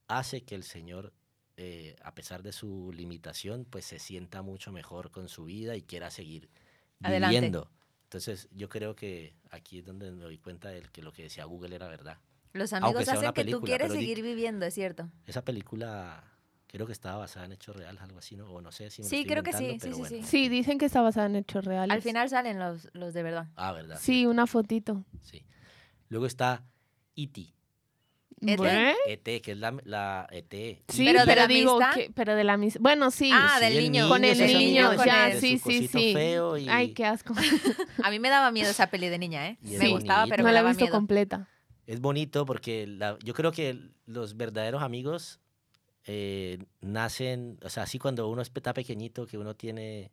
hace 0.07 0.43
que 0.43 0.55
el 0.55 0.63
Señor, 0.63 1.13
eh, 1.59 1.97
a 2.03 2.15
pesar 2.15 2.43
de 2.43 2.53
su 2.53 2.93
limitación, 2.95 3.67
pues 3.69 3.85
se 3.85 3.99
sienta 3.99 4.41
mucho 4.43 4.71
mejor 4.73 5.11
con 5.11 5.29
su 5.29 5.45
vida 5.45 5.77
y 5.77 5.83
quiera 5.83 6.11
seguir 6.11 6.49
Adelante. 7.03 7.35
viviendo. 7.37 7.71
Entonces, 8.05 8.49
yo 8.53 8.71
creo 8.71 8.95
que 8.97 9.35
aquí 9.51 9.81
es 9.81 9.85
donde 9.85 10.11
me 10.13 10.23
doy 10.23 10.39
cuenta 10.39 10.71
de 10.71 10.81
que 10.83 11.03
lo 11.03 11.13
que 11.13 11.25
decía 11.25 11.45
Google 11.45 11.75
era 11.75 11.89
verdad. 11.89 12.17
Los 12.53 12.73
amigos 12.73 13.09
hacen 13.09 13.33
que 13.33 13.45
tú 13.45 13.61
quieres 13.61 13.93
seguir 13.93 14.23
viviendo, 14.23 14.67
es 14.67 14.75
cierto. 14.75 15.09
Esa 15.27 15.43
película 15.45 16.25
creo 16.67 16.87
que 16.87 16.93
estaba 16.93 17.17
basada 17.19 17.47
en 17.47 17.53
hechos 17.53 17.75
reales, 17.77 18.01
algo 18.03 18.19
así, 18.19 18.37
¿no? 18.37 18.47
O 18.51 18.61
no 18.61 18.73
sé 18.73 18.91
si 18.91 19.03
me 19.03 19.09
Sí, 19.09 19.17
estoy 19.21 19.31
creo 19.31 19.43
que 19.43 19.53
sí, 19.53 19.79
sí, 19.81 19.93
sí, 19.93 19.99
bueno. 20.01 20.07
sí. 20.09 20.23
Sí, 20.23 20.49
dicen 20.49 20.79
que 20.79 20.87
está 20.87 21.01
basada 21.01 21.27
en 21.27 21.37
hechos 21.37 21.65
reales. 21.65 21.95
Al 21.95 22.03
final 22.03 22.29
salen 22.29 22.59
los, 22.59 22.89
los 22.93 23.15
de 23.15 23.23
verdad. 23.23 23.47
Ah, 23.57 23.73
¿verdad? 23.73 23.99
Sí, 24.01 24.27
una 24.27 24.47
fotito. 24.47 25.05
Sí. 25.23 25.45
Luego 26.09 26.27
está 26.27 26.65
E 27.17 27.23
E.T., 27.23 27.55
¿E.T.? 28.41 28.57
¿Bueno? 28.57 28.93
E.T., 29.07 29.41
que 29.43 29.53
es 29.53 29.59
la, 29.59 29.77
la 29.85 30.27
E 30.31 30.39
E.T. 30.39 30.83
Sí, 30.89 31.05
¿Pero 31.07 31.21
pero, 31.25 31.31
de 31.31 31.37
la 31.37 31.47
digo 31.49 31.77
amistad? 31.83 31.95
que, 31.95 32.11
pero 32.15 32.37
de 32.37 32.45
la 32.45 32.57
mis- 32.57 32.79
Bueno, 32.79 33.11
sí. 33.11 33.31
Ah, 33.35 33.59
del 33.61 33.77
el 33.79 33.91
niño. 33.91 34.09
con 34.09 34.25
el 34.25 34.39
del 34.39 34.59
niño, 34.59 34.95
con 34.95 35.07
ya, 35.07 35.31
el- 35.31 35.41
sí, 35.41 35.59
sí, 35.59 35.89
sí. 35.89 36.13
feo 36.13 36.57
y- 36.57 36.69
Ay, 36.69 36.93
qué 36.95 37.05
asco. 37.05 37.35
A 38.05 38.11
mí 38.11 38.19
me 38.21 38.29
daba 38.31 38.51
miedo 38.53 38.71
esa 38.71 38.87
peli 38.89 39.09
de 39.09 39.19
niña, 39.19 39.49
¿eh? 39.49 39.59
Me 39.63 39.89
gustaba, 39.89 40.27
pero 40.29 40.43
no 40.43 40.49
me 40.49 40.53
la 40.53 40.59
he 40.61 40.63
daba 40.63 40.69
visto 40.71 40.85
miedo. 40.85 40.95
completa. 40.97 41.49
Es 41.89 42.01
bonito 42.01 42.45
porque 42.45 42.87
la- 42.87 43.19
yo 43.25 43.33
creo 43.33 43.51
que 43.51 43.81
los 44.07 44.37
verdaderos 44.37 44.83
amigos 44.83 45.41
eh, 46.05 46.59
nacen, 46.83 47.59
o 47.65 47.69
sea, 47.71 47.83
así 47.85 47.99
cuando 47.99 48.29
uno 48.29 48.43
está 48.43 48.73
pequeñito, 48.75 49.27
que 49.27 49.39
uno 49.39 49.55
tiene... 49.57 50.11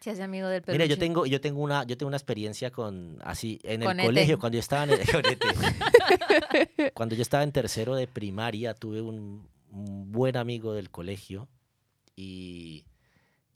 Se 0.00 0.10
hace 0.10 0.22
amigo 0.22 0.48
del 0.48 0.62
peluche. 0.62 0.78
Mira, 0.84 0.86
yo 0.94 0.98
tengo, 0.98 1.26
yo 1.26 1.40
tengo 1.40 1.60
una, 1.62 1.84
yo 1.84 1.96
tengo 1.98 2.08
una 2.08 2.16
experiencia 2.16 2.70
con, 2.70 3.18
así, 3.22 3.58
en 3.62 3.82
Con 3.82 3.98
el 3.98 4.00
ET. 4.00 4.06
colegio, 4.06 4.38
cuando 4.38 4.56
yo 4.56 4.60
estaba 4.60 4.84
en, 4.84 4.90
ET. 4.92 5.44
cuando 6.94 7.14
yo 7.14 7.22
estaba 7.22 7.42
en 7.42 7.52
tercero 7.52 7.94
de 7.94 8.06
primaria, 8.06 8.74
tuve 8.74 9.00
un, 9.00 9.48
un 9.70 10.12
buen 10.12 10.36
amigo 10.36 10.72
del 10.72 10.90
colegio 10.90 11.48
y, 12.16 12.84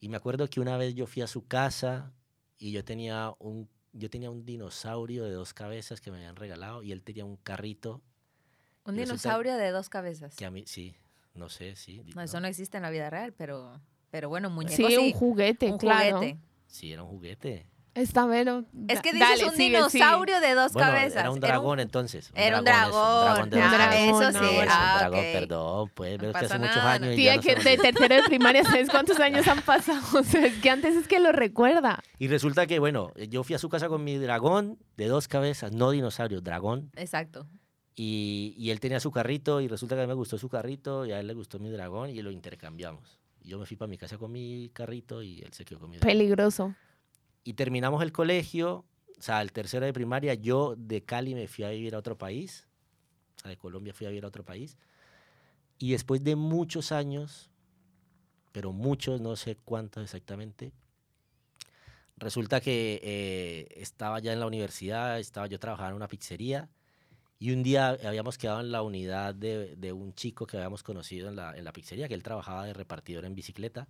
y 0.00 0.08
me 0.08 0.16
acuerdo 0.16 0.48
que 0.48 0.60
una 0.60 0.76
vez 0.76 0.94
yo 0.94 1.06
fui 1.06 1.22
a 1.22 1.26
su 1.26 1.46
casa 1.46 2.12
y 2.58 2.72
yo 2.72 2.84
tenía 2.84 3.32
un, 3.38 3.68
yo 3.92 4.08
tenía 4.10 4.30
un 4.30 4.44
dinosaurio 4.44 5.24
de 5.24 5.32
dos 5.32 5.52
cabezas 5.54 6.00
que 6.00 6.10
me 6.10 6.16
habían 6.18 6.36
regalado 6.36 6.82
y 6.82 6.92
él 6.92 7.02
tenía 7.02 7.24
un 7.24 7.36
carrito 7.36 8.00
Un 8.84 8.96
dinosaurio 8.96 9.56
de 9.56 9.70
dos 9.70 9.88
cabezas. 9.88 10.34
que 10.36 10.44
a 10.44 10.50
mí, 10.50 10.64
sí, 10.66 10.94
no 11.34 11.48
sé, 11.48 11.76
sí. 11.76 12.02
No, 12.14 12.22
eso 12.22 12.40
no 12.40 12.46
existe 12.48 12.76
en 12.78 12.82
la 12.82 12.90
vida 12.90 13.10
real, 13.10 13.32
pero, 13.32 13.80
pero 14.10 14.28
bueno, 14.28 14.48
un 14.48 14.54
muñeco 14.54 14.76
Sí, 14.76 14.84
sí. 14.88 14.96
un 14.98 15.12
juguete, 15.12 15.70
un 15.70 15.78
claro. 15.78 16.18
juguete. 16.18 16.38
Sí, 16.66 16.92
era 16.92 17.02
un 17.02 17.10
juguete. 17.10 17.66
Está 17.94 18.24
Vero. 18.26 18.64
Es 18.88 19.02
que 19.02 19.12
dices 19.12 19.28
dale, 19.28 19.44
un 19.44 19.50
sigue, 19.50 19.76
dinosaurio 19.76 20.40
de 20.40 20.54
dos 20.54 20.72
Bueno, 20.72 20.88
cabezas. 20.88 21.20
era 21.20 21.30
un 21.30 21.40
dragón 21.40 21.78
entonces. 21.78 22.30
Era 22.34 22.58
un 22.60 22.64
dragón, 22.64 23.50
dragón. 23.50 23.92
eso 23.92 24.18
dragón, 24.18 24.32
sí. 24.48 24.54
bueno. 24.56 24.72
Ah, 24.74 24.96
dragón, 25.00 25.18
ok. 25.18 25.24
perdón, 25.32 25.90
pues, 25.94 26.12
No 26.12 26.18
pero 26.18 26.30
es 26.30 26.36
que 26.38 26.44
hace 26.46 26.58
muchos 26.58 26.76
años. 26.78 27.12
y 27.12 27.16
Tía, 27.16 27.38
que 27.38 27.54
de 27.54 27.76
tercero 27.76 28.14
de 28.16 28.22
primaria, 28.22 28.64
¿sabes 28.64 28.88
cuántos 28.88 29.20
años 29.20 29.46
han 29.46 29.60
pasado? 29.62 30.00
O 30.18 30.22
sea, 30.24 30.46
es 30.46 30.54
que 30.62 30.70
antes 30.70 30.96
es 30.96 31.06
que 31.06 31.20
lo 31.20 31.32
recuerda. 31.32 32.02
Y 32.18 32.28
resulta 32.28 32.66
que, 32.66 32.78
bueno, 32.78 33.12
yo 33.28 33.44
fui 33.44 33.54
a 33.54 33.58
su 33.58 33.68
casa 33.68 33.88
con 33.88 34.02
mi 34.04 34.16
dragón 34.16 34.78
de 34.96 35.08
dos 35.08 35.28
cabezas, 35.28 35.72
no 35.72 35.90
dinosaurio, 35.90 36.40
dragón. 36.40 36.90
Exacto. 36.96 37.46
Y, 37.94 38.54
y 38.56 38.70
él 38.70 38.80
tenía 38.80 39.00
su 39.00 39.10
carrito 39.10 39.60
y 39.60 39.68
resulta 39.68 39.94
que 39.96 40.00
a 40.00 40.04
mí 40.04 40.08
me 40.08 40.14
gustó 40.14 40.38
su 40.38 40.48
carrito 40.48 41.04
y 41.04 41.12
a 41.12 41.20
él 41.20 41.26
le 41.26 41.34
gustó 41.34 41.58
mi 41.58 41.68
dragón 41.70 42.08
y 42.08 42.22
lo 42.22 42.30
intercambiamos. 42.30 43.18
Yo 43.42 43.58
me 43.58 43.66
fui 43.66 43.76
para 43.76 43.88
mi 43.88 43.98
casa 43.98 44.16
con 44.16 44.32
mi 44.32 44.70
carrito 44.72 45.22
y 45.22 45.40
él 45.42 45.52
se 45.52 45.64
quedó 45.66 45.80
con 45.80 45.90
mi 45.90 45.98
dragón. 45.98 46.10
Peligroso. 46.10 46.74
Y 47.44 47.54
terminamos 47.54 48.02
el 48.02 48.12
colegio, 48.12 48.84
o 49.18 49.22
sea, 49.22 49.42
el 49.42 49.52
tercero 49.52 49.86
de 49.86 49.92
primaria, 49.92 50.34
yo 50.34 50.74
de 50.76 51.02
Cali 51.02 51.34
me 51.34 51.48
fui 51.48 51.64
a 51.64 51.70
vivir 51.70 51.94
a 51.94 51.98
otro 51.98 52.16
país, 52.16 52.68
o 53.36 53.40
sea, 53.40 53.50
de 53.50 53.56
Colombia 53.56 53.92
fui 53.92 54.06
a 54.06 54.10
vivir 54.10 54.24
a 54.24 54.28
otro 54.28 54.44
país. 54.44 54.76
Y 55.78 55.92
después 55.92 56.22
de 56.22 56.36
muchos 56.36 56.92
años, 56.92 57.50
pero 58.52 58.72
muchos, 58.72 59.20
no 59.20 59.34
sé 59.36 59.56
cuántos 59.56 60.04
exactamente, 60.04 60.72
resulta 62.16 62.60
que 62.60 63.00
eh, 63.02 63.68
estaba 63.80 64.20
ya 64.20 64.32
en 64.32 64.40
la 64.40 64.46
universidad, 64.46 65.18
estaba 65.18 65.48
yo 65.48 65.58
trabajando 65.58 65.90
en 65.90 65.96
una 65.96 66.08
pizzería 66.08 66.68
y 67.42 67.50
un 67.50 67.64
día 67.64 67.98
habíamos 68.04 68.38
quedado 68.38 68.60
en 68.60 68.70
la 68.70 68.82
unidad 68.82 69.34
de, 69.34 69.74
de 69.74 69.92
un 69.92 70.14
chico 70.14 70.46
que 70.46 70.56
habíamos 70.56 70.84
conocido 70.84 71.28
en 71.28 71.34
la, 71.34 71.56
en 71.56 71.64
la 71.64 71.72
pizzería, 71.72 72.06
que 72.06 72.14
él 72.14 72.22
trabajaba 72.22 72.64
de 72.64 72.72
repartidor 72.72 73.24
en 73.24 73.34
bicicleta. 73.34 73.88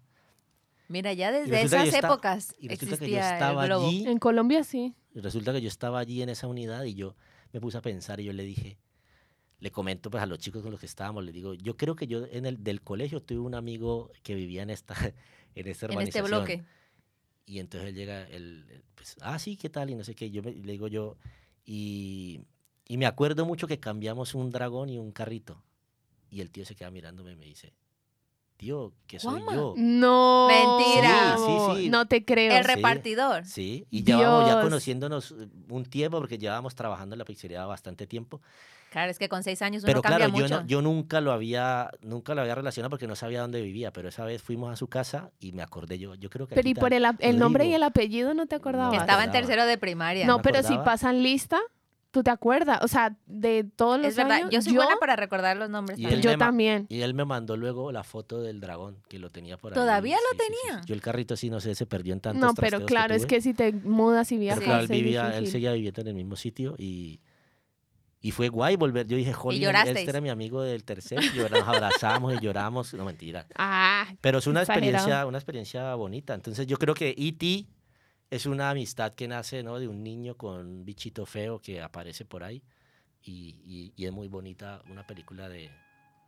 Mira, 0.89 1.13
ya 1.13 1.33
desde 1.33 1.63
esas 1.63 1.93
épocas 1.95 2.55
y 2.59 2.69
resulta 2.69 2.97
que 2.99 3.11
yo 3.11 3.17
existía 3.19 3.33
estaba 3.35 3.63
el 3.63 3.69
globo. 3.69 3.89
allí 3.89 4.05
En 4.07 4.19
Colombia 4.19 4.63
sí. 4.65 4.95
y 5.15 5.21
resulta 5.21 5.53
que 5.53 5.61
yo 5.63 5.69
estaba 5.69 5.99
allí 5.99 6.23
en 6.23 6.29
esa 6.29 6.47
unidad 6.47 6.85
y 6.85 6.95
yo 6.95 7.15
me 7.53 7.61
puse 7.61 7.79
a 7.79 7.83
pensar 7.83 8.21
y 8.21 8.25
yo 8.25 8.33
le 8.33 8.43
dije, 8.43 8.79
le 9.61 9.71
comento 9.71 10.11
pues 10.11 10.23
a 10.23 10.27
los 10.27 10.39
chicos 10.39 10.63
con 10.63 10.71
los 10.71 10.81
que 10.81 10.87
estábamos, 10.87 11.25
le 11.25 11.33
digo, 11.33 11.55
yo 11.55 11.77
creo 11.77 11.95
que 11.97 12.07
yo 12.07 12.27
en 12.27 12.47
el 12.47 12.63
del 12.65 12.83
colegio 12.83 13.23
tuve 13.23 13.39
un 13.39 13.55
amigo 13.55 14.11
que 14.23 14.35
vivía 14.35 14.63
en 14.63 14.71
esta 14.71 14.95
en 15.55 15.69
esta 15.69 15.87
En 15.87 16.01
este 16.03 16.23
bloque. 16.23 16.65
Y 17.45 17.59
entonces 17.59 17.89
él 17.91 17.95
llega, 17.97 18.23
el, 18.29 18.83
pues, 18.95 19.17
ah, 19.21 19.39
sí, 19.39 19.57
¿qué 19.57 19.69
tal? 19.69 19.91
Y 19.91 19.95
no 19.97 20.05
sé 20.05 20.15
qué, 20.15 20.31
yo 20.31 20.43
me- 20.43 20.53
le 20.53 20.73
digo 20.73 20.87
yo, 20.89 21.17
y, 21.65 22.41
y 22.87 22.97
me 22.97 23.07
acuerdo 23.07 23.45
mucho 23.45 23.67
que 23.67 23.81
cambiamos 23.81 24.35
un 24.35 24.51
dragón 24.51 24.89
y 24.89 24.99
un 24.99 25.11
carrito. 25.13 25.63
Y 26.31 26.41
el 26.41 26.51
tío 26.51 26.65
se 26.65 26.75
queda 26.77 26.91
mirándome 26.91 27.33
y 27.33 27.37
me 27.37 27.45
dice, 27.45 27.73
tío, 28.63 28.93
que 29.09 29.19
soy 29.19 29.43
yo. 29.53 29.75
No. 29.77 30.47
Mentira. 30.49 31.37
Sí, 31.37 31.45
sí, 31.77 31.83
sí. 31.83 31.91
No 31.91 32.07
te 32.07 32.25
creo. 32.25 32.53
El 32.57 32.65
Sí. 32.65 32.75
repartidor. 32.77 33.45
Sí, 33.45 33.87
y 33.91 34.05
llevamos 34.05 34.47
ya 34.47 34.61
conociéndonos 34.63 35.33
eh, 35.33 35.49
un 35.69 35.85
tiempo 35.85 36.19
porque 36.19 36.39
llevábamos 36.39 36.77
trabajando 36.77 37.15
en 37.15 37.19
la 37.19 37.25
pizzería 37.25 37.67
bastante 37.67 38.07
tiempo. 38.07 38.41
Claro, 38.93 39.11
es 39.11 39.19
que 39.19 39.29
con 39.29 39.43
seis 39.43 39.63
años 39.63 39.83
uno 39.83 39.89
Pero 39.89 40.03
cambia 40.03 40.27
claro, 40.27 40.35
yo, 40.37 40.43
mucho. 40.45 40.61
no- 40.61 40.67
yo 40.67 40.83
nunca 40.83 41.21
lo 41.21 41.33
había 41.33 41.91
nunca 42.03 42.35
lo 42.37 42.43
había 42.43 42.55
relacionado 42.55 42.91
porque 42.91 43.07
no 43.09 43.17
sabía 43.17 43.41
dónde 43.41 43.61
vivía, 43.63 43.93
pero 43.93 44.09
esa 44.11 44.25
vez 44.25 44.43
fuimos 44.43 44.71
a 44.73 44.77
su 44.77 44.87
casa 44.87 45.31
y 45.41 45.51
me 45.53 45.63
acordé 45.63 45.99
yo, 45.99 46.15
yo 46.15 46.31
creo 46.31 46.47
que 46.47 46.55
Pero 46.55 46.69
y 46.69 46.75
por 46.75 46.93
el, 46.93 47.05
el 47.19 47.39
nombre 47.39 47.65
y 47.67 47.75
el 47.75 47.83
apellido 47.83 48.33
no 48.35 48.47
te 48.47 48.55
acordabas. 48.55 48.93
que 48.93 48.99
estaba 48.99 49.25
en 49.25 49.33
tercero 49.33 49.65
de 49.67 49.77
primaria. 49.79 50.27
no, 50.27 50.41
pero 50.43 50.63
si 50.63 50.77
pasan 50.79 51.23
lista, 51.23 51.59
tú 52.13 52.23
te 52.23 52.31
acuerdas. 52.31 52.79
O 52.83 52.89
sea, 52.89 53.17
de 53.27 53.65
todos 53.65 53.99
los 53.99 54.07
es 54.09 54.17
verdad, 54.17 54.37
años. 54.37 54.51
yo 54.51 54.63
soy 54.63 54.75
buena 54.75 54.97
para 55.01 55.17
recordar 55.17 55.57
los 55.57 55.69
nombres. 55.69 55.99
Y 55.99 56.03
también. 56.03 56.19
él 56.21 56.25
Yo 56.25 56.39
también. 56.39 56.87
Y 56.89 57.01
él 57.01 57.15
me 57.15 57.25
mandó 57.25 57.57
luego 57.57 57.91
la 57.91 58.05
foto 58.05 58.41
del 58.41 58.61
dragón, 58.61 58.99
que 59.09 59.19
lo 59.19 59.31
tenía 59.31 59.57
por 59.57 59.73
ahí. 59.73 59.75
¿Todavía 59.75 60.17
lo 60.17 60.39
Sí, 60.39 60.39
sí, 60.39 60.45
sí, 60.47 60.55
sí. 60.55 60.67
tenía? 60.69 60.83
Yo 60.87 60.95
el 60.95 61.01
carrito 61.01 61.37
sí, 61.37 61.51
no 61.51 61.59
sé, 61.59 61.75
se 61.75 61.87
perdió 61.87 62.13
en 62.13 62.21
tantos 62.21 62.41
No, 62.41 62.55
pero 62.55 62.85
claro, 62.87 63.15
es 63.15 63.27
que 63.27 63.41
si 63.41 63.55
te 63.55 63.73
mudas 63.73 64.31
y 64.31 64.37
Pero 64.37 64.41
viajas. 64.43 64.65
claro, 64.65 64.83
él, 64.83 64.89
vivía, 64.89 65.37
él 65.37 65.49
seguía 65.49 65.73
viviendo 65.73 66.03
en 66.03 66.07
el 66.09 66.15
mismo 66.15 66.37
sitio 66.37 66.75
y, 66.79 67.21
y 68.21 68.31
fue 68.31 68.51
guay 68.51 68.77
volver. 68.77 69.07
Yo 69.07 69.17
dije, 69.17 69.33
jolín, 69.33 69.63
llorasteis? 69.63 69.99
este 69.99 70.11
era 70.11 70.21
mi 70.21 70.29
amigo 70.29 70.63
del 70.63 70.85
tercer, 70.85 71.19
y 71.25 71.39
nos 71.39 71.67
abrazamos 71.67 72.35
y 72.35 72.41
lloramos. 72.41 72.93
No, 72.95 73.05
mentira. 73.05 73.47
Ah, 73.57 74.07
Pero 74.21 74.39
es 74.39 74.47
una 74.47 74.61
experiencia, 74.63 75.27
una 75.27 75.39
experiencia 75.39 75.95
bonita. 75.95 76.35
Entonces 76.35 76.67
yo 76.67 76.77
creo 76.79 76.95
que 76.95 77.15
E.T. 77.17 77.67
es 78.33 78.47
una 78.47 78.71
amistad 78.71 79.13
que 79.13 79.29
nace 79.29 79.63
¿no? 79.63 79.79
de 79.79 79.89
un 79.89 80.03
niño 80.03 80.37
con 80.39 80.57
un 80.67 80.85
bichito 80.87 81.27
feo 81.27 81.61
que 81.61 81.83
aparece 81.83 82.25
por 82.25 82.43
ahí 82.45 82.63
y, 83.23 83.57
y- 83.65 83.93
y 83.95 84.07
es 84.07 84.13
muy 84.13 84.29
bonita, 84.29 84.83
una 84.91 85.07
película 85.07 85.49
de, 85.51 85.71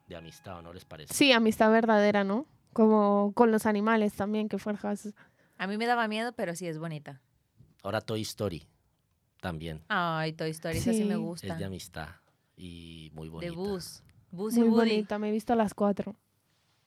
de 0.07 0.17
amistad, 0.17 0.59
¿o 0.59 0.63
no 0.63 0.73
les 0.75 0.85
parece? 0.85 1.15
Sí, 1.15 1.33
amistad 1.33 1.71
verdadera, 1.71 2.23
¿no? 2.23 2.47
Como 2.75 3.33
con 3.35 3.51
los 3.51 3.65
animales 3.65 4.13
también, 4.13 4.51
que 4.51 4.59
forjas. 4.59 5.15
A 5.57 5.67
mí 5.67 5.79
me 5.79 5.87
daba 5.87 6.07
miedo, 6.07 6.33
pero 6.35 6.55
sí 6.55 6.67
es 6.67 6.79
bonita. 6.79 7.23
Ahora 7.83 8.01
Toy 8.03 8.21
Story 8.23 8.63
también 9.41 9.83
Ay, 9.89 10.33
Toy 10.35 10.51
Story, 10.51 10.77
esa 10.79 10.93
sí 10.93 11.05
me 11.05 11.15
Sí. 11.15 11.21
gusta. 11.21 11.47
es 11.47 11.59
de 11.59 11.65
amistad 11.65 12.09
y 12.57 13.11
muy 13.15 13.29
bonita. 13.31 13.51
De 13.51 13.57
Buzz. 13.57 14.03
Buzz 14.31 14.57
y 14.57 14.61
Muy 14.61 14.69
Woody. 14.69 14.91
bonita, 14.91 15.19
me 15.19 15.29
he 15.31 15.33
visto 15.33 15.55
las 15.55 15.73
cuatro. 15.73 16.17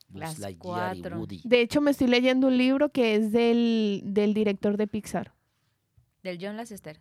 Buzz 0.10 0.20
Las 0.22 0.40
Lightyear 0.40 0.96
y 0.98 1.02
cuatro. 1.02 1.20
Woody. 1.20 1.42
De 1.44 1.62
hecho, 1.62 1.82
me 1.82 1.92
estoy 1.92 2.08
leyendo 2.08 2.48
un 2.48 2.58
libro 2.58 2.90
que 2.90 3.16
es 3.16 3.32
del, 3.32 4.02
del 4.06 4.34
director 4.34 4.78
de 4.78 4.88
Pixar. 4.88 5.34
Del 6.24 6.38
John 6.42 6.58
Lasseter. 6.58 7.00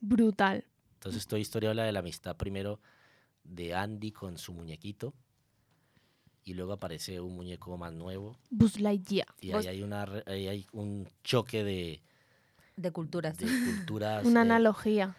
Brutal. 0.00 0.64
Entonces 0.94 1.26
Toy 1.26 1.42
Story 1.42 1.66
habla 1.66 1.84
de 1.84 1.92
la 1.92 1.98
amistad 2.00 2.36
primero 2.36 2.80
de 3.44 3.74
Andy 3.74 4.10
con 4.12 4.38
su 4.38 4.52
muñequito 4.54 5.14
y 6.44 6.54
luego 6.54 6.72
aparece 6.72 7.20
un 7.20 7.34
muñeco 7.36 7.76
más 7.76 7.92
nuevo 7.92 8.38
Buzz 8.50 8.78
Lightyear. 8.80 9.28
y 9.40 9.52
ahí 9.52 9.66
hay, 9.66 9.82
una, 9.82 10.06
ahí 10.26 10.48
hay 10.48 10.66
un 10.72 11.08
choque 11.22 11.62
de, 11.64 12.02
De 12.76 12.90
culturas. 12.90 13.36
de 13.38 13.46
culturas. 13.46 14.24
Una 14.24 14.40
eh, 14.40 14.42
analogía. 14.42 15.16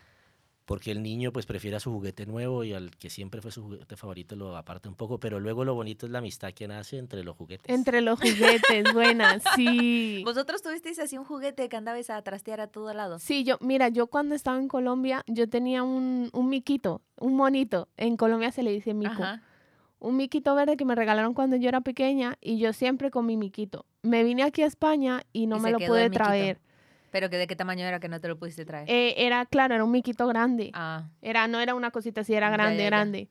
Porque 0.65 0.91
el 0.91 1.03
niño 1.03 1.31
pues 1.31 1.45
prefiere 1.45 1.77
a 1.77 1.79
su 1.79 1.91
juguete 1.91 2.25
nuevo 2.25 2.63
y 2.63 2.73
al 2.73 2.91
que 2.91 3.09
siempre 3.09 3.41
fue 3.41 3.51
su 3.51 3.63
juguete 3.63 3.95
favorito 3.95 4.35
lo 4.35 4.57
aparta 4.57 4.89
un 4.89 4.95
poco, 4.95 5.19
pero 5.19 5.39
luego 5.39 5.63
lo 5.63 5.75
bonito 5.75 6.05
es 6.05 6.11
la 6.11 6.19
amistad 6.19 6.51
que 6.53 6.67
nace 6.67 6.97
entre 6.97 7.23
los 7.23 7.37
juguetes. 7.37 7.73
Entre 7.73 8.01
los 8.01 8.19
juguetes, 8.19 8.91
buena, 8.93 9.39
sí. 9.55 10.23
¿Vosotros 10.25 10.61
tuvisteis 10.61 10.99
así 10.99 11.17
un 11.17 11.25
juguete 11.25 11.69
que 11.69 11.77
andabais 11.77 12.09
a 12.09 12.21
trastear 12.23 12.61
a 12.61 12.67
todo 12.67 12.93
lado? 12.93 13.19
Sí, 13.19 13.43
yo, 13.43 13.57
mira, 13.61 13.89
yo 13.89 14.07
cuando 14.07 14.33
estaba 14.33 14.57
en 14.57 14.67
Colombia, 14.67 15.23
yo 15.27 15.47
tenía 15.47 15.83
un, 15.83 16.29
un 16.33 16.49
miquito, 16.49 17.01
un 17.19 17.35
monito. 17.35 17.87
En 17.97 18.17
Colombia 18.17 18.51
se 18.51 18.63
le 18.63 18.71
dice 18.71 18.93
mico. 18.93 19.23
Ajá. 19.23 19.43
Un 19.99 20.17
miquito 20.17 20.53
verde 20.55 20.77
que 20.77 20.85
me 20.85 20.93
regalaron 20.93 21.33
cuando 21.33 21.55
yo 21.55 21.69
era 21.69 21.81
pequeña 21.81 22.37
y 22.41 22.57
yo 22.57 22.73
siempre 22.73 23.09
con 23.11 23.25
mi 23.25 23.37
miquito. 23.37 23.85
Me 24.03 24.23
vine 24.23 24.43
aquí 24.43 24.61
a 24.61 24.67
España 24.67 25.23
y 25.31 25.47
no 25.47 25.57
Y 25.57 25.59
me 25.61 25.71
lo 25.71 25.79
pude 25.79 26.09
traer. 26.09 26.59
¿Pero 27.15 27.29
que 27.29 27.37
de 27.37 27.47
qué 27.47 27.55
tamaño 27.55 27.85
era 27.85 28.01
que 28.01 28.09
no 28.09 28.19
te 28.19 28.27
lo 28.27 28.37
pudiste 28.37 28.65
traer? 28.65 28.89
Eh, 28.89 29.13
era, 29.25 29.45
claro, 29.45 29.73
era 29.73 29.85
un 29.85 29.91
miquito 29.91 30.27
grande. 30.27 30.71
ah, 30.73 31.07
Era, 31.21 31.47
no 31.47 31.61
era 31.61 31.73
una 31.73 31.89
cosita 31.89 32.19
así, 32.21 32.33
era 32.33 32.47
Ya, 32.49 32.53
grande, 32.57 32.77
ya, 32.79 32.83
ya. 32.83 32.89
grande. 32.89 33.29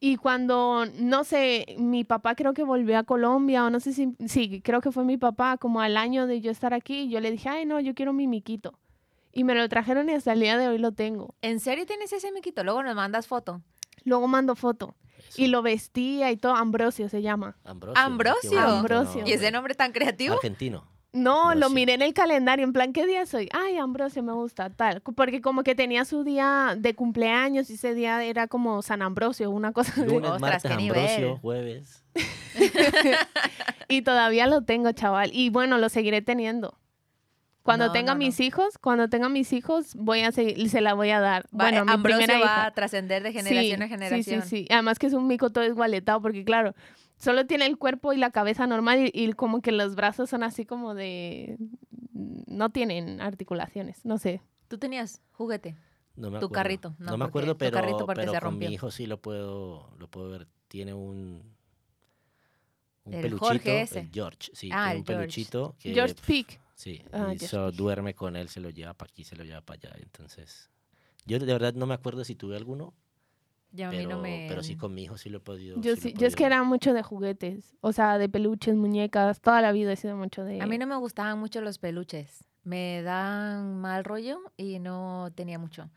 Y 0.00 0.16
cuando, 0.16 0.84
no 0.98 1.22
sé, 1.22 1.76
mi 1.78 2.02
papá 2.02 2.34
creo 2.34 2.54
que 2.54 2.64
volvió 2.64 2.98
a 2.98 3.04
Colombia, 3.04 3.64
o 3.64 3.70
no 3.70 3.78
sé 3.78 3.92
si, 3.92 4.16
sí, 4.26 4.60
creo 4.62 4.80
que 4.80 4.90
fue 4.90 5.04
mi 5.04 5.16
papá, 5.16 5.58
como 5.58 5.80
al 5.80 5.96
año 5.96 6.26
de 6.26 6.40
yo 6.40 6.50
estar 6.50 6.74
aquí, 6.74 7.08
yo 7.08 7.20
le 7.20 7.30
dije, 7.30 7.48
ay, 7.48 7.66
no, 7.66 7.78
yo 7.78 7.94
quiero 7.94 8.12
mi 8.12 8.26
miquito. 8.26 8.80
Y 9.32 9.44
me 9.44 9.54
lo 9.54 9.68
trajeron 9.68 10.08
y 10.08 10.14
hasta 10.14 10.32
el 10.32 10.40
día 10.40 10.58
de 10.58 10.66
hoy 10.66 10.78
lo 10.78 10.90
tengo. 10.90 11.36
¿En 11.40 11.60
serio 11.60 11.86
tienes 11.86 12.12
ese 12.12 12.32
miquito? 12.32 12.64
Luego 12.64 12.82
nos 12.82 12.96
mandas 12.96 13.28
foto. 13.28 13.62
Luego 14.02 14.26
mando 14.26 14.56
foto. 14.56 14.96
Eso. 15.28 15.40
Y 15.40 15.46
lo 15.46 15.62
vestía 15.62 16.32
y 16.32 16.36
todo, 16.36 16.56
Ambrosio 16.56 17.08
se 17.08 17.22
llama. 17.22 17.56
Ambrosio. 17.62 18.02
Ambrosio. 18.02 18.58
Ambrosio. 18.60 19.22
¿Y 19.24 19.30
ese 19.34 19.52
nombre 19.52 19.76
tan 19.76 19.92
creativo? 19.92 20.34
Argentino. 20.34 20.84
No, 21.12 21.54
lo 21.56 21.70
miré 21.70 21.94
en 21.94 22.02
el 22.02 22.14
calendario, 22.14 22.64
en 22.64 22.72
plan, 22.72 22.92
¿qué 22.92 23.04
día 23.06 23.26
soy? 23.26 23.48
Ay, 23.52 23.76
Ambrosio, 23.78 24.22
me 24.22 24.32
gusta, 24.32 24.70
tal. 24.70 25.00
Porque 25.00 25.40
como 25.40 25.64
que 25.64 25.74
tenía 25.74 26.04
su 26.04 26.22
día 26.22 26.76
de 26.78 26.94
cumpleaños 26.94 27.68
y 27.70 27.74
ese 27.74 27.94
día 27.94 28.22
era 28.22 28.46
como 28.46 28.80
San 28.82 29.02
Ambrosio, 29.02 29.50
una 29.50 29.72
cosa. 29.72 29.92
Lunes, 30.04 30.30
Ostras, 30.30 30.40
martes, 30.40 30.70
Ambrosio, 30.70 31.18
nivel. 31.18 31.38
jueves. 31.38 32.04
Y 33.88 34.02
todavía 34.02 34.46
lo 34.46 34.62
tengo, 34.62 34.92
chaval. 34.92 35.30
Y 35.32 35.50
bueno, 35.50 35.78
lo 35.78 35.88
seguiré 35.88 36.22
teniendo. 36.22 36.78
Cuando 37.62 37.86
No, 37.88 37.92
tenga 37.92 38.12
no, 38.14 38.20
no. 38.20 38.24
mis 38.24 38.38
hijos, 38.40 38.78
cuando 38.78 39.08
tenga 39.08 39.28
mis 39.28 39.52
hijos, 39.52 39.94
voy 39.96 40.20
a 40.20 40.30
seguir, 40.32 40.70
se 40.70 40.80
la 40.80 40.94
voy 40.94 41.10
a 41.10 41.20
dar. 41.20 41.42
Va- 41.46 41.64
bueno, 41.64 41.78
eh, 41.78 41.84
mi 41.84 41.92
Ambrosio 41.92 42.18
primera 42.24 42.38
va 42.38 42.44
hija. 42.46 42.66
a 42.66 42.70
trascender 42.70 43.22
de 43.22 43.32
generación 43.32 43.78
Sí, 43.78 43.82
a 43.84 43.88
generación. 43.88 44.42
Sí, 44.42 44.48
sí, 44.48 44.56
sí. 44.64 44.66
Además 44.70 44.98
que 44.98 45.08
es 45.08 45.12
un 45.12 45.26
mico 45.26 45.50
todo 45.50 45.64
esgualetado, 45.64 46.22
porque 46.22 46.44
claro, 46.44 46.74
solo 47.20 47.46
tiene 47.46 47.66
el 47.66 47.78
cuerpo 47.78 48.12
y 48.12 48.16
la 48.16 48.32
cabeza 48.32 48.66
normal 48.66 49.06
y, 49.06 49.10
y 49.14 49.32
como 49.34 49.62
que 49.62 49.70
los 49.70 49.94
brazos 49.94 50.28
son 50.30 50.42
así 50.42 50.66
como 50.66 50.94
de... 50.94 51.56
No 52.12 52.70
tienen 52.70 53.20
articulaciones, 53.20 54.04
no 54.04 54.18
sé. 54.18 54.42
¿Tú 54.66 54.76
tenías 54.78 55.22
juguete? 55.32 55.76
No 56.16 56.30
me 56.30 56.38
Tu 56.40 56.46
acuerdo. 56.46 56.52
carrito, 56.52 56.94
no, 56.98 57.12
No, 57.12 57.16
me 57.18 57.24
acuerdo, 57.26 57.52
tu 57.52 57.58
pero, 57.58 57.74
carrito 57.76 58.06
pero 58.06 58.32
se 58.32 58.40
con 58.40 58.58
mi 58.58 58.66
hijo 58.66 58.90
sí 58.90 59.06
lo 59.06 59.20
puedo, 59.22 59.94
lo 59.98 60.08
puedo 60.08 60.30
ver. 60.30 60.48
Tiene 60.68 60.92
un, 60.92 61.42
un 63.04 63.14
El 63.14 63.22
peluchito. 63.22 63.46
Jorge 63.46 63.80
ese. 63.82 64.00
El 64.00 64.10
George, 64.12 64.50
sí. 64.52 64.68
Ah, 64.72 64.86
tiene 64.88 64.98
un 65.00 65.06
George. 65.06 65.20
peluchito 65.22 65.76
que 65.78 65.94
George 65.94 66.14
Peak. 66.26 66.60
Sí, 66.74 67.02
Ah, 67.12 67.18
y 67.34 67.38
George 67.38 67.46
so- 67.48 67.66
Peak. 67.66 67.74
duerme 67.76 68.14
con 68.14 68.36
él, 68.36 68.48
se 68.48 68.60
lo 68.60 68.70
lleva 68.70 68.94
para 68.94 69.10
aquí, 69.10 69.24
se 69.24 69.36
lo 69.36 69.44
lleva 69.44 69.60
para 69.60 69.78
allá. 69.90 69.96
Entonces, 70.02 70.70
yo 71.26 71.38
de 71.38 71.46
verdad 71.46 71.74
no 71.74 71.86
me 71.86 71.94
acuerdo 71.94 72.24
si 72.24 72.34
tuve 72.34 72.56
alguno, 72.56 72.92
Ya 73.72 73.88
a 73.88 73.90
mí 73.92 73.98
pero, 73.98 74.10
no 74.10 74.18
me... 74.20 74.46
pero 74.48 74.62
sí 74.62 74.76
con 74.76 74.92
mi 74.94 75.04
hijo 75.04 75.16
sí 75.16 75.30
lo 75.30 75.38
he 75.38 75.40
podido. 75.40 75.80
Yo, 75.80 75.94
sí 75.94 76.00
sí, 76.02 76.08
he 76.08 76.12
yo 76.14 76.26
es 76.26 76.34
que 76.34 76.44
podido- 76.44 76.56
era 76.56 76.62
mucho 76.64 76.92
de 76.92 77.02
juguetes, 77.02 77.76
o 77.80 77.92
sea, 77.92 78.18
de 78.18 78.28
peluches, 78.28 78.74
muñecas, 78.74 79.40
toda 79.40 79.60
la 79.60 79.70
vida 79.72 79.92
he 79.92 79.96
sido 79.96 80.16
mucho 80.16 80.42
de... 80.44 80.60
A 80.60 80.66
mí 80.66 80.76
no 80.78 80.86
me 80.86 80.96
gustaban 80.96 81.38
mucho 81.38 81.60
los 81.60 81.78
peluches. 81.78 82.44
Me 82.64 83.02
dan 83.02 83.80
mal 83.80 84.04
rollo 84.04 84.40
y 84.56 84.78
no 84.80 85.30
tenía 85.34 85.58
mucho. 85.58 85.88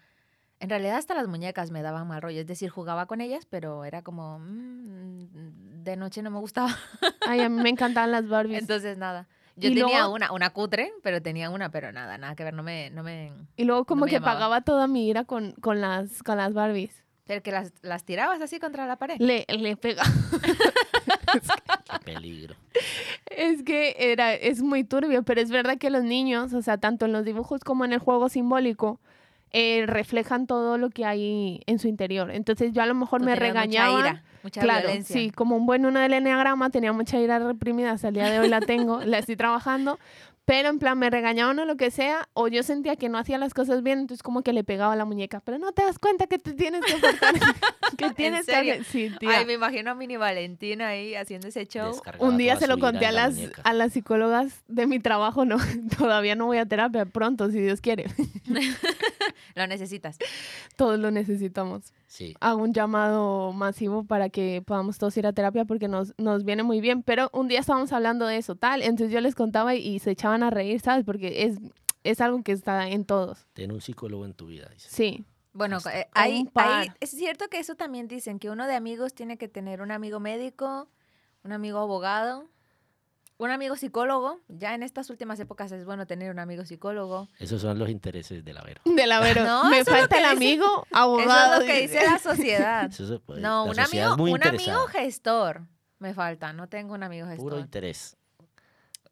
En 0.59 0.69
realidad 0.69 0.95
hasta 0.97 1.13
las 1.13 1.27
muñecas 1.27 1.71
me 1.71 1.81
daban 1.81 2.07
mal 2.07 2.21
rollo. 2.21 2.39
Es 2.39 2.47
decir, 2.47 2.69
jugaba 2.69 3.05
con 3.05 3.19
ellas, 3.21 3.45
pero 3.49 3.83
era 3.85 4.01
como... 4.01 4.39
mm, 4.39 5.83
de 5.83 5.95
noche 5.97 6.21
no 6.21 6.31
me 6.31 6.39
gustaba. 6.39 6.69
Ay, 7.27 7.41
a 7.41 7.49
mí 7.49 7.61
me 7.61 7.69
encantaban 7.69 8.11
las 8.11 8.27
Barbies. 8.27 8.61
Entonces, 8.61 8.97
nada. 8.97 9.27
Yo 9.55 9.69
Y 9.69 9.75
tenía 9.75 9.99
luego- 9.99 10.13
una, 10.13 10.31
una 10.31 10.49
cutre, 10.51 10.91
pero 11.03 11.21
tenía 11.21 11.49
una, 11.49 11.69
pero 11.69 11.91
nada, 11.91 12.17
nada 12.17 12.35
que 12.35 12.43
ver. 12.43 12.53
No 12.53 12.63
me... 12.63 12.89
No 12.91 13.03
me 13.03 13.33
y 13.57 13.65
luego 13.65 13.85
como 13.85 14.05
me 14.05 14.09
que 14.09 14.15
llamaba. 14.17 14.33
pagaba 14.33 14.61
toda 14.61 14.87
mi 14.87 15.07
ira 15.07 15.25
con, 15.25 15.51
con, 15.53 15.81
las, 15.81 16.23
con 16.23 16.37
las 16.37 16.53
Barbies. 16.53 17.02
Pero 17.25 17.41
que 17.41 17.51
las, 17.51 17.71
las 17.81 18.03
tirabas 18.03 18.41
así 18.41 18.59
contra 18.59 18.85
la 18.87 18.97
pared. 18.97 19.15
Le, 19.19 19.45
le 19.47 19.75
pega. 19.77 20.03
Qué 21.31 21.99
peligro. 22.05 22.55
Es 23.27 23.63
que 23.63 23.95
era, 23.97 24.33
es 24.33 24.61
muy 24.61 24.83
turbio, 24.83 25.23
pero 25.23 25.41
es 25.41 25.49
verdad 25.49 25.77
que 25.77 25.89
los 25.89 26.03
niños, 26.03 26.53
o 26.53 26.61
sea, 26.61 26.77
tanto 26.77 27.05
en 27.05 27.13
los 27.13 27.23
dibujos 27.25 27.61
como 27.61 27.85
en 27.85 27.93
el 27.93 27.99
juego 27.99 28.29
simbólico, 28.29 28.99
eh, 29.51 29.85
reflejan 29.85 30.47
todo 30.47 30.77
lo 30.77 30.89
que 30.89 31.05
hay 31.05 31.61
en 31.65 31.79
su 31.79 31.87
interior. 31.87 32.31
Entonces 32.31 32.71
yo 32.73 32.81
a 32.81 32.85
lo 32.85 32.95
mejor 32.95 33.19
Tú 33.21 33.25
me 33.25 33.35
regañaba. 33.35 33.91
Mucha 33.97 34.09
ira, 34.09 34.23
mucha 34.43 34.61
Claro, 34.61 34.87
violencia. 34.87 35.15
sí, 35.15 35.29
como 35.29 35.55
un 35.55 35.65
buen 35.65 35.85
uno 35.85 35.99
del 35.99 36.13
enneagrama, 36.13 36.69
tenía 36.71 36.91
mucha 36.93 37.19
ira 37.19 37.39
reprimida, 37.39 37.91
hasta 37.91 38.07
el 38.09 38.15
día 38.15 38.29
de 38.29 38.39
hoy 38.39 38.49
la 38.49 38.61
tengo, 38.61 39.01
la 39.05 39.19
estoy 39.19 39.35
trabajando, 39.35 39.99
pero 40.45 40.69
en 40.69 40.79
plan 40.79 40.99
me 40.99 41.09
regañaban 41.09 41.57
o 41.59 41.65
lo 41.65 41.77
que 41.77 41.89
sea, 41.89 42.27
o 42.33 42.47
yo 42.47 42.63
sentía 42.63 42.95
que 42.95 43.09
no 43.09 43.17
hacía 43.17 43.37
las 43.37 43.53
cosas 43.53 43.81
bien, 43.81 43.99
entonces 43.99 44.23
como 44.23 44.43
que 44.43 44.51
le 44.51 44.63
pegaba 44.63 44.93
a 44.93 44.95
la 44.95 45.05
muñeca, 45.05 45.39
pero 45.39 45.57
no 45.57 45.71
te 45.71 45.83
das 45.83 45.99
cuenta 45.99 46.27
que 46.27 46.37
te 46.37 46.53
tienes 46.53 46.81
que 46.81 46.95
portar, 46.97 47.33
que 47.97 48.09
tienes 48.11 48.45
que 48.45 48.83
sí, 48.83 49.09
tía. 49.19 49.37
Ay, 49.37 49.45
me 49.45 49.53
imagino 49.53 49.91
a 49.91 49.95
Mini 49.95 50.17
Valentina 50.17 50.89
ahí 50.89 51.15
haciendo 51.15 51.47
ese 51.47 51.65
show. 51.65 52.01
Un 52.19 52.37
día 52.37 52.57
se 52.57 52.67
lo 52.67 52.77
conté 52.77 53.05
a 53.05 53.11
la 53.11 53.23
las, 53.29 53.37
a 53.63 53.73
las 53.73 53.93
psicólogas 53.93 54.63
de 54.67 54.85
mi 54.87 54.99
trabajo, 54.99 55.45
no, 55.45 55.57
todavía 55.97 56.35
no 56.35 56.45
voy 56.45 56.57
a 56.57 56.65
terapia, 56.65 57.05
pronto, 57.05 57.49
si 57.49 57.61
Dios 57.61 57.79
quiere. 57.79 58.05
Lo 59.55 59.67
necesitas. 59.67 60.17
Todos 60.75 60.99
lo 60.99 61.11
necesitamos. 61.11 61.93
Sí, 62.13 62.35
Hago 62.41 62.61
un 62.61 62.73
llamado 62.73 63.53
masivo 63.53 64.03
para 64.03 64.29
que 64.29 64.61
podamos 64.63 64.99
todos 64.99 65.17
ir 65.17 65.25
a 65.25 65.33
terapia 65.33 65.65
porque 65.65 65.87
nos, 65.87 66.13
nos 66.19 66.43
viene 66.45 66.61
muy 66.61 66.79
bien. 66.79 67.01
Pero 67.01 67.31
un 67.33 67.47
día 67.47 67.59
estábamos 67.59 67.91
hablando 67.91 68.27
de 68.27 68.37
eso, 68.37 68.55
tal, 68.55 68.83
entonces 68.83 69.11
yo 69.11 69.19
les 69.19 69.33
contaba 69.33 69.73
y, 69.73 69.79
y 69.79 69.97
se 69.97 70.11
echaban 70.11 70.43
a 70.43 70.51
reír, 70.51 70.79
¿sabes? 70.79 71.05
Porque 71.05 71.45
es, 71.45 71.57
es 72.03 72.21
algo 72.21 72.43
que 72.43 72.51
está 72.51 72.87
en 72.87 73.05
todos. 73.05 73.47
ten 73.53 73.71
un 73.71 73.81
psicólogo 73.81 74.25
en 74.25 74.35
tu 74.35 74.45
vida, 74.45 74.69
dice. 74.71 74.89
Sí, 74.91 75.25
Bueno, 75.53 75.79
eh, 75.91 76.05
hay- 76.13 76.45
es 76.99 77.09
cierto 77.09 77.47
que 77.49 77.57
eso 77.57 77.73
también 77.73 78.07
dicen, 78.07 78.37
que 78.37 78.51
uno 78.51 78.67
de 78.67 78.75
amigos 78.75 79.15
tiene 79.15 79.37
que 79.39 79.47
tener 79.47 79.81
un 79.81 79.89
amigo 79.89 80.19
médico, 80.19 80.89
un 81.43 81.51
amigo 81.51 81.79
abogado, 81.79 82.47
un 83.37 83.49
amigo 83.51 83.75
psicólogo. 83.75 84.41
Ya 84.47 84.73
en 84.75 84.83
estas 84.83 85.09
últimas 85.09 85.39
épocas 85.39 85.71
es 85.71 85.85
bueno 85.85 86.05
tener 86.07 86.31
un 86.31 86.39
amigo 86.39 86.65
psicólogo. 86.65 87.29
Esos 87.39 87.61
son 87.61 87.77
los 87.79 87.89
intereses 87.89 88.43
de 88.45 88.53
la 88.53 88.61
Vero. 88.61 88.81
de 88.85 89.07
la 89.07 89.19
Vero. 89.19 89.43
No, 89.43 89.69
Me 89.69 89.79
eso 89.79 89.91
falta 89.91 90.17
el 90.17 90.23
dice- 90.23 90.35
amigo 90.35 90.65
Eso 90.65 90.97
abogado. 90.97 91.53
es 91.55 91.59
lo 91.61 91.65
que 91.65 91.81
dice 91.81 92.03
la 92.05 92.19
sociedad. 92.19 92.85
Eso 92.89 93.07
se 93.07 93.19
puede- 93.19 93.41
No, 93.41 93.63
la 93.65 93.69
un 93.71 93.75
sociedad 93.75 94.07
amigo, 94.07 94.11
es 94.13 94.17
muy 94.17 94.31
un 94.33 94.47
amigo 94.47 94.87
gestor. 94.87 95.61
Me 95.99 96.13
falta, 96.13 96.51
no 96.53 96.67
tengo 96.67 96.93
un 96.93 97.03
amigo 97.03 97.27
gestor. 97.27 97.43
Puro 97.43 97.59
interés. 97.59 98.17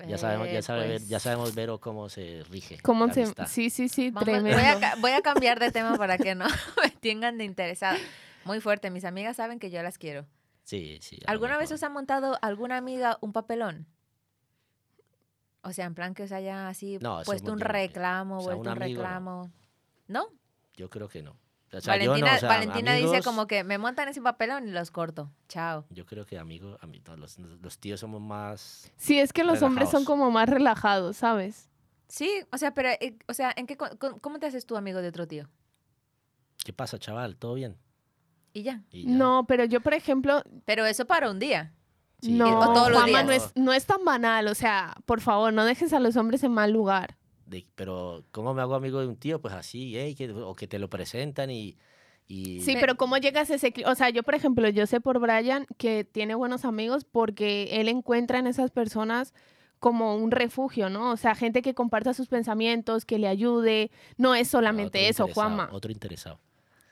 Ya 0.08 0.18
sabemos, 0.18 0.48
ya, 0.48 0.58
Eh, 0.60 0.62
sabe- 0.64 0.88
pues, 0.88 1.08
ya 1.08 1.20
sabemos 1.20 1.54
Vero 1.54 1.80
cómo 1.80 2.10
se 2.10 2.44
rige. 2.50 2.80
¿Cómo 2.82 3.08
se...? 3.14 3.28
Sí, 3.46 3.70
sí, 3.70 3.88
sí, 3.88 4.10
vamos- 4.10 4.26
tremendo. 4.26 4.58
voy, 4.58 4.66
a, 4.68 4.96
voy 4.96 5.12
a 5.12 5.22
cambiar 5.22 5.60
de 5.60 5.72
tema 5.72 5.96
para 5.96 6.18
que 6.18 6.34
no 6.34 6.46
me 6.84 6.90
tengan 6.90 7.38
de 7.38 7.44
interesada. 7.44 7.98
Muy 8.44 8.60
fuerte, 8.62 8.90
mis 8.90 9.06
amigas 9.06 9.38
saben 9.38 9.60
que 9.60 9.70
yo 9.70 9.84
las 9.84 10.00
quiero. 10.00 10.26
Sí, 10.64 10.98
sí. 11.02 11.20
¿Alguna 11.28 11.58
vez 11.58 11.72
os 11.72 11.84
ha 11.84 11.90
montado 11.90 12.40
alguna 12.42 12.78
amiga 12.78 13.20
un 13.22 13.32
papelón? 13.32 13.86
O 15.64 15.74
sea, 15.74 15.86
en 15.86 15.94
plan 15.96 16.14
que 16.14 16.24
os 16.24 16.32
haya 16.32 16.68
así 16.68 16.98
No, 17.02 17.22
puesto 17.24 17.52
un 17.52 17.60
yo 17.60 17.66
no 17.66 17.70
creo. 17.70 17.82
reclamo, 17.88 18.38
O 18.38 18.42
sea, 18.42 18.56
vuelto 18.56 18.72
un 18.72 18.78
un, 18.78 18.84
amigo 18.84 19.02
no. 19.02 19.08
reclamo. 19.08 19.52
¿No? 20.08 20.28
Yo 20.76 20.90
creo 20.90 21.08
que 21.08 21.22
no. 21.22 21.38
O 21.74 21.80
sea, 21.80 21.96
yo 21.98 22.04
no, 22.06 22.12
Valentina, 22.12 22.36
o 22.36 22.40
sea, 22.40 22.50
Valentina 22.50 22.94
dice 22.96 23.08
amigos, 23.08 23.26
como 23.26 23.48
que 23.48 23.64
me 23.64 23.78
montan 23.78 24.10
ese 24.10 24.22
papelón 24.22 24.68
y 24.68 24.72
los 24.72 24.92
corto. 24.92 25.32
Chao. 25.48 25.86
Yo 25.90 26.06
creo 26.06 26.26
que 26.26 26.38
amigos, 26.38 26.78
ami- 26.82 27.02
no, 27.08 27.16
los, 27.16 27.38
los 27.40 27.80
tíos 27.80 28.00
somos 28.02 28.20
más... 28.22 28.92
Sí, 28.98 29.20
es 29.20 29.32
que 29.32 29.44
los 29.46 29.62
hombres 29.62 29.90
son 29.90 30.04
como 30.04 30.32
más 30.32 30.50
relajados, 30.50 31.16
¿sabes? 31.18 31.70
Sí, 32.10 32.30
o 32.52 32.58
sea, 32.58 32.74
pero, 32.74 32.90
eh, 32.90 33.18
o 33.30 33.34
sea, 33.34 33.54
¿en 33.56 33.68
qué, 33.68 33.78
¿cómo 33.78 34.40
te 34.40 34.48
haces 34.48 34.66
tú 34.66 34.76
amigo 34.76 35.02
de 35.02 35.08
otro 35.08 35.28
tío? 35.28 35.48
¿qué 36.66 36.74
pasa, 36.74 37.00
chaval? 37.00 37.38
¿Todo 37.38 37.54
bien? 37.56 37.78
Y 38.54 38.64
ya. 38.64 38.84
Y 38.92 39.04
ya. 39.06 39.12
No, 39.12 39.46
pero 39.48 39.64
yo, 39.66 39.80
por 39.82 39.94
ejemplo, 39.94 40.44
Pero 40.66 40.86
eso 40.86 41.06
para 41.06 41.32
un 41.32 41.40
día. 41.40 41.74
Sí, 42.22 42.34
no, 42.34 42.60
o 42.60 42.74
todos 42.74 42.90
los 42.90 43.02
Juanma, 43.02 43.24
días. 43.24 43.26
no 43.26 43.32
es, 43.32 43.52
no 43.56 43.74
es 43.74 43.86
tan 43.86 44.06
banal. 44.06 44.48
O 44.48 44.56
sea, 44.56 44.96
por 45.06 45.22
favor, 45.22 45.52
no 45.54 45.66
dejes 45.66 45.92
a 45.94 46.00
los 46.00 46.16
hombres 46.18 46.44
en 46.44 46.52
mal 46.54 46.72
lugar. 46.72 47.18
De- 47.46 47.66
pero, 47.76 48.24
¿cómo 48.32 48.54
me 48.54 48.62
hago 48.62 48.76
amigo 48.76 49.00
de 49.02 49.08
un 49.08 49.18
tío? 49.18 49.42
Pues 49.42 49.54
así, 49.54 49.98
¿eh? 49.98 50.16
Que- 50.16 50.32
o 50.32 50.54
que 50.56 50.68
te 50.68 50.80
lo 50.80 50.90
presentan 50.90 51.50
y... 51.50 51.76
y 52.28 52.62
Sí, 52.62 52.78
pero 52.80 52.96
¿cómo 52.96 53.18
llegas 53.18 53.50
a 53.52 53.56
ese... 53.56 53.74
O 53.88 53.96
sea, 53.96 54.10
yo, 54.10 54.24
por 54.24 54.36
ejemplo, 54.36 54.70
yo 54.70 54.86
sé 54.88 55.02
por 55.02 55.20
Brian 55.20 55.66
que 55.78 56.04
tiene 56.06 56.36
buenos 56.36 56.64
amigos 56.64 57.04
porque 57.06 57.70
él 57.82 57.90
encuentra 57.90 58.40
en 58.40 58.48
esas 58.48 58.72
personas 58.72 59.34
como 59.80 60.16
un 60.16 60.30
refugio, 60.30 60.90
¿no? 60.92 61.10
O 61.12 61.18
sea, 61.18 61.34
gente 61.34 61.64
que 61.64 61.74
comparta 61.74 62.14
sus 62.14 62.28
pensamientos, 62.28 63.04
que 63.04 63.18
le 63.18 63.28
ayude. 63.28 63.90
No 64.16 64.36
es 64.36 64.48
solamente 64.48 65.00
otro 65.10 65.26
eso, 65.26 65.34
Juanma. 65.34 65.70
Otro 65.72 65.92
interesado. 65.92 66.40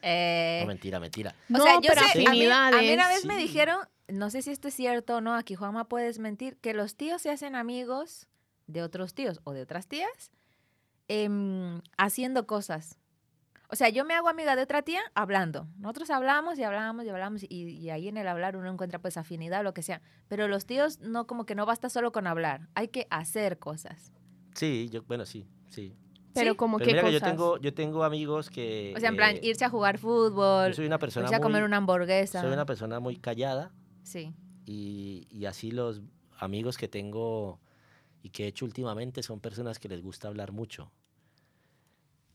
Eh, 0.02 0.60
No, 0.62 0.68
mentira, 0.68 1.00
mentira. 1.00 1.36
o 1.54 1.58
No, 1.58 1.64
sea, 1.64 1.74
yo 1.76 1.82
pero 1.90 2.02
sé, 2.02 2.26
a 2.26 2.32
mí, 2.32 2.46
a 2.48 2.72
mí 2.72 2.94
una 2.94 3.08
vez 3.10 3.26
me 3.26 3.36
Sí. 3.36 3.42
dijeron, 3.44 3.78
no 4.12 4.30
sé 4.30 4.42
si 4.42 4.52
esto 4.52 4.68
es 4.68 4.74
cierto 4.74 5.18
o 5.18 5.22
no, 5.22 5.34
aquí 5.36 5.56
Juanma 5.56 5.88
puedes 5.88 6.20
mentir, 6.20 6.58
que 6.58 6.74
los 6.74 6.96
tíos 6.96 7.22
se 7.22 7.30
hacen 7.32 7.56
amigos 7.56 8.28
de 8.68 8.82
otros 8.84 9.14
tíos 9.14 9.40
o 9.44 9.54
de 9.54 9.62
otras 9.64 9.88
tías 9.88 10.32
em, 11.08 11.82
haciendo 11.98 12.46
cosas. 12.48 13.00
O 13.72 13.76
sea, 13.76 13.90
yo 13.90 14.04
me 14.04 14.16
hago 14.16 14.30
amiga 14.30 14.56
de 14.56 14.64
otra 14.64 14.82
tía 14.82 15.02
hablando. 15.14 15.68
Nosotros 15.78 16.10
hablamos 16.10 16.58
y 16.58 16.64
hablamos 16.64 17.06
y 17.06 17.10
hablamos 17.10 17.44
y, 17.44 17.48
y 17.50 17.90
ahí 17.92 18.08
en 18.08 18.18
el 18.18 18.28
hablar 18.28 18.56
uno 18.58 18.72
encuentra 18.72 19.00
pues 19.00 19.16
afinidad 19.16 19.60
o 19.60 19.64
lo 19.64 19.74
que 19.76 19.84
sea. 19.84 20.02
Pero 20.28 20.48
los 20.48 20.66
tíos 20.66 21.00
no 21.02 21.28
como 21.28 21.46
que 21.46 21.54
no 21.54 21.66
basta 21.68 21.90
solo 21.90 22.12
con 22.12 22.26
hablar, 22.26 22.68
hay 22.74 22.88
que 22.88 23.06
hacer 23.12 23.60
cosas. 23.60 24.12
Sí, 24.56 24.90
yo, 24.92 25.04
bueno, 25.04 25.26
sí, 25.28 25.48
sí. 25.70 25.96
Pero 26.34 26.52
¿Sí? 26.52 26.58
como 26.58 26.78
Pero 26.78 26.88
qué 26.88 26.94
mira 26.94 27.04
que 27.08 27.14
yo 27.14 27.20
cosas. 27.20 27.32
tengo, 27.32 27.58
yo 27.58 27.74
tengo 27.74 28.04
amigos 28.04 28.50
que... 28.50 28.94
O 28.96 29.00
sea, 29.00 29.10
en 29.10 29.16
plan, 29.16 29.36
eh, 29.36 29.40
irse 29.44 29.66
a 29.66 29.70
jugar 29.70 29.98
fútbol, 30.00 30.70
Yo 30.70 30.76
soy 30.76 30.86
una 30.88 31.00
persona 31.00 31.26
irse 31.26 31.36
a 31.36 31.40
comer 31.40 31.62
muy- 31.62 31.68
una 31.68 31.78
hamburguesa. 31.78 32.42
Soy 32.42 32.52
una 32.52 32.66
persona 32.66 33.00
muy 33.00 33.18
callada 33.18 33.72
Sí. 34.04 34.34
y, 34.66 35.28
y 35.30 35.46
así 35.46 35.72
los 35.72 36.02
amigos 36.38 36.78
que 36.78 36.88
tengo 36.88 37.60
y 38.24 38.30
que 38.30 38.46
he 38.46 38.48
hecho 38.48 38.66
últimamente 38.66 39.24
son 39.24 39.40
personas 39.40 39.80
que 39.80 39.88
les 39.90 40.02
gusta 40.02 40.28
hablar 40.28 40.52
mucho. 40.52 40.92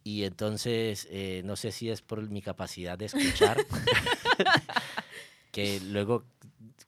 Y 0.03 0.25
entonces, 0.25 1.09
eh, 1.11 1.41
no 1.45 1.57
sé 1.57 1.73
si 1.73 1.89
es 1.91 2.03
por 2.03 2.29
mi 2.29 2.43
capacidad 2.43 2.99
de 2.99 3.07
escuchar, 3.07 3.57
que 5.51 5.81
luego 5.81 6.25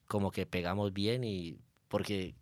como 0.07 0.31
que 0.31 0.45
pegamos 0.45 0.93
bien 0.93 1.23
y 1.23 1.57
porque, 1.87 2.35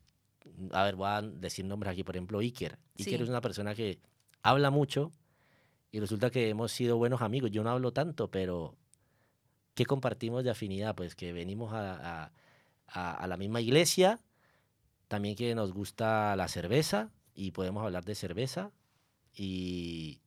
a 0.72 0.84
ver, 0.84 0.96
voy 0.96 1.08
a 1.08 1.22
decir 1.22 1.66
nombres 1.66 1.92
aquí, 1.94 2.04
por 2.04 2.16
ejemplo, 2.16 2.40
Iker. 2.40 2.78
Iker 2.98 3.18
Sí. 3.18 3.24
es 3.24 3.30
una 3.30 3.42
persona 3.42 3.76
que 3.76 4.00
habla 4.42 4.70
mucho 4.70 5.12
y 5.92 6.00
resulta 6.00 6.30
que 6.30 6.50
hemos 6.50 6.72
sido 6.72 6.98
buenos 6.98 7.22
amigos. 7.22 7.52
Yo 7.52 7.64
no 7.64 7.70
hablo 7.70 7.94
tanto, 7.94 8.30
pero 8.30 8.76
¿qué 9.76 9.86
compartimos 9.86 10.44
de 10.44 10.50
afinidad? 10.50 10.96
Pues 10.96 11.16
que 11.16 11.32
venimos 11.34 11.72
a, 11.74 12.24
a- 12.26 12.32
a- 12.88 13.14
a 13.14 13.28
la 13.28 13.38
misma 13.38 13.62
iglesia, 13.62 14.20
también 15.08 15.36
que 15.36 15.54
nos 15.54 15.72
gusta 15.74 16.36
la 16.36 16.48
cerveza 16.48 17.12
y 17.36 17.52
podemos 17.52 17.84
hablar 17.84 18.04
de 18.06 18.16
cerveza. 18.16 18.72
Y, 19.36 20.22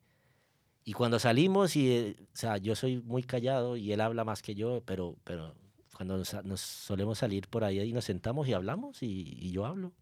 y 0.85 0.93
cuando 0.93 1.19
salimos, 1.19 1.77
y, 1.77 1.91
eh, 1.91 2.17
o 2.33 2.37
sea, 2.37 2.59
yo 2.59 2.75
soy 2.77 3.01
muy 3.03 3.23
callado 3.23 3.77
y 3.77 3.93
él 3.93 4.01
habla 4.01 4.25
más 4.25 4.43
que 4.43 4.55
yo, 4.55 4.83
pero, 4.85 5.17
pero 5.25 5.55
cuando 5.97 6.19
nos, 6.19 6.33
nos 6.45 6.61
solemos 6.61 7.19
salir 7.19 7.49
por 7.49 7.65
ahí 7.65 7.81
y 7.81 7.93
nos 7.93 8.05
sentamos 8.05 8.47
y 8.49 8.53
hablamos 8.53 9.03
y, 9.03 9.35
y 9.39 9.51
yo 9.51 9.67
hablo. 9.67 9.93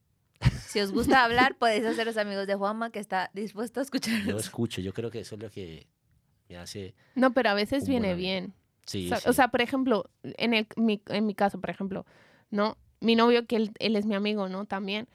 Si 0.66 0.80
os 0.80 0.92
gusta 0.92 1.24
hablar, 1.24 1.57
podéis 1.57 1.84
haceros 1.86 2.16
amigos 2.18 2.47
de 2.47 2.55
Juanma, 2.57 2.90
que 2.90 2.99
está 2.99 3.30
dispuesto 3.32 3.80
a 3.80 3.82
Yo 3.82 3.84
escucharnos. 3.86 4.44
escucho, 4.44 4.80
yo 4.82 4.92
creo 4.92 5.11
que 5.11 5.20
eso 5.20 5.36
es 5.36 5.42
lo 5.42 5.51
que 5.51 5.86
me 6.49 6.57
hace... 6.59 6.94
No, 7.14 7.32
pero 7.32 7.51
a 7.51 7.55
veces 7.55 7.88
viene 7.88 8.12
amigo. 8.12 8.18
bien. 8.18 8.55
Sí, 8.87 9.07
O 9.07 9.09
sea, 9.11 9.18
sí. 9.20 9.28
o 9.28 9.32
sea, 9.32 9.49
por 9.49 9.61
ejemplo, 9.61 10.09
en, 10.22 10.55
el, 10.55 10.66
mi, 10.76 11.03
en 11.09 11.26
mi 11.26 11.34
caso, 11.34 11.61
por 11.61 11.70
ejemplo, 11.70 12.07
¿no? 12.51 12.76
Mi 13.01 13.14
novio, 13.16 13.47
que 13.47 13.57
él, 13.57 13.72
él 13.78 13.97
es 13.97 14.07
mi 14.07 14.14
amigo, 14.14 14.49
¿no? 14.49 14.64
También. 14.64 15.09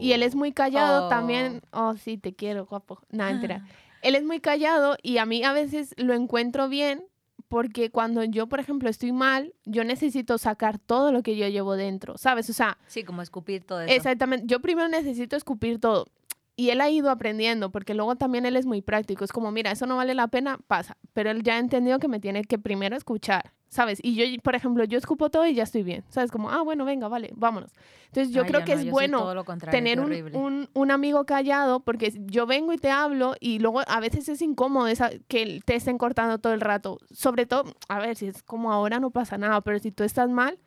Y 0.00 0.12
él 0.12 0.22
es 0.22 0.34
Oh, 0.34 0.38
muy 0.38 0.52
callado 0.52 1.06
Oh. 1.06 1.08
también. 1.08 1.62
Oh, 1.72 1.94
sí, 1.96 2.16
te 2.18 2.34
quiero, 2.34 2.66
guapo. 2.66 3.00
No, 3.10 3.26
entera. 3.28 3.64
Él 4.02 4.14
es 4.14 4.24
muy 4.24 4.40
callado 4.40 4.96
y 5.02 5.18
a 5.18 5.26
mí 5.26 5.44
a 5.44 5.52
veces 5.52 5.94
lo 5.96 6.14
encuentro 6.14 6.68
bien 6.68 7.04
porque 7.48 7.90
cuando 7.90 8.24
yo, 8.24 8.46
por 8.48 8.60
ejemplo, 8.60 8.88
estoy 8.88 9.12
mal, 9.12 9.52
yo 9.64 9.84
necesito 9.84 10.38
sacar 10.38 10.78
todo 10.78 11.12
lo 11.12 11.22
que 11.22 11.36
yo 11.36 11.46
llevo 11.48 11.76
dentro, 11.76 12.16
¿sabes? 12.16 12.48
O 12.48 12.52
sea, 12.52 12.78
Sí, 12.86 13.04
como 13.04 13.20
escupir 13.22 13.64
todo 13.64 13.80
eso. 13.82 13.92
exactamente, 13.94 14.46
yo 14.48 14.60
primero 14.60 14.88
necesito 14.88 15.36
escupir 15.36 15.78
todo. 15.78 16.06
Y 16.54 16.70
él 16.70 16.80
ha 16.82 16.90
ido 16.90 17.10
aprendiendo, 17.10 17.70
porque 17.70 17.94
luego 17.94 18.16
también 18.16 18.44
él 18.44 18.56
es 18.56 18.66
muy 18.66 18.82
práctico. 18.82 19.24
Es 19.24 19.32
como, 19.32 19.50
mira, 19.50 19.70
eso 19.70 19.86
no 19.86 19.96
vale 19.96 20.14
la 20.14 20.28
pena, 20.28 20.58
pasa. 20.66 20.98
Pero 21.14 21.30
él 21.30 21.42
ya 21.42 21.54
ha 21.54 21.58
entendido 21.58 21.98
que 21.98 22.08
me 22.08 22.20
tiene 22.20 22.44
que 22.44 22.58
primero 22.58 22.94
escuchar, 22.94 23.52
¿sabes? 23.68 24.00
Y 24.02 24.14
yo, 24.14 24.42
por 24.42 24.54
ejemplo, 24.54 24.84
yo 24.84 24.98
escupo 24.98 25.30
todo 25.30 25.46
y 25.46 25.54
ya 25.54 25.62
estoy 25.62 25.82
bien, 25.82 26.04
¿sabes? 26.10 26.30
Como, 26.30 26.50
ah, 26.50 26.60
bueno, 26.62 26.84
venga, 26.84 27.08
vale, 27.08 27.30
vámonos. 27.34 27.72
Entonces 28.08 28.34
yo 28.34 28.42
Ay, 28.42 28.48
creo 28.48 28.64
que 28.64 28.74
no, 28.74 28.80
es 28.82 28.90
bueno 28.90 29.34
tener 29.70 29.98
un, 29.98 30.68
un 30.74 30.90
amigo 30.90 31.24
callado, 31.24 31.80
porque 31.80 32.12
yo 32.26 32.46
vengo 32.46 32.74
y 32.74 32.78
te 32.78 32.90
hablo 32.90 33.34
y 33.40 33.58
luego 33.58 33.80
a 33.86 34.00
veces 34.00 34.28
es 34.28 34.42
incómodo 34.42 34.88
esa, 34.88 35.10
que 35.28 35.60
te 35.64 35.74
estén 35.74 35.96
cortando 35.96 36.38
todo 36.38 36.52
el 36.52 36.60
rato. 36.60 36.98
Sobre 37.10 37.46
todo, 37.46 37.64
a 37.88 37.98
ver, 37.98 38.16
si 38.16 38.26
es 38.26 38.42
como 38.42 38.72
ahora 38.72 39.00
no 39.00 39.10
pasa 39.10 39.38
nada, 39.38 39.62
pero 39.62 39.78
si 39.78 39.90
tú 39.90 40.04
estás 40.04 40.28
mal, 40.28 40.58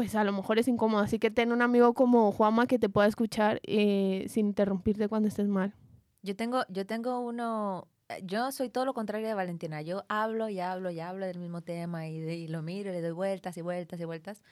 pues 0.00 0.14
a 0.14 0.24
lo 0.24 0.32
mejor 0.32 0.58
es 0.58 0.66
incómodo. 0.66 1.02
Así 1.02 1.18
que 1.18 1.30
ten 1.30 1.52
un 1.52 1.60
amigo 1.60 1.92
como 1.92 2.32
Juanma 2.32 2.66
que 2.66 2.78
te 2.78 2.88
pueda 2.88 3.06
escuchar 3.06 3.60
eh, 3.64 4.24
sin 4.30 4.46
interrumpirte 4.46 5.08
cuando 5.08 5.28
estés 5.28 5.46
mal. 5.46 5.74
Yo 6.22 6.34
tengo, 6.36 6.62
yo 6.70 6.86
tengo 6.86 7.20
uno, 7.20 7.86
eh, 8.08 8.22
yo 8.24 8.50
soy 8.50 8.70
todo 8.70 8.86
lo 8.86 8.94
contrario 8.94 9.28
de 9.28 9.34
Valentina. 9.34 9.82
Yo 9.82 10.04
hablo 10.08 10.48
y 10.48 10.58
hablo 10.58 10.90
y 10.90 11.00
hablo 11.00 11.26
del 11.26 11.38
mismo 11.38 11.60
tema 11.60 12.08
y, 12.08 12.16
y 12.16 12.48
lo 12.48 12.62
miro 12.62 12.88
y 12.88 12.94
le 12.94 13.02
doy 13.02 13.10
vueltas 13.10 13.58
y 13.58 13.60
vueltas 13.60 14.00
y 14.00 14.06
vueltas. 14.06 14.42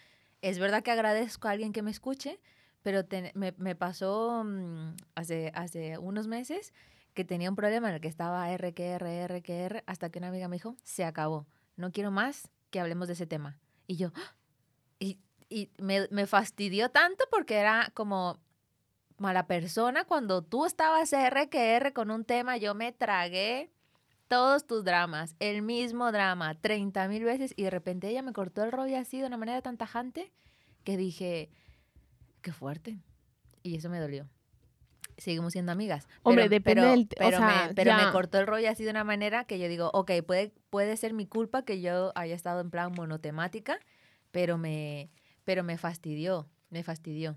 Es 0.42 0.58
verdad 0.58 0.82
que 0.82 0.90
agradezco 0.90 1.48
a 1.48 1.52
alguien 1.52 1.72
que 1.72 1.80
me 1.80 1.90
escuche, 1.90 2.38
pero 2.82 3.06
ten- 3.06 3.32
me, 3.34 3.54
me 3.56 3.74
pasó 3.74 4.44
mm, 4.44 4.96
hace, 5.14 5.50
hace 5.54 5.96
unos 5.96 6.26
meses 6.26 6.74
que 7.14 7.24
tenía 7.24 7.48
un 7.48 7.56
problema 7.56 7.88
en 7.88 7.94
el 7.94 8.00
que 8.02 8.08
estaba 8.08 8.50
R, 8.50 8.74
que 8.74 8.88
R, 8.90 9.16
R, 9.22 9.40
que 9.40 9.62
R, 9.64 9.82
hasta 9.86 10.10
que 10.10 10.18
una 10.18 10.28
amiga 10.28 10.46
me 10.48 10.56
dijo, 10.56 10.76
se 10.84 11.06
acabó, 11.06 11.46
no 11.76 11.90
quiero 11.90 12.10
más 12.10 12.50
que 12.68 12.80
hablemos 12.80 13.06
de 13.06 13.14
ese 13.14 13.26
tema. 13.26 13.58
Y 13.86 13.96
yo, 13.96 14.12
¡ah! 14.14 14.34
Y, 15.48 15.70
me, 15.78 16.08
me 16.10 16.26
fastidió 16.26 16.90
tanto 16.90 17.24
porque 17.30 17.56
era 17.56 17.90
como 17.94 18.38
mala 19.16 19.46
persona 19.46 20.04
cuando 20.04 20.42
tú 20.42 20.64
estabas 20.66 21.12
R 21.12 21.48
que 21.48 21.74
R 21.76 21.92
con 21.92 22.10
un 22.10 22.24
tema, 22.24 22.56
yo 22.56 22.74
me 22.74 22.92
tragué 22.92 23.70
todos 24.28 24.66
tus 24.66 24.84
dramas, 24.84 25.34
el 25.40 25.62
mismo 25.62 26.12
drama, 26.12 26.54
30 26.60 27.08
mil 27.08 27.24
veces 27.24 27.52
y 27.56 27.62
de 27.64 27.70
repente 27.70 28.08
ella 28.08 28.22
me 28.22 28.32
cortó 28.32 28.62
el 28.62 28.72
rollo 28.72 28.98
así 28.98 29.20
de 29.20 29.26
una 29.26 29.36
manera 29.38 29.62
tan 29.62 29.76
tajante 29.78 30.30
que 30.84 30.96
dije, 30.96 31.50
qué 32.42 32.52
fuerte. 32.52 32.98
Y 33.62 33.76
eso 33.76 33.88
me 33.88 33.98
dolió. 34.00 34.28
Seguimos 35.16 35.52
siendo 35.54 35.72
amigas. 35.72 36.06
Hombre, 36.22 36.44
pero- 36.44 36.50
depende 36.50 36.80
pero- 36.82 36.90
del- 36.90 37.00
o 37.04 37.08
Pero, 37.18 37.38
sea, 37.38 37.66
me, 37.68 37.74
pero 37.74 37.94
me 37.96 38.12
cortó 38.12 38.38
el 38.38 38.46
rollo 38.46 38.70
así 38.70 38.84
de 38.84 38.90
una 38.90 39.02
manera 39.02 39.44
que 39.44 39.58
yo 39.58 39.66
digo, 39.66 39.90
ok, 39.92 40.12
puede, 40.26 40.52
puede 40.70 40.96
ser 40.96 41.12
mi 41.12 41.26
culpa 41.26 41.64
que 41.64 41.80
yo 41.80 42.12
haya 42.14 42.34
estado 42.36 42.60
en 42.60 42.70
plan 42.70 42.92
monotemática, 42.94 43.80
pero 44.30 44.58
me, 44.58 45.10
pero 45.48 45.64
me 45.64 45.78
fastidió, 45.78 46.46
me 46.68 46.82
fastidió. 46.82 47.34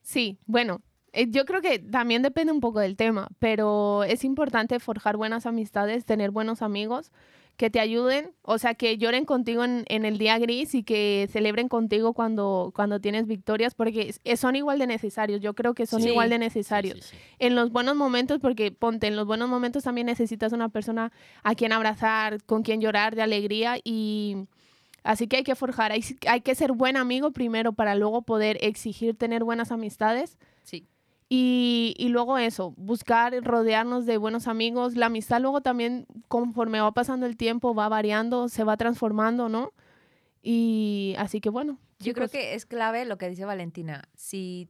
Sí, 0.00 0.38
bueno, 0.46 0.80
eh, 1.12 1.26
yo 1.28 1.44
creo 1.44 1.60
que 1.60 1.80
también 1.80 2.22
depende 2.22 2.52
un 2.52 2.60
poco 2.60 2.78
del 2.78 2.94
tema, 2.94 3.26
pero 3.40 4.04
es 4.04 4.22
importante 4.22 4.78
forjar 4.78 5.16
buenas 5.16 5.44
amistades, 5.44 6.04
tener 6.04 6.30
buenos 6.30 6.62
amigos 6.62 7.10
que 7.56 7.68
te 7.68 7.80
ayuden, 7.80 8.30
o 8.42 8.58
sea, 8.58 8.74
que 8.74 8.96
lloren 8.96 9.24
contigo 9.24 9.64
en, 9.64 9.84
en 9.88 10.04
el 10.04 10.18
día 10.18 10.38
gris 10.38 10.72
y 10.76 10.84
que 10.84 11.26
celebren 11.32 11.68
contigo 11.68 12.12
cuando, 12.12 12.70
cuando 12.76 13.00
tienes 13.00 13.26
victorias, 13.26 13.74
porque 13.74 14.14
son 14.36 14.54
igual 14.54 14.78
de 14.78 14.86
necesarios, 14.86 15.40
yo 15.40 15.54
creo 15.54 15.74
que 15.74 15.86
son 15.86 16.02
Sí. 16.02 16.10
igual 16.10 16.28
de 16.30 16.36
sí, 16.36 16.40
necesarios. 16.40 16.98
sí, 17.06 17.16
sí. 17.16 17.16
En 17.40 17.56
los 17.56 17.72
buenos 17.72 17.96
momentos, 17.96 18.38
porque 18.40 18.70
ponte, 18.70 19.08
en 19.08 19.16
los 19.16 19.26
buenos 19.26 19.48
momentos 19.48 19.82
también 19.82 20.06
necesitas 20.06 20.52
una 20.52 20.68
persona 20.68 21.10
a 21.42 21.56
quien 21.56 21.72
abrazar, 21.72 22.44
con 22.44 22.62
quien 22.62 22.80
llorar 22.80 23.16
de 23.16 23.22
alegría 23.22 23.78
y 23.82 24.46
así 25.06 25.26
que 25.28 25.36
hay 25.38 25.44
que 25.44 25.54
forjar, 25.54 25.92
hay, 25.92 26.02
hay 26.28 26.40
que 26.42 26.54
ser 26.54 26.72
buen 26.72 26.96
amigo 26.96 27.30
primero 27.30 27.72
para 27.72 27.94
luego 27.94 28.22
poder 28.22 28.58
exigir 28.60 29.16
tener 29.16 29.44
buenas 29.44 29.72
amistades 29.72 30.36
Sí. 30.62 30.86
y, 31.28 31.94
y 31.98 32.08
luego 32.08 32.38
eso, 32.38 32.72
buscar 32.76 33.32
rodearnos 33.42 34.04
de 34.06 34.18
buenos 34.18 34.46
amigos. 34.48 34.94
La 34.96 35.06
amistad 35.06 35.40
luego 35.40 35.60
también, 35.60 36.06
conforme 36.28 36.80
va 36.80 36.92
pasando 36.92 37.26
el 37.26 37.36
tiempo, 37.36 37.74
va 37.74 37.88
variando, 37.88 38.48
se 38.48 38.64
va 38.64 38.76
transformando, 38.76 39.48
¿no? 39.48 39.72
Y 40.42 41.14
así 41.18 41.40
que 41.40 41.50
bueno. 41.50 41.78
Yo 41.98 42.12
creo 42.12 42.28
que 42.28 42.54
es 42.54 42.66
clave 42.66 43.04
lo 43.04 43.16
que 43.18 43.28
dice 43.28 43.44
Valentina. 43.44 44.08
Si 44.14 44.68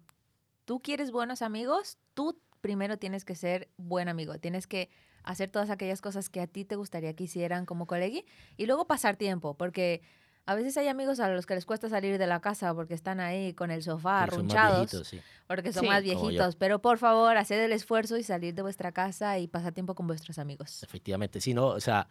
tú 0.64 0.80
quieres 0.80 1.10
buenos 1.10 1.42
amigos, 1.42 1.98
tú 2.14 2.38
primero 2.60 2.98
tienes 2.98 3.24
que 3.24 3.34
ser 3.34 3.68
buen 3.76 4.08
amigo. 4.08 4.38
Tienes 4.38 4.66
que 4.66 4.88
hacer 5.24 5.50
todas 5.50 5.70
aquellas 5.70 6.00
cosas 6.00 6.30
que 6.30 6.40
a 6.40 6.46
ti 6.46 6.64
te 6.64 6.76
gustaría 6.76 7.14
que 7.14 7.24
hicieran 7.24 7.66
como 7.66 7.86
colegui 7.86 8.24
y 8.56 8.66
luego 8.66 8.86
pasar 8.86 9.16
tiempo, 9.16 9.54
porque 9.54 10.02
a 10.46 10.54
veces 10.54 10.76
hay 10.76 10.88
amigos 10.88 11.18
a 11.20 11.28
los 11.28 11.44
que 11.44 11.54
les 11.54 11.66
cuesta 11.66 11.88
salir 11.88 12.18
de 12.18 12.26
la 12.26 12.40
casa 12.40 12.72
porque 12.74 12.94
están 12.94 13.18
ahí 13.20 13.52
con 13.54 13.70
el 13.70 13.82
sofá, 13.82 14.20
Porque 14.26 14.36
son 14.36 14.46
más 14.46 14.54
arrunchados, 14.56 14.90
viejitos, 14.90 15.08
sí. 15.08 15.20
porque 15.48 15.72
son 15.72 15.82
Sí. 15.82 15.88
más 15.88 16.02
viejitos. 16.02 16.56
Pero 16.56 16.80
por 16.80 16.98
favor, 16.98 17.36
haced 17.36 17.62
el 17.64 17.72
esfuerzo 17.72 18.16
y 18.16 18.22
salir 18.22 18.54
de 18.54 18.62
vuestra 18.62 18.92
casa 18.92 19.38
y 19.38 19.48
pasar 19.48 19.72
tiempo 19.72 19.94
con 19.94 20.06
vuestros 20.06 20.38
amigos. 20.38 20.82
Efectivamente, 20.82 21.40
sí, 21.40 21.52
no, 21.52 21.66
o 21.66 21.80
sea, 21.80 22.08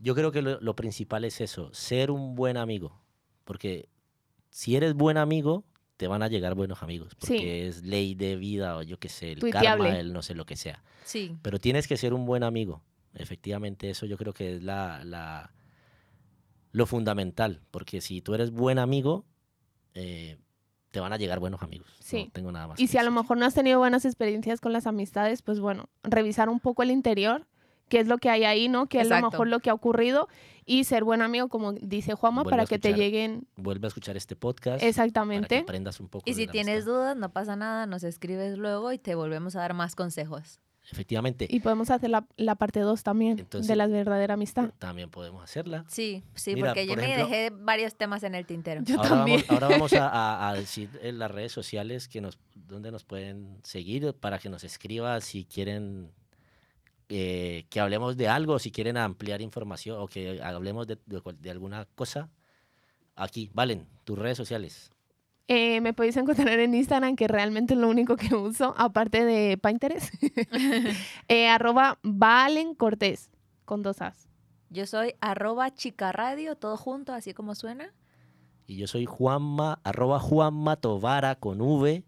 yo 0.00 0.14
creo 0.14 0.32
que 0.32 0.42
lo, 0.42 0.60
lo 0.60 0.74
principal 0.74 1.24
es 1.24 1.40
eso, 1.40 1.72
ser 1.72 2.10
un 2.10 2.34
buen 2.34 2.56
amigo. 2.56 3.00
Porque 3.44 3.88
si 4.50 4.74
eres 4.76 4.94
buen 4.94 5.16
amigo, 5.16 5.64
te 5.96 6.08
van 6.08 6.22
a 6.22 6.28
llegar 6.28 6.54
buenos 6.54 6.82
amigos. 6.82 7.12
Sí. 7.20 7.34
Porque 7.34 7.68
es 7.68 7.82
ley 7.84 8.14
de 8.14 8.36
vida 8.36 8.76
o 8.78 8.82
yo 8.82 8.98
qué 8.98 9.08
sé, 9.08 9.32
el 9.32 9.38
Tuiteable. 9.40 9.84
karma, 9.84 9.98
el 10.00 10.12
no 10.12 10.22
sé 10.22 10.34
lo 10.34 10.46
que 10.46 10.56
sea. 10.56 10.82
Sí. 11.04 11.36
Pero 11.42 11.58
tienes 11.58 11.86
que 11.86 11.96
ser 11.96 12.14
un 12.14 12.24
buen 12.26 12.42
amigo. 12.42 12.82
Efectivamente, 13.14 13.90
eso 13.90 14.06
yo 14.06 14.16
creo 14.16 14.32
que 14.32 14.54
es 14.56 14.62
la, 14.62 15.04
la- 15.04 15.52
lo 16.72 16.86
fundamental. 16.86 17.62
Porque 17.70 18.00
si 18.00 18.20
tú 18.20 18.34
eres 18.34 18.50
buen 18.50 18.78
amigo, 18.78 19.24
eh, 19.94 20.38
te 20.90 21.00
van 21.00 21.12
a 21.12 21.16
llegar 21.16 21.40
buenos 21.40 21.62
amigos. 21.62 21.88
Sí. 22.00 22.26
No 22.26 22.30
tengo 22.32 22.52
nada 22.52 22.68
más. 22.68 22.80
Y 22.80 22.86
que 22.86 22.92
si 22.92 22.98
a 22.98 23.02
lo 23.02 23.10
mejor 23.10 23.36
no 23.38 23.46
has 23.46 23.54
tenido 23.54 23.78
buenas 23.78 24.04
experiencias 24.04 24.60
con 24.60 24.72
las 24.72 24.86
amistades, 24.86 25.42
pues 25.42 25.60
bueno, 25.60 25.88
revisar 26.02 26.48
un 26.48 26.60
poco 26.60 26.82
el 26.82 26.90
interior, 26.90 27.46
qué 27.88 28.00
es 28.00 28.08
lo 28.08 28.18
que 28.18 28.30
hay 28.30 28.44
ahí, 28.44 28.68
¿no? 28.68 28.86
Qué 28.86 29.00
es 29.00 29.10
a 29.10 29.20
lo 29.20 29.30
mejor 29.30 29.48
lo 29.48 29.60
que 29.60 29.70
ha 29.70 29.74
ocurrido 29.74 30.28
y 30.64 30.84
ser 30.84 31.04
buen 31.04 31.22
amigo, 31.22 31.48
como 31.48 31.72
dice 31.72 32.14
Juanma, 32.14 32.42
Vuelve 32.42 32.56
para 32.56 32.66
que 32.66 32.78
te 32.78 32.94
lleguen 32.94 33.46
Vuelve 33.56 33.86
a 33.86 33.88
escuchar 33.88 34.16
este 34.16 34.36
podcast. 34.36 34.76
Para 34.76 34.78
que 34.78 34.88
exactamente. 34.88 35.58
aprendas 35.58 36.00
un 36.00 36.08
poco. 36.08 36.28
Y 36.28 36.34
si 36.34 36.46
tienes 36.46 36.84
amistad. 36.84 36.92
dudas, 36.92 37.16
no 37.16 37.32
pasa 37.32 37.56
nada, 37.56 37.86
nos 37.86 38.04
escribes 38.04 38.56
luego 38.58 38.92
y 38.92 38.98
te 38.98 39.14
volvemos 39.14 39.56
a 39.56 39.60
dar 39.60 39.74
más 39.74 39.96
consejos. 39.96 40.60
Efectivamente. 40.92 41.46
Y 41.48 41.60
podemos 41.60 41.90
hacer 41.90 42.10
la, 42.10 42.26
la 42.36 42.54
parte 42.56 42.80
2 42.80 43.02
también 43.02 43.38
Entonces- 43.38 43.68
de 43.68 43.76
la 43.76 43.86
verdadera 43.86 44.34
amistad. 44.34 44.70
También 44.78 45.08
podemos 45.10 45.42
hacerla. 45.44 45.84
Sí, 45.88 46.22
sí, 46.34 46.54
Mira, 46.54 46.68
porque 46.68 46.86
yo 46.86 46.96
me 46.96 47.16
dejé 47.16 47.50
varios 47.50 47.94
temas 47.94 48.22
en 48.24 48.34
el 48.34 48.44
tintero. 48.46 48.82
Yo 48.84 48.96
ahora 48.96 49.08
también. 49.10 49.44
Vamos, 49.48 49.50
ahora 49.62 49.68
vamos 49.76 49.92
a, 49.92 50.08
a- 50.12 50.48
a 50.50 50.54
decir 50.54 50.90
en 51.02 51.18
las 51.18 51.30
redes 51.30 51.52
sociales 51.52 52.08
que 52.08 52.20
nos, 52.20 52.38
donde 52.54 52.90
nos 52.90 53.04
pueden 53.04 53.58
seguir 53.62 54.12
para 54.14 54.38
que 54.38 54.48
nos 54.48 54.64
escriban 54.64 55.20
si 55.22 55.44
quieren 55.44 56.10
eh, 57.08 57.66
que 57.70 57.80
hablemos 57.80 58.16
de 58.16 58.28
algo, 58.28 58.58
si 58.58 58.70
quieren 58.70 58.96
ampliar 58.96 59.42
información 59.42 59.98
o 60.00 60.06
que 60.06 60.40
hablemos 60.42 60.86
de, 60.86 60.98
de 61.06 61.20
cual- 61.20 61.40
de 61.40 61.50
alguna 61.50 61.86
cosa. 61.94 62.28
Aquí, 63.16 63.50
Valen, 63.52 63.86
tus 64.04 64.18
redes 64.18 64.36
sociales. 64.36 64.90
Eh, 65.52 65.80
me 65.80 65.92
podéis 65.92 66.16
encontrar 66.16 66.60
en 66.60 66.76
Instagram, 66.76 67.16
que 67.16 67.26
realmente 67.26 67.74
es 67.74 67.80
lo 67.80 67.88
único 67.88 68.14
que 68.14 68.36
uso, 68.36 68.72
aparte 68.78 69.24
de 69.24 69.58
Pinterest. 69.58 70.14
eh, 71.28 71.48
arroba 71.48 71.98
Valen 72.04 72.76
Cortés, 72.76 73.32
con 73.64 73.82
dos 73.82 74.00
As. 74.00 74.28
Yo 74.68 74.86
soy 74.86 75.16
arroba 75.20 75.74
chica 75.74 76.12
radio, 76.12 76.54
todo 76.54 76.76
junto, 76.76 77.12
así 77.12 77.34
como 77.34 77.56
suena. 77.56 77.92
Y 78.68 78.76
yo 78.76 78.86
soy 78.86 79.06
Juanma, 79.06 79.80
arroba 79.82 80.20
Juanma 80.20 80.76
Tovara 80.76 81.34
con 81.34 81.60
V. 81.60 82.04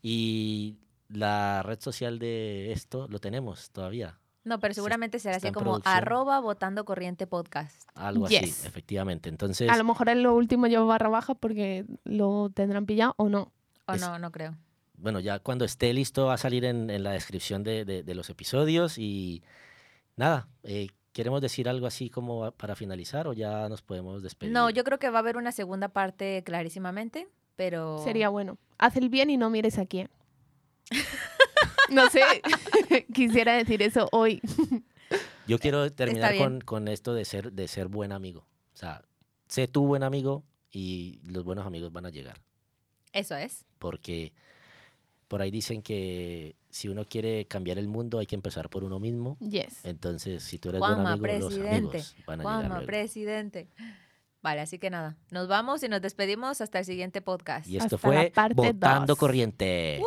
Y 0.00 0.78
la 1.08 1.64
red 1.64 1.80
social 1.80 2.20
de 2.20 2.70
esto 2.70 3.08
lo 3.08 3.18
tenemos 3.18 3.72
todavía. 3.72 4.19
No, 4.50 4.58
pero 4.60 4.74
seguramente 4.74 5.18
será 5.18 5.36
está 5.36 5.48
así 5.48 5.54
como 5.54 5.70
producción. 5.72 5.94
arroba 5.96 6.40
votando 6.40 6.84
corriente 6.84 7.26
podcast. 7.26 7.88
Algo 7.94 8.28
Yes. 8.28 8.42
así, 8.42 8.66
efectivamente. 8.66 9.28
Entonces, 9.28 9.70
A 9.70 9.76
lo 9.76 9.84
mejor 9.84 10.08
en 10.08 10.22
lo 10.22 10.34
último 10.34 10.66
llevo 10.66 10.86
barra 10.86 11.08
baja 11.08 11.34
porque 11.34 11.84
lo 12.04 12.50
tendrán 12.52 12.84
pillado 12.84 13.14
o 13.16 13.28
no. 13.28 13.52
O 13.86 13.92
Es- 13.94 14.00
no, 14.00 14.18
no 14.18 14.30
creo. 14.32 14.56
bueno, 14.98 15.20
ya 15.20 15.38
cuando 15.38 15.64
esté 15.64 15.94
listo 15.94 16.26
va 16.26 16.34
a 16.34 16.36
salir 16.36 16.64
en, 16.64 16.90
en 16.90 17.02
la 17.04 17.12
descripción 17.12 17.62
de, 17.62 17.84
de- 17.84 18.02
de 18.02 18.14
los 18.14 18.28
episodios 18.28 18.98
y 18.98 19.42
nada, 20.16 20.48
eh, 20.64 20.88
¿queremos 21.12 21.40
decir 21.40 21.68
algo 21.68 21.86
así 21.86 22.10
como 22.10 22.50
para 22.52 22.74
finalizar 22.76 23.26
o 23.28 23.32
ya 23.32 23.68
nos 23.68 23.80
podemos 23.82 24.22
despedir? 24.22 24.52
No, 24.52 24.68
yo 24.68 24.84
creo 24.84 24.98
que 24.98 25.08
va 25.10 25.18
a 25.18 25.20
haber 25.20 25.36
una 25.36 25.52
segunda 25.52 25.88
parte 25.88 26.42
clarísimamente, 26.44 27.28
pero... 27.56 27.98
Sería 28.04 28.28
bueno. 28.28 28.58
Haz 28.78 28.96
el 28.96 29.08
bien 29.08 29.30
y 29.30 29.36
no 29.36 29.48
mires 29.48 29.78
a 29.78 29.86
quién. 29.86 30.08
no 31.90 32.08
sé, 32.10 32.22
quisiera 33.14 33.54
decir 33.54 33.82
eso 33.82 34.08
hoy. 34.12 34.40
Yo 35.46 35.58
quiero 35.58 35.90
terminar 35.92 36.36
con, 36.36 36.60
con 36.60 36.88
esto 36.88 37.14
de 37.14 37.24
ser, 37.24 37.52
de 37.52 37.66
ser 37.66 37.88
buen 37.88 38.12
amigo. 38.12 38.46
O 38.74 38.76
sea, 38.76 39.02
sé 39.48 39.66
tú 39.66 39.86
buen 39.86 40.02
amigo 40.02 40.44
y 40.70 41.20
los 41.24 41.44
buenos 41.44 41.66
amigos 41.66 41.92
van 41.92 42.06
a 42.06 42.10
llegar. 42.10 42.40
Eso 43.12 43.34
es. 43.34 43.64
Porque 43.78 44.32
por 45.26 45.42
ahí 45.42 45.50
dicen 45.50 45.82
que 45.82 46.56
si 46.70 46.88
uno 46.88 47.04
quiere 47.04 47.46
cambiar 47.46 47.78
el 47.78 47.88
mundo 47.88 48.18
hay 48.18 48.26
que 48.26 48.36
empezar 48.36 48.68
por 48.70 48.84
uno 48.84 49.00
mismo. 49.00 49.36
Yes. 49.40 49.84
Entonces, 49.84 50.42
si 50.42 50.58
tú 50.58 50.68
eres 50.68 50.80
buen 50.80 51.06
amigo, 51.06 51.26
los 51.26 51.54
presidente. 51.54 51.98
amigos 51.98 52.16
van 52.26 52.40
a 52.40 52.44
llegar 52.44 52.70
luego. 52.70 52.86
presidente. 52.86 53.68
Vale, 54.42 54.62
así 54.62 54.78
que 54.78 54.88
nada, 54.88 55.16
nos 55.30 55.48
vamos 55.48 55.82
y 55.82 55.88
nos 55.88 56.00
despedimos 56.00 56.60
hasta 56.60 56.78
el 56.78 56.84
siguiente 56.84 57.20
podcast. 57.20 57.66
Y 57.68 57.76
esto 57.76 57.96
Hasta 57.96 57.98
fue 57.98 58.32
dos. 59.06 59.18
Corriente. 59.18 59.98
¡Woo, 59.98 60.06